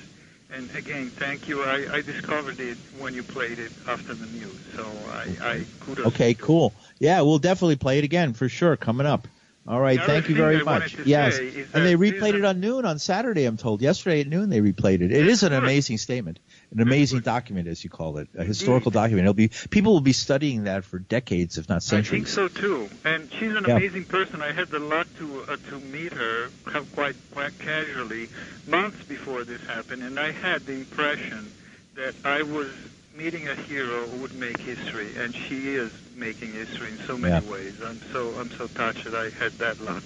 and 0.53 0.69
again, 0.75 1.11
thank 1.17 1.47
you. 1.47 1.63
I, 1.63 1.97
I 1.97 2.01
discovered 2.01 2.59
it 2.59 2.77
when 2.97 3.13
you 3.13 3.23
played 3.23 3.59
it 3.59 3.71
after 3.87 4.13
the 4.13 4.25
news, 4.27 4.59
so 4.75 4.83
I, 4.83 5.37
I 5.41 5.65
kudos. 5.79 6.07
Okay, 6.07 6.33
cool. 6.35 6.75
Yeah, 6.99 7.21
we'll 7.21 7.39
definitely 7.39 7.75
play 7.75 7.97
it 7.97 8.03
again 8.03 8.33
for 8.33 8.47
sure 8.47 8.77
coming 8.77 9.07
up. 9.07 9.27
All 9.65 9.79
right, 9.79 9.97
The 9.97 10.05
thank 10.05 10.27
you 10.27 10.35
very 10.35 10.61
much. 10.61 10.97
Yes, 11.05 11.37
and 11.39 11.85
they 11.85 11.95
replayed 11.95 12.33
it 12.33 12.43
on 12.43 12.59
noon 12.59 12.83
on 12.85 12.99
Saturday. 12.99 13.45
I'm 13.45 13.55
told 13.55 13.81
yesterday 13.81 14.19
at 14.19 14.27
noon 14.27 14.49
they 14.49 14.59
replayed 14.59 15.01
it. 15.01 15.13
It 15.13 15.25
is 15.25 15.43
an 15.43 15.53
amazing 15.53 15.99
statement, 15.99 16.39
an 16.71 16.81
amazing 16.81 17.21
document, 17.21 17.69
as 17.69 17.81
you 17.81 17.89
call 17.89 18.17
it, 18.17 18.27
a 18.35 18.43
historical 18.43 18.91
document. 18.91 19.23
It'll 19.23 19.33
be 19.33 19.51
people 19.69 19.93
will 19.93 20.01
be 20.01 20.11
studying 20.11 20.65
that 20.65 20.83
for 20.83 20.99
decades, 20.99 21.57
if 21.57 21.69
not 21.69 21.81
centuries. 21.81 22.11
I 22.11 22.25
think 22.25 22.27
so 22.27 22.61
too, 22.61 22.89
and 23.05 23.31
she's 23.39 23.55
an 23.55 23.63
Yeah. 23.65 23.77
amazing 23.77 24.03
person. 24.03 24.41
I 24.41 24.51
had 24.51 24.67
the 24.67 24.79
luck 24.79 25.07
to 25.19 25.43
uh, 25.47 25.55
to 25.69 25.79
meet 25.79 26.11
her 26.11 26.49
quite 26.93 27.15
quite 27.31 27.57
casually 27.59 28.27
months 28.67 29.01
before 29.05 29.45
this 29.45 29.61
happened, 29.65 30.03
and 30.03 30.19
I 30.19 30.31
had 30.31 30.65
the 30.65 30.73
impression 30.73 31.49
that 31.95 32.15
I 32.25 32.41
was 32.41 32.67
meeting 33.15 33.47
a 33.47 33.55
hero 33.55 34.07
who 34.07 34.21
would 34.21 34.33
make 34.33 34.59
history, 34.59 35.15
and 35.17 35.35
she 35.35 35.75
is 35.75 35.91
making 36.15 36.51
history 36.53 36.89
in 36.89 36.99
so 37.05 37.17
many 37.17 37.45
Yeah. 37.45 37.51
ways. 37.51 37.73
I'm 37.85 38.01
so 38.11 38.33
I'm 38.39 38.51
so 38.57 38.67
touched 38.67 39.03
that 39.05 39.15
I 39.15 39.29
had 39.29 39.57
that 39.59 39.79
luck. 39.81 40.03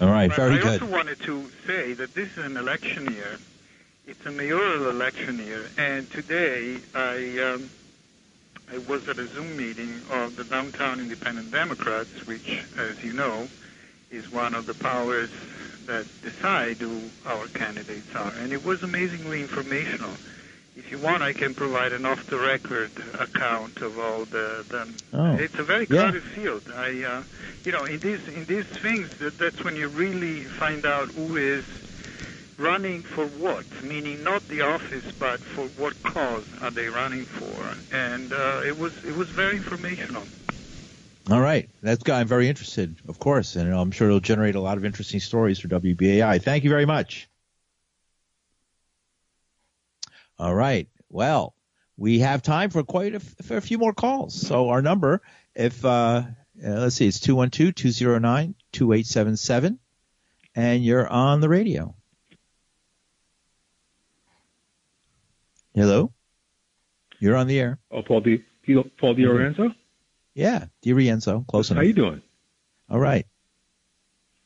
All 0.00 0.08
right, 0.08 0.28
But 0.28 0.36
very 0.36 0.54
I 0.54 0.58
good. 0.58 0.80
also 0.82 0.86
wanted 0.86 1.20
to 1.20 1.50
say 1.66 1.92
that 1.94 2.14
this 2.14 2.30
is 2.36 2.44
an 2.44 2.56
election 2.56 3.12
year. 3.12 3.38
It's 4.06 4.24
a 4.24 4.30
mayoral 4.30 4.88
election 4.88 5.38
year, 5.38 5.66
and 5.76 6.10
today 6.10 6.78
I 6.94 7.38
um, 7.40 7.70
I 8.72 8.78
was 8.78 9.06
at 9.08 9.18
a 9.18 9.26
Zoom 9.26 9.56
meeting 9.56 10.00
of 10.10 10.36
the 10.36 10.44
Downtown 10.44 11.00
Independent 11.00 11.50
Democrats, 11.50 12.26
which, 12.26 12.62
as 12.78 13.02
you 13.04 13.12
know, 13.12 13.48
is 14.10 14.30
one 14.30 14.54
of 14.54 14.66
the 14.66 14.74
powers 14.74 15.30
that 15.86 16.06
decide 16.22 16.76
who 16.78 17.10
our 17.26 17.46
candidates 17.48 18.14
are. 18.14 18.32
And 18.40 18.52
it 18.52 18.64
was 18.64 18.82
amazingly 18.82 19.42
informational. 19.42 20.10
If 20.76 20.90
you 20.90 20.98
want, 20.98 21.22
I 21.22 21.32
can 21.32 21.54
provide 21.54 21.92
an 21.92 22.06
off-the-record 22.06 22.90
account 23.18 23.78
of 23.78 23.98
all 23.98 24.24
the. 24.24 24.64
the 24.68 24.88
Oh. 25.12 25.34
It's 25.34 25.54
a 25.58 25.62
very 25.64 25.86
Yeah. 25.90 26.02
crowded 26.02 26.22
field. 26.22 26.62
I, 26.74 27.02
uh, 27.02 27.22
you 27.64 27.72
know, 27.72 27.84
in 27.84 27.98
these 27.98 28.26
in 28.28 28.44
these 28.44 28.66
things, 28.66 29.08
that, 29.18 29.36
that's 29.38 29.62
when 29.64 29.76
you 29.76 29.88
really 29.88 30.42
find 30.44 30.86
out 30.86 31.08
who 31.08 31.36
is 31.36 31.64
running 32.56 33.02
for 33.02 33.26
what. 33.26 33.64
Meaning, 33.82 34.22
not 34.22 34.46
the 34.48 34.60
office, 34.62 35.04
but 35.18 35.40
for 35.40 35.66
what 35.80 36.00
cause 36.02 36.44
are 36.62 36.70
they 36.70 36.88
running 36.88 37.24
for? 37.24 37.96
And 37.96 38.32
uh, 38.32 38.62
it 38.64 38.78
was 38.78 38.92
it 39.04 39.16
was 39.16 39.28
very 39.28 39.56
informational. 39.56 40.22
All 41.30 41.40
right. 41.40 41.68
That's 41.82 42.08
I'm 42.08 42.26
very 42.26 42.48
interested, 42.48 42.96
of 43.08 43.18
course, 43.18 43.56
and 43.56 43.72
I'm 43.72 43.90
sure 43.90 44.08
it'll 44.08 44.20
generate 44.20 44.56
a 44.56 44.60
lot 44.60 44.78
of 44.78 44.84
interesting 44.84 45.20
stories 45.20 45.58
for 45.58 45.68
WBAI. 45.68 46.42
Thank 46.42 46.64
you 46.64 46.70
very 46.70 46.86
much. 46.86 47.29
All 50.40 50.54
right. 50.54 50.88
Well, 51.10 51.54
we 51.98 52.20
have 52.20 52.42
time 52.42 52.70
for 52.70 52.82
quite 52.82 53.14
a, 53.14 53.20
for 53.20 53.58
a 53.58 53.60
few 53.60 53.76
more 53.76 53.92
calls. 53.92 54.34
So 54.34 54.70
our 54.70 54.80
number, 54.80 55.20
if 55.54 55.84
uh, 55.84 55.88
uh, 55.88 56.22
let's 56.62 56.96
see, 56.96 57.06
it's 57.06 57.18
212-209-2877, 57.18 59.76
and 60.54 60.82
you're 60.82 61.06
on 61.06 61.42
the 61.42 61.50
radio. 61.50 61.94
Hello? 65.74 66.10
You're 67.18 67.36
on 67.36 67.46
the 67.46 67.60
air. 67.60 67.78
Oh, 67.90 68.00
Paul 68.02 68.22
Di, 68.22 68.42
Paul 68.98 69.14
DiOrenzo? 69.14 69.74
Yeah, 70.34 70.64
DeRienzo, 70.82 71.46
close 71.46 71.68
How 71.68 71.74
enough. 71.74 71.84
you 71.84 71.92
doing? 71.92 72.22
All 72.88 72.98
right. 72.98 73.26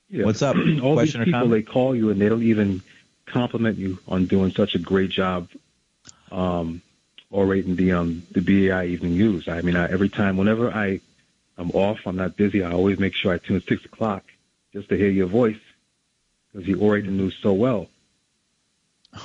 Yeah. 0.09 0.25
What's 0.25 0.43
up? 0.43 0.57
All 0.57 0.95
Question 0.95 1.21
or 1.21 1.25
these 1.25 1.27
people, 1.27 1.33
comment? 1.33 1.51
they 1.53 1.63
call 1.63 1.95
you 1.95 2.11
and 2.11 2.21
they 2.21 2.29
don't 2.29 2.43
even 2.43 2.83
compliment 3.27 3.79
you 3.79 4.01
on 4.09 4.27
doing 4.27 4.51
such 4.51 4.75
a 4.75 4.81
great 4.81 5.11
job 5.11 5.49
um, 6.35 6.83
orating 7.31 7.77
the 7.77 7.93
um, 7.93 8.23
the 8.33 8.41
BAI 8.41 8.87
Evening 8.87 9.17
News. 9.17 9.49
I 9.49 9.63
mean, 9.63 9.77
I, 9.77 9.89
every 9.91 10.09
time, 10.09 10.37
whenever 10.37 10.71
I 10.71 11.01
I'm 11.57 11.71
off, 11.71 12.01
I'm 12.07 12.17
not 12.17 12.37
busy, 12.37 12.63
I 12.65 12.73
always 12.73 12.99
make 12.99 13.15
sure 13.15 13.33
I 13.33 13.39
tune 13.39 13.57
at 13.57 13.65
6 13.65 13.85
o'clock 13.85 14.25
just 14.73 14.89
to 14.89 14.97
hear 14.97 15.09
your 15.09 15.29
voice 15.29 15.61
because 16.53 16.67
you 16.67 16.77
orate 16.83 17.05
the 17.05 17.13
news 17.13 17.37
so 17.43 17.53
well. 17.53 17.89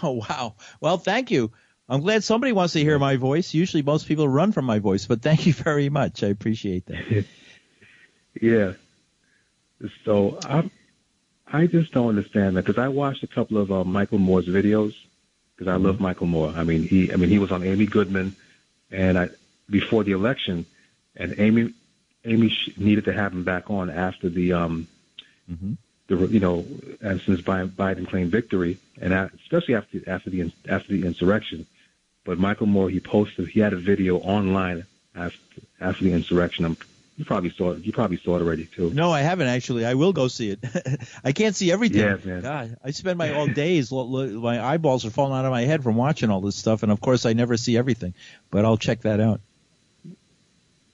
Oh 0.04 0.12
wow. 0.12 0.54
Well, 0.80 1.00
thank 1.00 1.32
you. 1.32 1.52
I'm 1.88 2.02
glad 2.02 2.24
somebody 2.24 2.54
wants 2.54 2.74
to 2.74 2.80
hear 2.80 3.00
my 3.00 3.16
voice. 3.16 3.56
Usually 3.56 3.82
most 3.82 4.08
people 4.08 4.28
run 4.28 4.52
from 4.52 4.66
my 4.66 4.78
voice, 4.78 5.08
but 5.08 5.24
thank 5.24 5.48
you 5.48 5.54
very 5.70 5.90
much. 5.90 6.24
I 6.24 6.28
appreciate 6.28 6.86
that. 6.86 7.26
Yeah. 8.40 8.74
So 10.06 10.38
I 10.44 10.70
I 11.48 11.66
just 11.66 11.92
don't 11.92 12.10
understand 12.10 12.56
that 12.56 12.66
because 12.66 12.80
I 12.80 12.90
watched 12.90 13.24
a 13.24 13.28
couple 13.28 13.58
of 13.58 13.72
uh, 13.72 13.84
Michael 13.84 14.20
Moore's 14.20 14.48
videos 14.48 14.94
because 15.60 15.74
I 15.74 15.76
love 15.76 16.00
Michael 16.00 16.28
Moore. 16.28 16.54
I 16.56 16.64
mean 16.64 16.84
he 16.84 17.12
I 17.12 17.18
mean 17.18 17.30
he 17.30 17.38
was 17.38 17.52
on 17.52 17.64
Amy 17.64 17.86
Goodman, 17.86 18.34
and 18.92 19.20
I 19.20 19.30
before 19.70 20.06
the 20.06 20.14
election, 20.14 20.66
and 21.18 21.38
Amy 21.38 21.74
Amy 22.24 22.50
sh- 22.50 22.70
needed 22.78 23.06
to 23.06 23.14
have 23.14 23.34
him 23.34 23.44
back 23.44 23.70
on 23.70 23.90
after 23.90 24.30
the 24.30 24.54
um 24.54 24.88
the 26.08 26.16
you 26.28 26.40
know 26.40 26.66
and 27.02 27.20
since 27.22 27.42
Biden 27.42 28.08
claimed 28.08 28.32
victory 28.32 28.78
and 29.02 29.14
especially 29.14 29.76
after 29.76 30.00
after 30.08 30.30
the 30.30 30.50
after 30.70 30.94
the 30.94 31.06
insurrection. 31.06 31.66
But 32.24 32.40
Michael 32.40 32.68
Moore 32.68 32.90
he 32.90 33.02
posted 33.02 33.50
he 33.50 33.60
had 33.60 33.74
a 33.74 33.78
video 33.78 34.18
online 34.20 34.86
after 35.14 35.40
after 35.82 36.06
the 36.06 36.14
insurrection. 36.14 36.64
I'm, 36.64 36.78
you 37.20 37.26
probably 37.26 37.50
saw 37.50 37.72
it. 37.72 37.84
You 37.84 37.92
probably 37.92 38.16
saw 38.16 38.38
it 38.38 38.42
already 38.42 38.66
too. 38.66 38.92
No, 38.94 39.12
I 39.12 39.20
haven't 39.20 39.48
actually. 39.48 39.86
I 39.86 39.96
will 39.96 40.14
go 40.14 40.30
see 40.30 40.52
it. 40.52 40.60
I 41.24 41.34
can't 41.34 41.54
see 41.54 41.70
everything. 41.70 42.00
Yeah, 42.00 42.16
man. 42.24 42.42
God, 42.42 42.78
I 42.82 42.92
spend 42.92 43.18
my 43.18 43.34
all 43.34 43.46
days. 43.46 43.92
My 43.92 44.66
eyeballs 44.66 45.06
are 45.06 45.10
falling 45.10 45.38
out 45.38 45.44
of 45.44 45.52
my 45.52 45.64
head 45.64 45.84
from 45.84 45.98
watching 45.98 46.30
all 46.30 46.40
this 46.40 46.56
stuff, 46.56 46.82
and 46.82 46.94
of 46.94 47.02
course, 47.02 47.26
I 47.26 47.34
never 47.34 47.58
see 47.58 47.76
everything. 47.76 48.14
But 48.50 48.64
I'll 48.64 48.78
check 48.78 49.02
that 49.02 49.20
out. 49.20 49.42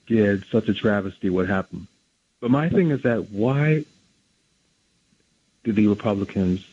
Yeah, 0.08 0.24
it's 0.24 0.50
such 0.50 0.68
a 0.68 0.74
travesty 0.74 1.30
what 1.30 1.46
happened. 1.46 1.86
But 2.40 2.50
my 2.50 2.70
thing 2.70 2.90
is 2.90 3.02
that 3.02 3.30
why 3.30 3.84
do 5.62 5.72
the 5.72 5.86
Republicans 5.86 6.66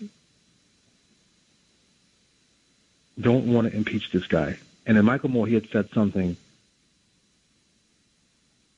don't 3.22 3.54
want 3.54 3.70
to 3.70 3.78
impeach 3.78 4.12
this 4.12 4.26
guy? 4.26 4.58
And 4.88 4.97
then 4.97 5.06
Michael 5.06 5.30
Moore, 5.30 5.45
he 5.45 5.54
had 5.54 5.70
said 5.70 5.91
something 5.93 6.38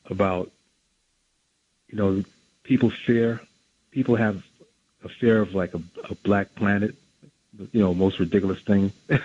about, 0.09 0.51
you 1.96 2.02
know, 2.02 2.24
people 2.64 2.89
fear, 2.89 3.39
people 3.91 4.18
have 4.18 4.43
a 5.04 5.08
fear 5.10 5.39
of 5.41 5.56
like 5.56 5.74
a, 5.74 5.82
a 6.10 6.16
black 6.24 6.54
planet, 6.56 6.93
you 7.72 7.80
know, 7.82 7.93
most 7.93 8.20
ridiculous 8.20 8.60
thing. 8.62 8.91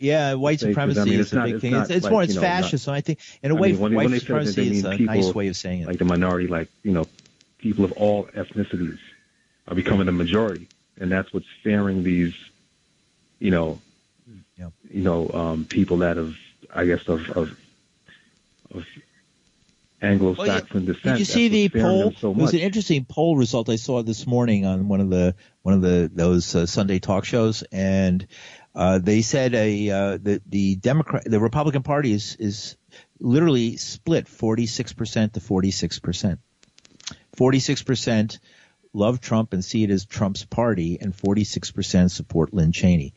Yeah, 0.00 0.34
white 0.34 0.58
'cause, 0.58 0.64
I 0.64 0.70
supremacy 0.72 1.10
mean, 1.10 1.20
is 1.20 1.32
a 1.32 1.36
not- 1.36 1.44
big 1.46 1.54
it's 1.54 1.62
thing. 1.62 1.70
not 1.72 1.82
It's, 1.82 1.90
it's 1.90 2.04
like, 2.04 2.10
more 2.12 2.22
you 2.22 2.28
it's 2.28 2.34
fascist. 2.34 2.42
not- 2.88 2.94
fascism. 2.94 2.94
I 2.94 3.00
think 3.00 3.18
in 3.42 3.52
a 3.52 3.56
I 3.56 3.60
way, 3.60 3.72
mean, 3.72 3.80
when, 3.80 3.94
white 3.94 4.02
when 4.04 4.10
they 4.10 4.18
say 4.18 4.20
that, 4.34 4.46
supremacy 4.48 4.70
is 4.78 4.84
a 4.84 4.90
people, 4.90 5.14
nice 5.14 5.34
way 5.34 5.48
of 5.48 5.56
saying 5.56 5.82
it. 5.82 5.86
Like 5.86 5.98
the 5.98 6.04
minority, 6.04 6.48
like 6.48 6.68
you 6.82 6.90
know, 6.92 7.06
people 7.58 7.84
of 7.84 7.92
all 7.92 8.24
ethnicities 8.34 8.98
are 9.68 9.74
becoming 9.76 10.06
the 10.06 10.12
majority, 10.12 10.66
and 10.98 11.10
that's 11.10 11.32
what's 11.32 11.46
fairing 11.62 12.02
these, 12.02 12.34
you 13.38 13.52
know, 13.52 13.80
you 14.58 15.02
know, 15.02 15.30
um, 15.30 15.64
people 15.64 15.98
that 15.98 16.16
have, 16.16 16.34
I 16.74 16.84
guess, 16.84 17.06
of 17.08 17.30
of, 17.30 17.56
of 18.74 18.84
Anglo-Saxon 20.04 20.84
descent. 20.84 21.02
Did 21.02 21.18
you 21.18 21.24
see 21.24 21.48
the 21.48 21.68
that's 21.68 21.74
what's 21.74 21.84
fairing 21.84 22.02
poll? 22.02 22.20
So 22.20 22.30
it 22.30 22.36
was 22.36 22.52
an 22.52 22.60
interesting 22.60 23.04
poll 23.04 23.36
result 23.36 23.68
I 23.68 23.76
saw 23.76 24.02
this 24.02 24.26
morning 24.26 24.66
on 24.66 24.88
one 24.88 25.00
of 25.00 25.10
the 25.10 25.34
one 25.62 25.74
of 25.74 25.82
the 25.82 26.10
those 26.12 26.54
uh, 26.54 26.66
Sunday 26.66 26.98
talk 26.98 27.24
shows, 27.24 27.64
and 27.72 28.26
uh, 28.74 28.98
they 28.98 29.22
said 29.22 29.54
a 29.54 29.90
uh, 29.90 30.18
the 30.20 30.42
the 30.46 30.76
Democrat 30.76 31.24
the 31.24 31.40
Republican 31.40 31.82
Party 31.82 32.12
is 32.12 32.36
is 32.38 32.76
literally 33.18 33.76
split 33.76 34.28
forty 34.28 34.66
six 34.66 34.92
percent 34.92 35.34
to 35.34 35.40
forty 35.40 35.70
six 35.70 35.98
percent. 35.98 36.40
Forty 37.36 37.58
six 37.58 37.82
percent 37.82 38.38
love 38.92 39.20
Trump 39.20 39.52
and 39.52 39.64
see 39.64 39.82
it 39.82 39.90
as 39.90 40.04
Trump's 40.04 40.44
party, 40.44 40.98
and 41.00 41.14
forty 41.14 41.44
six 41.44 41.70
percent 41.70 42.12
support 42.12 42.54
Lynn 42.54 42.72
Cheney. 42.72 43.14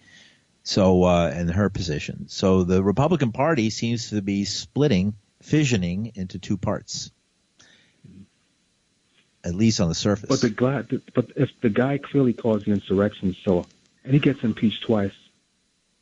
So 0.64 1.04
uh, 1.04 1.32
and 1.34 1.50
her 1.50 1.70
position. 1.70 2.28
So 2.28 2.64
the 2.64 2.84
Republican 2.84 3.32
Party 3.32 3.70
seems 3.70 4.10
to 4.10 4.22
be 4.22 4.44
splitting, 4.44 5.14
fissioning 5.44 6.16
into 6.18 6.40
two 6.40 6.58
parts 6.58 7.12
at 9.48 9.56
least 9.56 9.80
on 9.80 9.88
the 9.88 9.96
surface. 9.96 10.28
But 10.28 10.42
the 10.42 10.50
guy, 10.50 10.84
but 11.14 11.32
if 11.38 11.50
the 11.62 11.70
guy 11.70 11.98
clearly 11.98 12.34
caused 12.34 12.66
the 12.66 12.72
insurrection, 12.72 13.36
so 13.46 13.66
and 14.04 14.14
he 14.14 14.20
gets 14.20 14.44
impeached 14.44 14.84
twice, 14.84 15.14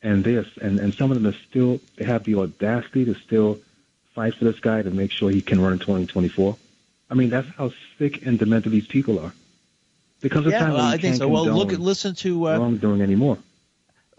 and 0.02 0.24
this, 0.24 0.46
and 0.60 0.80
and 0.80 0.92
some 0.92 1.12
of 1.12 1.20
them 1.20 1.32
are 1.32 1.36
still 1.48 1.80
they 1.96 2.04
have 2.04 2.24
the 2.24 2.34
audacity 2.34 3.04
to 3.04 3.14
still 3.14 3.60
fight 4.14 4.34
for 4.34 4.44
this 4.44 4.58
guy 4.58 4.82
to 4.82 4.90
make 4.90 5.12
sure 5.12 5.30
he 5.30 5.42
can 5.42 5.60
run 5.60 5.74
in 5.74 5.78
2024. 5.78 6.56
I 7.08 7.14
mean, 7.14 7.30
that's 7.30 7.48
how 7.56 7.72
sick 7.98 8.26
and 8.26 8.36
demented 8.38 8.72
these 8.72 8.88
people 8.88 9.20
are. 9.20 9.32
There 10.20 10.30
comes 10.30 10.46
a 10.46 10.50
yeah, 10.50 10.58
time 10.60 10.72
well, 10.72 10.84
I 10.84 10.96
think 10.96 11.16
so. 11.16 11.28
Well, 11.28 11.44
look, 11.44 11.70
listen 11.70 12.16
to. 12.16 12.48
Uh, 12.48 12.58
wrongdoing 12.58 13.00
anymore. 13.00 13.38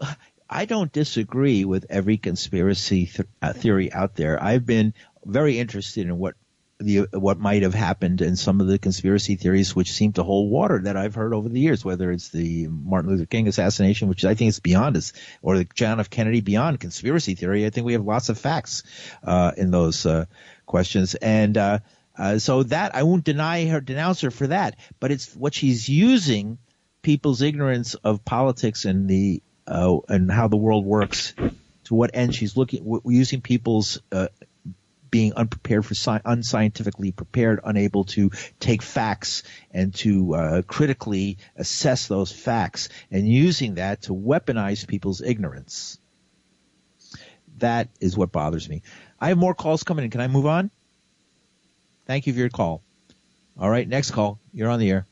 I 0.50 0.64
don't 0.64 0.92
disagree 0.92 1.64
with 1.64 1.86
every 1.90 2.16
conspiracy 2.16 3.06
th- 3.06 3.28
uh, 3.42 3.52
theory 3.52 3.92
out 3.92 4.16
there. 4.16 4.42
I've 4.42 4.64
been 4.64 4.94
very 5.24 5.58
interested 5.58 6.06
in 6.06 6.18
what 6.18 6.34
the 6.80 7.08
what 7.12 7.40
might 7.40 7.62
have 7.62 7.74
happened 7.74 8.20
in 8.20 8.36
some 8.36 8.60
of 8.60 8.68
the 8.68 8.78
conspiracy 8.78 9.34
theories 9.34 9.74
which 9.74 9.92
seem 9.92 10.12
to 10.12 10.22
hold 10.22 10.50
water 10.50 10.80
that 10.84 10.96
I've 10.96 11.14
heard 11.14 11.34
over 11.34 11.48
the 11.48 11.58
years, 11.60 11.84
whether 11.84 12.12
it's 12.12 12.28
the 12.28 12.68
Martin 12.68 13.10
Luther 13.10 13.26
King 13.26 13.48
assassination, 13.48 14.08
which 14.08 14.24
I 14.24 14.34
think 14.34 14.50
is 14.50 14.60
beyond 14.60 14.96
us, 14.96 15.12
or 15.42 15.58
the 15.58 15.66
John 15.74 15.98
F. 15.98 16.08
Kennedy 16.08 16.40
beyond 16.40 16.78
conspiracy 16.78 17.34
theory. 17.34 17.66
I 17.66 17.70
think 17.70 17.84
we 17.84 17.94
have 17.94 18.04
lots 18.04 18.28
of 18.28 18.38
facts 18.38 18.84
uh, 19.24 19.52
in 19.56 19.72
those 19.72 20.06
uh, 20.06 20.26
questions, 20.66 21.16
and 21.16 21.58
uh, 21.58 21.78
uh, 22.16 22.38
so 22.38 22.62
that 22.64 22.94
I 22.94 23.02
won't 23.02 23.24
deny 23.24 23.66
her, 23.66 23.80
denounce 23.80 24.20
her 24.20 24.30
for 24.30 24.46
that. 24.46 24.76
But 25.00 25.10
it's 25.10 25.34
what 25.34 25.54
she's 25.54 25.88
using 25.88 26.58
people's 27.02 27.42
ignorance 27.42 27.94
of 27.94 28.24
politics 28.24 28.84
and 28.84 29.08
the 29.08 29.42
uh, 29.68 29.98
and 30.08 30.30
how 30.30 30.48
the 30.48 30.56
world 30.56 30.84
works 30.84 31.34
to 31.84 31.94
what 31.94 32.10
end 32.14 32.34
she's 32.34 32.56
looking 32.56 33.00
using 33.04 33.40
people's 33.40 34.00
uh, 34.12 34.28
being 35.10 35.32
unprepared 35.34 35.84
for 35.84 35.94
sci- 35.94 36.20
unscientifically 36.24 37.12
prepared, 37.12 37.60
unable 37.64 38.04
to 38.04 38.30
take 38.60 38.82
facts 38.82 39.42
and 39.70 39.94
to 39.94 40.34
uh, 40.34 40.62
critically 40.62 41.38
assess 41.56 42.08
those 42.08 42.32
facts, 42.32 42.88
and 43.10 43.26
using 43.26 43.76
that 43.76 44.02
to 44.02 44.14
weaponize 44.14 44.86
people's 44.86 45.22
ignorance. 45.22 45.98
That 47.58 47.88
is 48.00 48.16
what 48.16 48.32
bothers 48.32 48.68
me. 48.68 48.82
I 49.20 49.28
have 49.28 49.38
more 49.38 49.54
calls 49.54 49.82
coming 49.82 50.04
in. 50.04 50.10
Can 50.10 50.20
I 50.20 50.28
move 50.28 50.46
on? 50.46 50.70
Thank 52.06 52.26
you 52.26 52.32
for 52.32 52.38
your 52.38 52.48
call. 52.48 52.82
All 53.58 53.68
right, 53.68 53.88
next 53.88 54.12
call. 54.12 54.38
You're 54.52 54.70
on 54.70 54.78
the 54.78 54.90
air. 54.90 55.06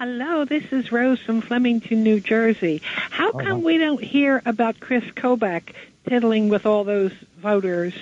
Hello, 0.00 0.46
this 0.46 0.64
is 0.72 0.90
Rose 0.90 1.20
from 1.20 1.42
Flemington, 1.42 2.02
New 2.02 2.20
Jersey. 2.20 2.80
How 3.10 3.32
come 3.32 3.62
we 3.62 3.76
don't 3.76 4.02
hear 4.02 4.40
about 4.46 4.80
Chris 4.80 5.04
Kobach 5.04 5.74
tiddling 6.08 6.48
with 6.48 6.64
all 6.64 6.84
those 6.84 7.12
voters 7.36 7.92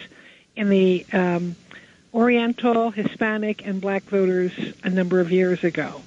in 0.54 0.68
the 0.68 1.04
um, 1.12 1.56
Oriental, 2.14 2.92
Hispanic, 2.92 3.66
and 3.66 3.80
Black 3.80 4.04
voters 4.04 4.52
a 4.84 4.90
number 4.90 5.18
of 5.18 5.32
years 5.32 5.64
ago? 5.64 6.00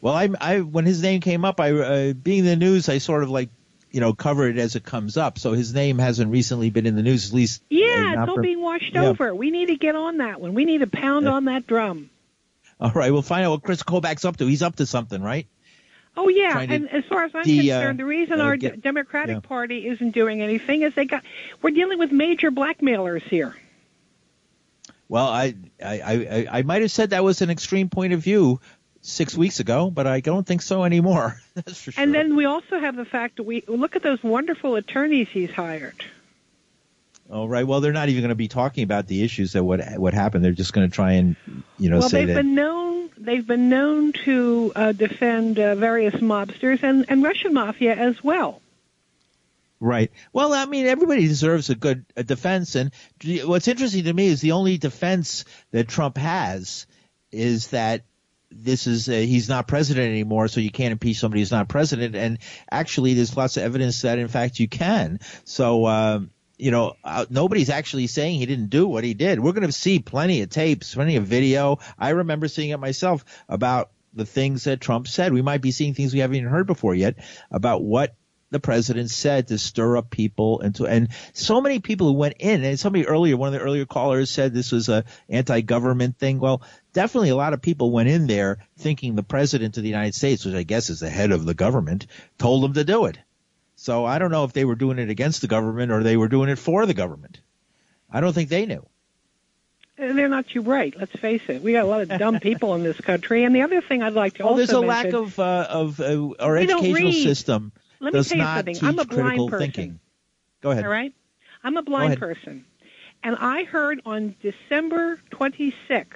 Well, 0.00 0.14
I, 0.14 0.28
I 0.40 0.60
when 0.60 0.86
his 0.86 1.02
name 1.02 1.20
came 1.20 1.44
up, 1.44 1.58
I 1.58 1.72
uh, 1.72 2.12
being 2.12 2.40
in 2.40 2.44
the 2.44 2.54
news, 2.54 2.88
I 2.88 2.98
sort 2.98 3.24
of 3.24 3.28
like 3.30 3.48
you 3.90 3.98
know 4.00 4.12
cover 4.12 4.48
it 4.48 4.58
as 4.58 4.76
it 4.76 4.84
comes 4.84 5.16
up. 5.16 5.40
So 5.40 5.54
his 5.54 5.74
name 5.74 5.98
hasn't 5.98 6.30
recently 6.30 6.70
been 6.70 6.86
in 6.86 6.94
the 6.94 7.02
news, 7.02 7.30
at 7.30 7.34
least. 7.34 7.62
uh, 7.62 7.64
Yeah, 7.70 8.12
not 8.14 8.22
it's 8.22 8.28
all 8.28 8.34
for- 8.36 8.42
being 8.42 8.62
washed 8.62 8.94
yeah. 8.94 9.06
over. 9.06 9.34
We 9.34 9.50
need 9.50 9.66
to 9.66 9.76
get 9.76 9.96
on 9.96 10.18
that 10.18 10.40
one. 10.40 10.54
We 10.54 10.64
need 10.64 10.78
to 10.78 10.86
pound 10.86 11.26
on 11.26 11.46
that 11.46 11.66
drum. 11.66 12.10
All 12.80 12.92
right, 12.92 13.12
we'll 13.12 13.22
find 13.22 13.44
out 13.46 13.52
what 13.52 13.62
Chris 13.62 13.82
Kobach's 13.82 14.24
up 14.24 14.36
to. 14.38 14.46
He's 14.46 14.62
up 14.62 14.76
to 14.76 14.86
something, 14.86 15.22
right? 15.22 15.46
Oh 16.16 16.28
yeah, 16.28 16.58
and 16.58 16.88
as 16.90 17.04
far 17.04 17.24
as 17.24 17.32
I'm 17.34 17.42
de- 17.44 17.70
uh, 17.70 17.78
concerned, 17.78 17.98
the 17.98 18.04
reason 18.04 18.40
uh, 18.40 18.44
our 18.44 18.56
get- 18.56 18.80
Democratic 18.80 19.36
yeah. 19.36 19.40
Party 19.40 19.86
isn't 19.86 20.10
doing 20.12 20.40
anything 20.42 20.82
is 20.82 20.94
they 20.94 21.04
got 21.04 21.22
we're 21.62 21.70
dealing 21.70 21.98
with 21.98 22.10
major 22.10 22.50
blackmailers 22.50 23.22
here. 23.24 23.54
Well, 25.08 25.26
I 25.26 25.54
I 25.82 26.00
I, 26.00 26.46
I 26.58 26.62
might 26.62 26.82
have 26.82 26.90
said 26.90 27.10
that 27.10 27.22
was 27.22 27.42
an 27.42 27.50
extreme 27.50 27.90
point 27.90 28.14
of 28.14 28.20
view 28.20 28.60
six 29.02 29.36
weeks 29.36 29.60
ago, 29.60 29.90
but 29.90 30.06
I 30.06 30.20
don't 30.20 30.46
think 30.46 30.62
so 30.62 30.84
anymore. 30.84 31.40
That's 31.54 31.80
for 31.80 31.92
sure. 31.92 32.02
And 32.02 32.14
then 32.14 32.34
we 32.34 32.44
also 32.46 32.78
have 32.78 32.96
the 32.96 33.04
fact 33.04 33.36
that 33.36 33.44
we 33.44 33.62
look 33.68 33.94
at 33.94 34.02
those 34.02 34.22
wonderful 34.22 34.74
attorneys 34.74 35.28
he's 35.28 35.50
hired. 35.50 36.02
All 37.30 37.48
right. 37.48 37.66
Well, 37.66 37.80
they're 37.80 37.92
not 37.92 38.08
even 38.08 38.22
going 38.22 38.28
to 38.28 38.36
be 38.36 38.48
talking 38.48 38.84
about 38.84 39.06
the 39.06 39.22
issues 39.22 39.52
that 39.52 39.64
what 39.64 39.80
what 39.98 40.14
happened. 40.14 40.44
They're 40.44 40.52
just 40.52 40.72
going 40.72 40.88
to 40.88 40.94
try 40.94 41.12
and 41.12 41.36
you 41.78 41.90
know 41.90 41.98
well, 41.98 42.08
say 42.08 42.24
they've 42.24 42.34
that. 42.34 42.42
been 42.42 42.54
known 42.54 43.10
they've 43.18 43.46
been 43.46 43.68
known 43.68 44.12
to 44.12 44.72
uh, 44.76 44.92
defend 44.92 45.58
uh, 45.58 45.74
various 45.74 46.14
mobsters 46.14 46.82
and, 46.82 47.06
and 47.08 47.22
Russian 47.22 47.54
mafia 47.54 47.94
as 47.94 48.22
well. 48.22 48.60
Right. 49.80 50.10
Well, 50.32 50.54
I 50.54 50.64
mean, 50.66 50.86
everybody 50.86 51.26
deserves 51.26 51.68
a 51.68 51.74
good 51.74 52.06
a 52.16 52.22
defense, 52.22 52.76
and 52.76 52.92
what's 53.44 53.68
interesting 53.68 54.04
to 54.04 54.12
me 54.12 54.28
is 54.28 54.40
the 54.40 54.52
only 54.52 54.78
defense 54.78 55.44
that 55.72 55.88
Trump 55.88 56.16
has 56.16 56.86
is 57.30 57.68
that 57.68 58.04
this 58.50 58.86
is 58.86 59.08
uh, 59.08 59.12
he's 59.12 59.48
not 59.48 59.66
president 59.66 60.08
anymore, 60.08 60.48
so 60.48 60.60
you 60.60 60.70
can't 60.70 60.92
impeach 60.92 61.18
somebody 61.18 61.40
who's 61.40 61.50
not 61.50 61.68
president. 61.68 62.14
And 62.14 62.38
actually, 62.70 63.14
there's 63.14 63.36
lots 63.36 63.56
of 63.56 63.64
evidence 63.64 64.02
that 64.02 64.18
in 64.18 64.28
fact 64.28 64.60
you 64.60 64.68
can. 64.68 65.20
So. 65.44 65.86
Um, 65.86 66.30
you 66.58 66.70
know, 66.70 66.94
uh, 67.04 67.26
nobody's 67.28 67.70
actually 67.70 68.06
saying 68.06 68.38
he 68.38 68.46
didn't 68.46 68.70
do 68.70 68.86
what 68.86 69.04
he 69.04 69.14
did. 69.14 69.40
We're 69.40 69.52
going 69.52 69.66
to 69.66 69.72
see 69.72 69.98
plenty 69.98 70.42
of 70.42 70.50
tapes, 70.50 70.94
plenty 70.94 71.16
of 71.16 71.26
video. 71.26 71.78
I 71.98 72.10
remember 72.10 72.48
seeing 72.48 72.70
it 72.70 72.80
myself 72.80 73.24
about 73.48 73.90
the 74.14 74.26
things 74.26 74.64
that 74.64 74.80
Trump 74.80 75.08
said. 75.08 75.32
We 75.32 75.42
might 75.42 75.60
be 75.60 75.70
seeing 75.70 75.94
things 75.94 76.14
we 76.14 76.20
haven't 76.20 76.36
even 76.36 76.48
heard 76.48 76.66
before 76.66 76.94
yet 76.94 77.16
about 77.50 77.82
what 77.82 78.16
the 78.50 78.60
president 78.60 79.10
said 79.10 79.48
to 79.48 79.58
stir 79.58 79.96
up 79.96 80.08
people 80.08 80.60
and 80.60 80.78
and 80.80 81.08
so 81.32 81.60
many 81.60 81.80
people 81.80 82.06
who 82.06 82.12
went 82.12 82.36
in 82.38 82.64
and 82.64 82.78
somebody 82.78 83.06
earlier, 83.06 83.36
one 83.36 83.48
of 83.48 83.52
the 83.52 83.60
earlier 83.60 83.84
callers 83.84 84.30
said 84.30 84.54
this 84.54 84.70
was 84.70 84.88
a 84.88 85.04
anti-government 85.28 86.16
thing. 86.16 86.38
Well, 86.38 86.62
definitely 86.92 87.30
a 87.30 87.36
lot 87.36 87.54
of 87.54 87.60
people 87.60 87.90
went 87.90 88.08
in 88.08 88.26
there 88.28 88.58
thinking 88.78 89.14
the 89.14 89.22
president 89.22 89.76
of 89.76 89.82
the 89.82 89.88
United 89.88 90.14
States, 90.14 90.44
which 90.44 90.54
I 90.54 90.62
guess 90.62 90.90
is 90.90 91.00
the 91.00 91.10
head 91.10 91.32
of 91.32 91.44
the 91.44 91.54
government, 91.54 92.06
told 92.38 92.62
them 92.62 92.74
to 92.74 92.84
do 92.84 93.06
it. 93.06 93.18
So 93.86 94.04
I 94.04 94.18
don't 94.18 94.32
know 94.32 94.42
if 94.42 94.52
they 94.52 94.64
were 94.64 94.74
doing 94.74 94.98
it 94.98 95.10
against 95.10 95.42
the 95.42 95.46
government 95.46 95.92
or 95.92 96.02
they 96.02 96.16
were 96.16 96.26
doing 96.26 96.48
it 96.48 96.58
for 96.58 96.86
the 96.86 96.92
government. 96.92 97.38
I 98.10 98.20
don't 98.20 98.32
think 98.32 98.48
they 98.48 98.66
knew. 98.66 98.84
And 99.96 100.18
they're 100.18 100.28
not 100.28 100.48
too 100.48 100.60
bright. 100.62 100.94
Let's 100.98 101.12
face 101.12 101.42
it. 101.46 101.62
We 101.62 101.70
got 101.70 101.84
a 101.84 101.86
lot 101.86 102.00
of 102.00 102.08
dumb 102.18 102.40
people 102.40 102.74
in 102.74 102.82
this 102.82 103.00
country. 103.00 103.44
And 103.44 103.54
the 103.54 103.62
other 103.62 103.80
thing 103.80 104.02
I'd 104.02 104.12
like 104.12 104.34
to 104.38 104.42
Oh, 104.42 104.46
also 104.48 104.56
there's 104.56 104.70
a 104.70 104.82
mention, 104.82 104.88
lack 104.88 105.12
of 105.12 105.38
uh, 105.38 105.66
of 105.70 106.00
uh, 106.00 106.30
our 106.40 106.56
educational 106.56 107.12
system 107.12 107.70
Let 108.00 108.12
does 108.12 108.34
not 108.34 108.56
something. 108.56 108.74
teach 108.74 108.82
I'm 108.82 108.98
a 108.98 109.04
blind 109.04 109.22
critical 109.22 109.48
person. 109.50 109.72
thinking. 109.72 110.00
Go 110.62 110.72
ahead. 110.72 110.84
All 110.84 110.90
right? 110.90 111.14
I'm 111.62 111.76
a 111.76 111.82
blind 111.82 112.18
person. 112.18 112.64
And 113.22 113.36
I 113.38 113.62
heard 113.62 114.00
on 114.04 114.34
December 114.42 115.20
26th 115.30 116.06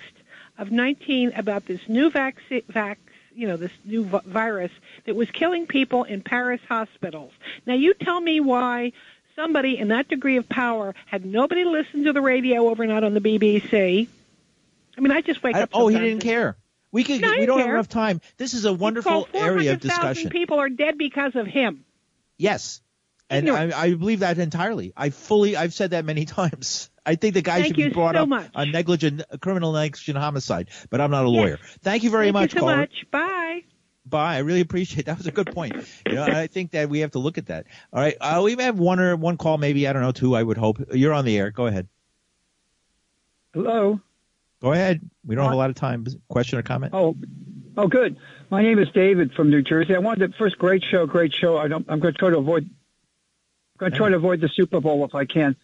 of 0.59 0.73
19 0.73 1.35
about 1.37 1.67
this 1.67 1.81
new 1.87 2.11
vac, 2.11 2.37
vac 2.69 2.99
you 3.35 3.47
know, 3.49 3.57
this 3.57 3.73
new 3.85 4.05
vi- 4.05 4.21
virus 4.27 4.73
that 5.07 5.15
was 5.17 5.31
killing 5.31 5.67
people 5.67 6.05
in 6.05 6.23
Paris 6.23 6.61
hospitals. 6.69 7.33
Now 7.67 7.75
you 7.75 7.95
tell 7.95 8.21
me 8.21 8.41
why 8.41 8.93
somebody 9.37 9.79
in 9.79 9.89
that 9.89 10.09
degree 10.09 10.37
of 10.37 10.49
power 10.49 10.95
had 11.07 11.25
nobody 11.25 11.65
listen 11.65 12.05
to 12.05 12.13
the 12.13 12.21
radio 12.21 12.69
overnight 12.69 13.05
on 13.05 13.15
the 13.15 13.21
BBC. 13.21 14.09
I 14.97 15.01
mean, 15.01 15.13
I 15.13 15.21
just 15.21 15.43
wake 15.43 15.57
I- 15.57 15.63
up. 15.63 15.71
oh, 15.73 15.89
he 15.89 15.99
didn't 15.99 16.21
care. 16.23 16.57
We 16.93 17.05
could. 17.05 17.21
No, 17.21 17.37
we 17.39 17.47
don't 17.47 17.61
have 17.61 17.69
enough 17.69 17.89
time. 17.89 18.21
This 18.37 18.53
is 18.53 18.65
a 18.65 18.73
wonderful 18.73 19.29
area 19.33 19.75
of 19.75 19.81
400,000 19.81 19.89
discussion. 19.89 20.31
people 20.31 20.59
are 20.59 20.69
dead 20.69 20.99
because 20.99 21.37
of 21.37 21.47
him. 21.47 21.85
Yes, 22.37 22.81
and 23.31 23.49
I, 23.51 23.83
I 23.85 23.95
believe 23.95 24.21
that 24.21 24.39
entirely. 24.39 24.93
I 24.97 25.11
fully. 25.11 25.57
I've 25.57 25.73
said 25.73 25.91
that 25.93 26.05
many 26.05 26.25
times. 26.39 26.91
I 27.07 27.15
think 27.15 27.35
the 27.35 27.43
guy 27.43 27.63
Thank 27.63 27.69
should 27.69 27.77
be 27.77 27.89
brought 27.89 28.15
so 28.15 28.23
up 28.23 28.29
much. 28.29 28.51
on 28.55 28.71
negligent, 28.73 29.23
criminal 29.41 29.73
negligent 29.73 30.19
homicide. 30.19 30.69
But 30.91 31.01
I'm 31.01 31.11
not 31.11 31.25
a 31.25 31.29
Yes. 31.31 31.37
lawyer. 31.37 31.59
Thank 31.83 32.03
you 32.03 32.11
very 32.11 32.31
much. 32.33 32.53
Thank 32.53 32.55
much, 32.55 32.55
you 32.55 32.61
so 32.61 32.67
caller. 32.67 32.77
much. 32.77 33.07
Bye. 33.11 33.61
Bye. 34.07 34.35
I 34.37 34.39
really 34.41 34.61
appreciate 34.61 35.07
that. 35.07 35.17
Was 35.19 35.27
a 35.27 35.33
good 35.33 35.53
point. 35.55 35.75
You 36.07 36.15
know, 36.17 36.25
I 36.25 36.47
think 36.47 36.73
that 36.73 36.89
we 36.89 37.01
have 37.01 37.13
to 37.13 37.19
look 37.19 37.39
at 37.39 37.47
that. 37.47 37.67
All 37.93 38.01
right. 38.01 38.17
Uh, 38.21 38.43
we 38.45 38.57
may 38.57 38.65
have 38.65 38.79
one 38.79 39.01
or 39.01 39.17
one 39.17 39.37
call, 39.37 39.57
maybe 39.59 39.87
I 39.89 39.93
don't 39.93 40.03
know, 40.03 40.13
two. 40.13 40.35
I 40.37 40.43
would 40.43 40.59
hope. 40.59 40.79
You're 40.93 41.13
on 41.15 41.25
the 41.25 41.39
air. 41.39 41.51
Go 41.51 41.67
ahead. 41.67 41.89
Hello. 43.55 44.01
Go 44.61 44.73
ahead. 44.73 45.01
We 45.25 45.35
don't 45.35 45.45
have 45.45 45.55
a 45.55 45.57
lot 45.57 45.71
of 45.71 45.77
time. 45.77 46.07
Question 46.29 46.59
or 46.59 46.63
comment? 46.63 46.93
Oh, 46.95 47.17
oh, 47.77 47.89
good. 47.89 48.17
My 48.51 48.63
name 48.63 48.79
is 48.79 48.89
David 48.95 49.33
from 49.33 49.51
New 49.51 49.63
Jersey. 49.63 49.95
I 49.95 49.99
wanted 49.99 50.33
to 50.33 50.39
first 50.39 50.59
great 50.59 50.85
show, 50.91 51.07
great 51.07 51.33
show. 51.35 51.57
I 51.57 51.69
don't. 51.69 51.87
I'm 51.89 51.99
going 52.01 52.13
to 52.13 52.19
try 52.19 52.31
to 52.31 52.39
avoid. 52.39 52.69
To 53.81 53.91
try 53.91 54.11
to 54.11 54.17
avoid 54.17 54.41
the 54.41 54.49
Super 54.49 54.81
Bowl 54.81 55.05
if 55.05 55.15
I 55.15 55.25
can, 55.25 55.57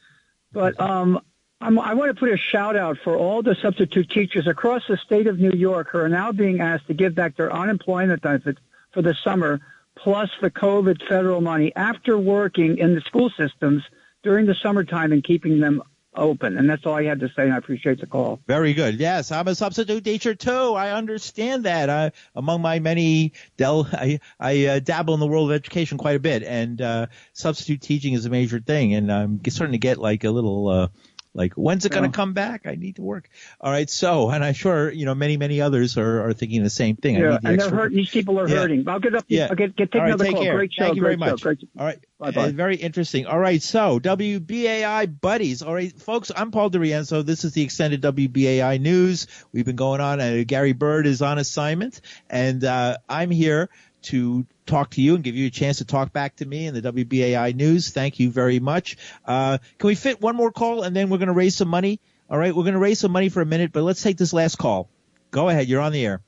but 0.52 0.80
um, 0.80 1.20
I'm, 1.60 1.78
I 1.78 1.94
want 1.94 2.14
to 2.14 2.18
put 2.18 2.30
a 2.30 2.36
shout 2.36 2.76
out 2.76 2.98
for 3.02 3.16
all 3.16 3.42
the 3.42 3.56
substitute 3.62 4.10
teachers 4.10 4.46
across 4.46 4.82
the 4.88 4.96
state 4.98 5.26
of 5.26 5.38
New 5.38 5.52
York 5.52 5.88
who 5.90 5.98
are 5.98 6.08
now 6.08 6.32
being 6.32 6.60
asked 6.60 6.86
to 6.88 6.94
give 6.94 7.14
back 7.14 7.36
their 7.36 7.52
unemployment 7.52 8.22
benefits 8.22 8.60
for 8.92 9.02
the 9.02 9.14
summer, 9.14 9.60
plus 9.96 10.30
the 10.40 10.50
COVID 10.50 11.06
federal 11.08 11.40
money 11.40 11.74
after 11.74 12.18
working 12.18 12.78
in 12.78 12.94
the 12.94 13.00
school 13.00 13.30
systems 13.30 13.82
during 14.22 14.46
the 14.46 14.54
summertime 14.54 15.12
and 15.12 15.24
keeping 15.24 15.60
them 15.60 15.82
open. 16.16 16.56
And 16.58 16.68
that's 16.68 16.84
all 16.86 16.94
I 16.94 17.04
had 17.04 17.20
to 17.20 17.28
say. 17.28 17.42
And 17.44 17.52
I 17.52 17.58
appreciate 17.58 18.00
the 18.00 18.06
call. 18.06 18.40
Very 18.46 18.74
good. 18.74 18.98
Yes, 18.98 19.32
I'm 19.32 19.48
a 19.48 19.54
substitute 19.54 20.04
teacher 20.04 20.34
too. 20.34 20.74
I 20.74 20.92
understand 20.92 21.64
that. 21.64 21.90
I, 21.90 22.12
among 22.34 22.62
my 22.62 22.78
many 22.78 23.32
del, 23.56 23.88
I, 23.92 24.20
I 24.40 24.66
uh, 24.66 24.78
dabble 24.80 25.14
in 25.14 25.20
the 25.20 25.26
world 25.26 25.50
of 25.50 25.54
education 25.54 25.98
quite 25.98 26.16
a 26.16 26.20
bit, 26.20 26.42
and 26.42 26.80
uh, 26.80 27.06
substitute 27.32 27.80
teaching 27.82 28.14
is 28.14 28.26
a 28.26 28.30
major 28.30 28.60
thing. 28.60 28.94
And 28.94 29.12
I'm 29.12 29.40
starting 29.48 29.72
to 29.72 29.78
get 29.78 29.98
like 29.98 30.24
a 30.24 30.30
little. 30.30 30.68
Uh, 30.68 30.88
like 31.34 31.52
when's 31.52 31.84
it 31.84 31.92
going 31.92 32.10
to 32.10 32.16
come 32.16 32.32
back? 32.32 32.62
I 32.66 32.76
need 32.76 32.96
to 32.96 33.02
work. 33.02 33.28
All 33.60 33.70
right, 33.70 33.90
so 33.90 34.30
and 34.30 34.42
I'm 34.42 34.54
sure 34.54 34.90
you 34.90 35.04
know 35.04 35.14
many 35.14 35.36
many 35.36 35.60
others 35.60 35.98
are, 35.98 36.26
are 36.26 36.32
thinking 36.32 36.62
the 36.62 36.70
same 36.70 36.96
thing. 36.96 37.16
I 37.16 37.20
Yeah, 37.20 37.38
the 37.42 37.48
and 37.48 37.60
they're 37.60 37.68
hurt. 37.68 37.92
These 37.92 38.08
people 38.08 38.40
are 38.40 38.48
Yeah. 38.48 38.56
hurting. 38.56 38.88
I'll 38.88 39.00
get 39.00 39.14
up. 39.14 39.26
Yeah. 39.28 39.48
I'll 39.50 39.54
get, 39.56 39.76
get 39.76 39.92
take 39.92 39.96
All 39.96 40.00
right, 40.00 40.08
another 40.08 40.24
take 40.24 40.34
call. 40.34 40.44
care. 40.44 40.56
Great 40.56 40.72
show. 40.72 40.84
Thank 40.84 40.96
you 40.96 41.02
very 41.02 41.16
much. 41.16 41.44
All 41.44 41.54
right. 41.76 41.98
Bye-bye. 42.18 42.48
Uh, 42.48 42.50
very 42.52 42.76
interesting. 42.76 43.26
All 43.26 43.38
right. 43.38 43.62
So 43.62 44.00
WBAI 44.00 45.20
buddies. 45.20 45.60
All 45.62 45.74
right, 45.74 45.92
folks. 46.00 46.32
I'm 46.34 46.50
Paul 46.50 46.70
DeRienzo. 46.70 47.24
This 47.24 47.44
is 47.44 47.52
the 47.52 47.62
extended 47.62 48.00
WBAI 48.00 48.80
news. 48.80 49.26
We've 49.52 49.66
been 49.66 49.76
going 49.76 50.00
on. 50.00 50.20
Uh, 50.20 50.42
Gary 50.46 50.72
Byrd 50.72 51.06
is 51.06 51.20
on 51.20 51.38
assignment, 51.38 52.00
and 52.30 52.64
uh, 52.64 52.96
I'm 53.06 53.30
here 53.30 53.68
to 54.06 54.46
talk 54.64 54.90
to 54.90 55.02
you 55.02 55.14
and 55.14 55.24
give 55.24 55.34
you 55.34 55.46
a 55.46 55.50
chance 55.50 55.78
to 55.78 55.84
talk 55.84 56.12
back 56.12 56.36
to 56.36 56.46
me 56.46 56.66
in 56.66 56.74
the 56.74 56.92
WBAI 56.92 57.54
news. 57.54 57.90
Thank 57.90 58.18
you 58.18 58.30
very 58.30 58.60
much. 58.60 58.96
Uh, 59.24 59.58
can 59.78 59.88
we 59.88 59.94
fit 59.94 60.20
one 60.20 60.36
more 60.36 60.52
call 60.52 60.84
and 60.84 60.94
then 60.94 61.10
we're 61.10 61.18
going 61.18 61.28
to 61.28 61.34
raise 61.34 61.56
some 61.56 61.68
money? 61.68 62.00
All 62.30 62.38
right, 62.38 62.54
we're 62.54 62.62
going 62.62 62.74
to 62.74 62.80
raise 62.80 63.00
some 63.00 63.12
money 63.12 63.28
for 63.28 63.40
a 63.40 63.46
minute, 63.46 63.72
but 63.72 63.82
let's 63.82 64.02
take 64.02 64.16
this 64.16 64.32
last 64.32 64.58
call. 64.58 64.88
Go 65.30 65.48
ahead. 65.48 65.68
You're 65.68 65.80
on 65.80 65.92
the 65.92 66.04
air. 66.04 66.20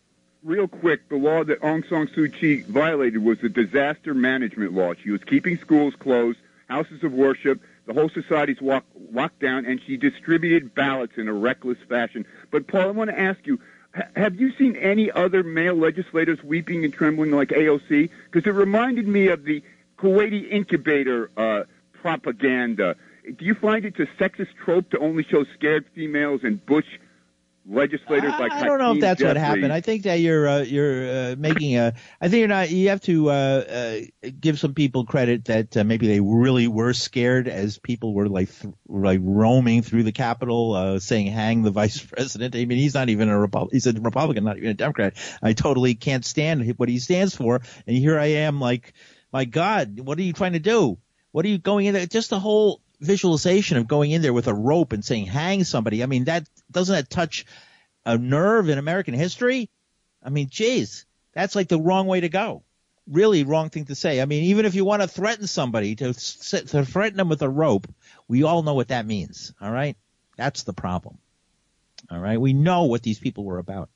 Real 0.49 0.67
quick, 0.67 1.09
the 1.11 1.17
law 1.17 1.45
that 1.45 1.61
Aung 1.61 1.87
San 1.89 2.09
Suu 2.09 2.33
Kyi 2.33 2.63
violated 2.63 3.23
was 3.23 3.39
the 3.41 3.51
disaster 3.51 4.15
management 4.15 4.73
law. 4.73 4.95
She 4.95 5.11
was 5.11 5.23
keeping 5.23 5.59
schools 5.59 5.95
closed, 5.99 6.39
houses 6.69 7.05
of 7.05 7.13
worship, 7.13 7.61
the 7.87 7.93
whole 7.93 8.09
society's 8.09 8.61
walk, 8.61 8.85
locked 9.13 9.41
down, 9.41 9.67
and 9.67 9.81
she 9.87 9.97
distributed 9.97 10.75
ballots 10.75 11.13
in 11.17 11.29
a 11.29 11.33
reckless 11.33 11.79
fashion. 11.89 12.25
But 12.51 12.67
Paul, 12.67 12.81
I 12.81 12.91
want 12.91 13.11
to 13.11 13.19
ask 13.19 13.47
you, 13.47 13.61
ha- 13.95 14.09
have 14.17 14.41
you 14.41 14.53
seen 14.57 14.75
any 14.77 15.11
other 15.11 15.43
male 15.43 15.77
legislators 15.77 16.43
weeping 16.43 16.85
and 16.85 16.93
trembling 16.93 17.31
like 17.31 17.49
AOC? 17.51 18.11
Because 18.31 18.47
it 18.47 18.55
reminded 18.55 19.07
me 19.07 19.29
of 19.29 19.45
the 19.45 19.63
Kuwaiti 19.99 20.51
incubator 20.51 21.31
uh, 21.37 21.65
propaganda. 21.93 22.97
Do 23.37 23.45
you 23.45 23.55
find 23.55 23.85
it's 23.85 23.99
a 23.99 24.07
sexist 24.19 24.55
trope 24.65 24.91
to 24.91 24.99
only 24.99 25.25
show 25.25 25.45
scared 25.55 25.85
females 25.95 26.41
and 26.43 26.65
Bush 26.65 26.87
legislators 27.69 28.33
like 28.39 28.53
I 28.53 28.65
don't 28.65 28.79
know 28.79 28.95
if 28.95 29.01
that's 29.01 29.23
what 29.23 29.37
happened. 29.37 29.73
I 29.73 29.81
think 29.81 30.05
that 30.05 30.21
you're 30.21 30.49
uh, 30.49 30.63
you're 30.63 31.33
uh, 31.33 31.37
making 31.39 31.77
a. 31.77 31.95
I 32.21 32.29
think 32.29 32.41
you're 32.41 32.49
not. 32.49 32.71
You 32.71 32.89
have 32.89 33.03
to 33.03 33.31
uh, 33.31 33.33
uh, 33.33 34.01
give 34.41 34.59
some 34.59 34.75
people 34.75 35.05
credit 35.05 35.45
that 35.47 35.77
uh, 35.77 35.85
maybe 35.85 36.07
they 36.07 36.21
really 36.21 36.67
were 36.67 36.93
scared 36.93 37.49
as 37.49 37.79
people 37.79 38.15
were 38.15 38.29
like 38.29 38.51
th- 38.51 38.75
like 38.89 39.21
roaming 39.23 39.83
through 39.83 40.05
the 40.05 40.13
Capitol, 40.13 40.73
uh, 40.75 40.99
saying 40.99 41.27
"Hang 41.27 41.63
the 41.63 41.71
vice 41.71 42.01
president." 42.05 42.57
I 42.57 42.65
mean, 42.65 42.79
he's 42.79 42.95
not 42.95 43.09
even 43.09 43.29
a 43.29 43.39
Republican. 43.39 43.77
He's 43.77 43.87
a 43.87 43.93
Republican, 43.93 44.45
not 44.45 44.57
even 44.57 44.71
a 44.71 44.75
Democrat. 44.75 45.15
I 45.43 45.53
totally 45.53 45.95
can't 45.95 46.25
stand 46.25 46.73
what 46.79 46.89
he 46.89 46.99
stands 46.99 47.37
for. 47.37 47.61
And 47.87 47.97
here 47.97 48.19
I 48.19 48.27
am, 48.27 48.61
like, 48.61 48.95
my 49.33 49.45
God, 49.45 50.01
what 50.01 50.19
are 50.19 50.23
you 50.23 50.33
trying 50.33 50.55
to 50.55 50.59
do? 50.59 50.99
What 51.33 51.45
are 51.45 51.49
you 51.49 51.59
going 51.59 51.87
in 51.87 51.95
there? 51.95 52.07
Just 52.07 52.31
the 52.31 52.41
whole 52.41 52.81
visualization 53.01 53.77
of 53.77 53.87
going 53.87 54.11
in 54.11 54.23
there 54.23 54.33
with 54.33 54.49
a 54.49 54.55
rope 54.55 54.93
and 54.93 55.05
saying 55.05 55.27
"Hang 55.27 55.65
somebody." 55.65 56.03
I 56.03 56.07
mean, 56.07 56.25
that 56.25 56.49
doesn't 56.71 56.95
that 56.95 57.11
touch 57.11 57.47
a 58.05 58.17
nerve 58.17 58.69
in 58.69 58.79
American 58.79 59.15
history? 59.15 59.71
I 60.23 60.31
mean, 60.31 60.49
geez, 60.51 61.07
That's 61.35 61.55
like 61.55 61.69
the 61.69 61.81
wrong 61.81 62.07
way 62.07 62.21
to 62.21 62.29
go. 62.29 62.63
Really 63.07 63.45
wrong 63.45 63.71
thing 63.71 63.85
to 63.87 63.95
say. 63.95 64.21
I 64.21 64.25
mean, 64.25 64.45
even 64.45 64.67
if 64.67 64.75
you 64.75 64.85
want 64.85 65.03
to 65.03 65.09
threaten 65.09 65.47
somebody 65.47 65.95
to, 65.97 66.13
to 66.13 66.85
threaten 66.85 67.17
them 67.17 67.29
with 67.29 67.43
a 67.43 67.49
rope, 67.49 67.87
we 68.27 68.43
all 68.43 68.63
know 68.63 68.75
what 68.75 68.89
that 68.89 69.07
means. 69.07 69.53
All 69.61 69.71
right. 69.71 69.97
That's 70.37 70.65
the 70.65 70.73
problem. 70.73 71.19
All 72.11 72.19
right. 72.19 72.41
We 72.41 72.53
know 72.53 72.85
what 72.85 73.03
these 73.03 73.19
people 73.19 73.45
were 73.45 73.59
about. 73.59 73.89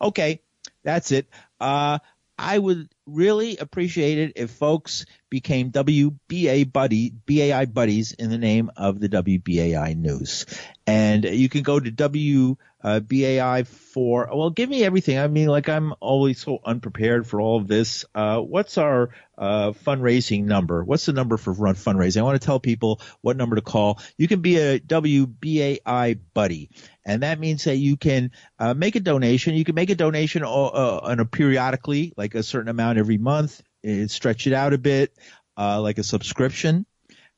Okay. 0.00 0.40
That's 0.82 1.12
it. 1.12 1.28
Uh, 1.60 1.98
I 2.38 2.58
would 2.58 2.88
really 3.06 3.58
appreciate 3.58 4.18
it 4.18 4.32
if 4.36 4.50
folks 4.50 5.04
became 5.30 5.70
WBA 5.70 6.70
buddy, 6.70 7.10
BAI 7.10 7.66
buddies 7.66 8.12
in 8.12 8.30
the 8.30 8.38
name 8.38 8.70
of 8.76 9.00
the 9.00 9.08
WBAI 9.08 9.96
news. 9.96 10.44
And 10.86 11.24
you 11.24 11.48
can 11.48 11.62
go 11.62 11.78
to 11.78 11.90
WBAI 11.90 13.66
for, 13.66 14.28
well, 14.34 14.50
give 14.50 14.68
me 14.68 14.84
everything. 14.84 15.18
I 15.18 15.28
mean, 15.28 15.46
like 15.46 15.68
I'm 15.68 15.94
always 16.00 16.40
so 16.40 16.58
unprepared 16.64 17.28
for 17.28 17.40
all 17.40 17.58
of 17.58 17.68
this. 17.68 18.04
Uh, 18.14 18.40
what's 18.40 18.76
our, 18.76 19.10
uh, 19.38 19.70
fundraising 19.70 20.44
number? 20.44 20.82
What's 20.82 21.06
the 21.06 21.12
number 21.12 21.36
for 21.36 21.52
run 21.52 21.76
fundraising? 21.76 22.18
I 22.18 22.24
want 22.24 22.40
to 22.40 22.44
tell 22.44 22.60
people 22.60 23.00
what 23.20 23.36
number 23.36 23.56
to 23.56 23.62
call. 23.62 24.00
You 24.18 24.26
can 24.26 24.40
be 24.40 24.58
a 24.58 24.80
WBAI 24.80 26.18
buddy. 26.34 26.70
And 27.04 27.22
that 27.22 27.38
means 27.38 27.64
that 27.64 27.76
you 27.76 27.96
can 27.96 28.32
uh, 28.58 28.74
make 28.74 28.96
a 28.96 29.00
donation. 29.00 29.54
You 29.54 29.64
can 29.64 29.74
make 29.74 29.90
a 29.90 29.94
donation 29.94 30.42
uh, 30.42 30.48
uh, 30.48 31.00
on 31.04 31.20
a 31.20 31.24
periodically, 31.24 32.12
like 32.16 32.34
a 32.34 32.42
certain 32.42 32.68
amount 32.68 32.98
every 32.98 33.18
month, 33.18 33.62
stretch 34.08 34.46
it 34.46 34.52
out 34.52 34.72
a 34.72 34.78
bit, 34.78 35.12
uh, 35.56 35.80
like 35.80 35.98
a 35.98 36.02
subscription. 36.02 36.86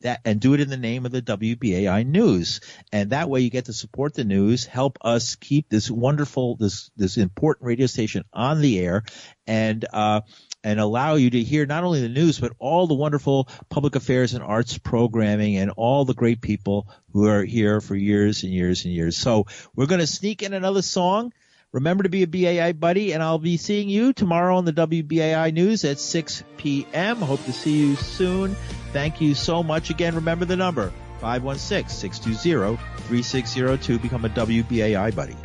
that 0.03 0.21
and 0.23 0.39
do 0.39 0.53
it 0.53 0.61
in 0.61 0.69
the 0.69 0.77
name 0.77 1.05
of 1.05 1.11
the 1.11 1.21
WBAI 1.21 2.05
news. 2.05 2.61
And 2.91 3.09
that 3.09 3.29
way 3.29 3.41
you 3.41 3.49
get 3.49 3.65
to 3.65 3.73
support 3.73 4.13
the 4.13 4.23
news, 4.23 4.65
help 4.65 4.97
us 5.01 5.35
keep 5.35 5.69
this 5.69 5.89
wonderful, 5.89 6.55
this, 6.55 6.91
this 6.95 7.17
important 7.17 7.67
radio 7.67 7.87
station 7.87 8.23
on 8.31 8.61
the 8.61 8.79
air 8.79 9.03
and, 9.47 9.85
uh, 9.91 10.21
and 10.63 10.79
allow 10.79 11.15
you 11.15 11.29
to 11.29 11.43
hear 11.43 11.65
not 11.65 11.83
only 11.83 12.01
the 12.01 12.09
news, 12.09 12.39
but 12.39 12.53
all 12.59 12.87
the 12.87 12.93
wonderful 12.93 13.49
public 13.69 13.95
affairs 13.95 14.33
and 14.33 14.43
arts 14.43 14.77
programming 14.77 15.57
and 15.57 15.71
all 15.71 16.05
the 16.05 16.13
great 16.13 16.41
people 16.41 16.87
who 17.11 17.27
are 17.27 17.43
here 17.43 17.81
for 17.81 17.95
years 17.95 18.43
and 18.43 18.53
years 18.53 18.85
and 18.85 18.93
years. 18.93 19.17
So 19.17 19.47
we're 19.75 19.87
going 19.87 19.99
to 19.99 20.07
sneak 20.07 20.41
in 20.41 20.53
another 20.53 20.81
song. 20.81 21.33
Remember 21.73 22.03
to 22.03 22.09
be 22.09 22.21
a 22.21 22.27
BAI 22.27 22.73
buddy, 22.73 23.13
and 23.13 23.23
I'll 23.23 23.39
be 23.39 23.57
seeing 23.57 23.89
you 23.89 24.13
tomorrow 24.13 24.57
on 24.57 24.65
the 24.65 24.73
WBAI 24.73 25.51
News 25.51 25.83
at 25.83 25.99
6 25.99 26.43
p.m. 26.57 27.17
Hope 27.17 27.43
to 27.45 27.51
see 27.51 27.79
you 27.79 27.95
soon. 27.95 28.55
Thank 28.91 29.19
you 29.19 29.33
so 29.33 29.63
much. 29.63 29.89
Again, 29.89 30.13
remember 30.13 30.45
the 30.45 30.55
number 30.55 30.93
516-620-3602. 31.21 33.99
Become 33.99 34.25
a 34.25 34.29
WBAI 34.29 35.15
buddy. 35.15 35.35